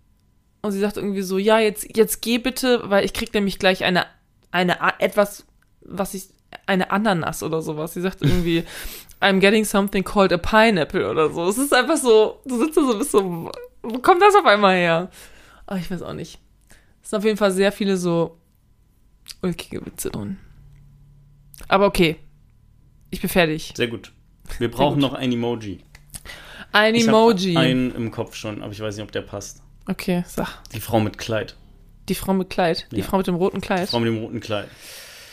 [0.61, 3.83] und sie sagt irgendwie so, ja, jetzt, jetzt geh bitte, weil ich krieg nämlich gleich
[3.83, 4.05] eine,
[4.51, 5.45] eine, etwas,
[5.81, 6.29] was ich,
[6.65, 7.93] eine Ananas oder sowas.
[7.93, 8.63] Sie sagt irgendwie,
[9.21, 11.47] I'm getting something called a pineapple oder so.
[11.47, 14.75] Es ist einfach so, du sitzt da so, bist so, wo kommt das auf einmal
[14.75, 15.09] her?
[15.65, 16.39] Aber ich weiß auch nicht.
[17.01, 18.37] Es sind auf jeden Fall sehr viele so
[19.41, 20.37] ulkige Witze drin.
[21.67, 22.17] Aber okay.
[23.09, 23.73] Ich bin fertig.
[23.75, 24.11] Sehr gut.
[24.59, 25.79] Wir brauchen noch ein Emoji.
[26.71, 27.55] Ein Ich Emoji.
[27.57, 29.61] Einen im Kopf schon, aber ich weiß nicht, ob der passt.
[29.87, 30.63] Okay, sag.
[30.73, 31.55] Die Frau mit Kleid.
[32.09, 32.87] Die Frau mit Kleid.
[32.91, 33.03] Die Ja.
[33.03, 33.89] Frau mit dem roten Die Kleid.
[33.89, 34.67] Frau mit dem roten Kleid.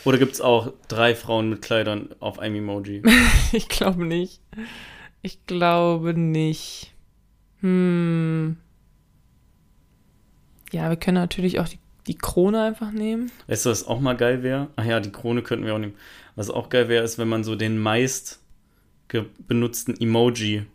[0.05, 3.02] Oder gibt es auch drei Frauen mit Kleidern auf einem Emoji?
[3.52, 4.40] Ich glaube nicht.
[5.23, 6.93] Ich glaube nicht.
[7.61, 8.56] Hm.
[10.73, 13.31] Ja, wir können natürlich auch die, die Krone einfach nehmen.
[13.47, 14.69] Weißt du, was auch mal geil wäre?
[14.77, 15.94] Ach ja, die Krone könnten wir auch nehmen.
[16.36, 18.40] Was auch geil wäre, ist, wenn man so den meist
[19.47, 20.66] benutzten Emoji,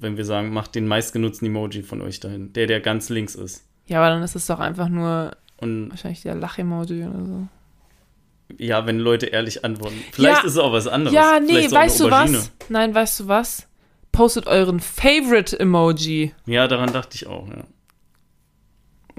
[0.00, 2.52] wenn wir sagen, macht den meistgenutzten Emoji von euch dahin.
[2.52, 3.64] Der, der ganz links ist.
[3.86, 7.48] Ja, aber dann ist es doch einfach nur Und wahrscheinlich der Lach-Emoji oder so.
[8.58, 9.96] ja, wenn Leute ehrlich antworten.
[10.12, 10.46] Vielleicht Ja.
[10.46, 11.14] ist es auch was anderes.
[11.14, 12.52] Ja, nee, weißt du was?
[12.68, 13.66] Nein, weißt du was?
[14.12, 16.34] Postet euren Favorite-Emoji.
[16.46, 17.64] Ja, daran dachte ich auch, ja.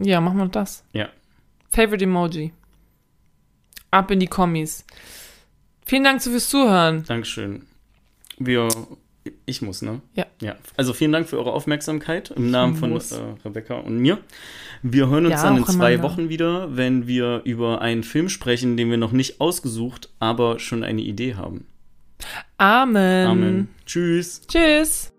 [0.02, 0.84] Ja, machen wir das.
[0.94, 1.10] Ja.
[1.70, 2.52] Favorite Emoji.
[3.92, 4.86] Ab in die Kommis.
[5.86, 7.04] Vielen Dank fürs Zuhören.
[7.06, 7.66] Dankeschön.
[8.38, 8.68] Wir
[9.46, 10.02] ich muss, ne?
[10.16, 10.26] Ja.
[10.42, 10.56] ja.
[10.78, 12.98] Also vielen Dank für eure Aufmerksamkeit im Namen von äh,
[13.46, 14.18] Rebecca und mir.
[14.82, 18.78] Wir hören uns ja, dann in zwei Wochen wieder, wenn wir über einen Film sprechen,
[18.78, 21.68] den wir noch nicht ausgesucht, aber schon eine Idee haben.
[22.58, 23.28] Amen.
[23.28, 23.68] Amen.
[23.86, 24.42] Tschüss.
[24.48, 25.12] Tschüss.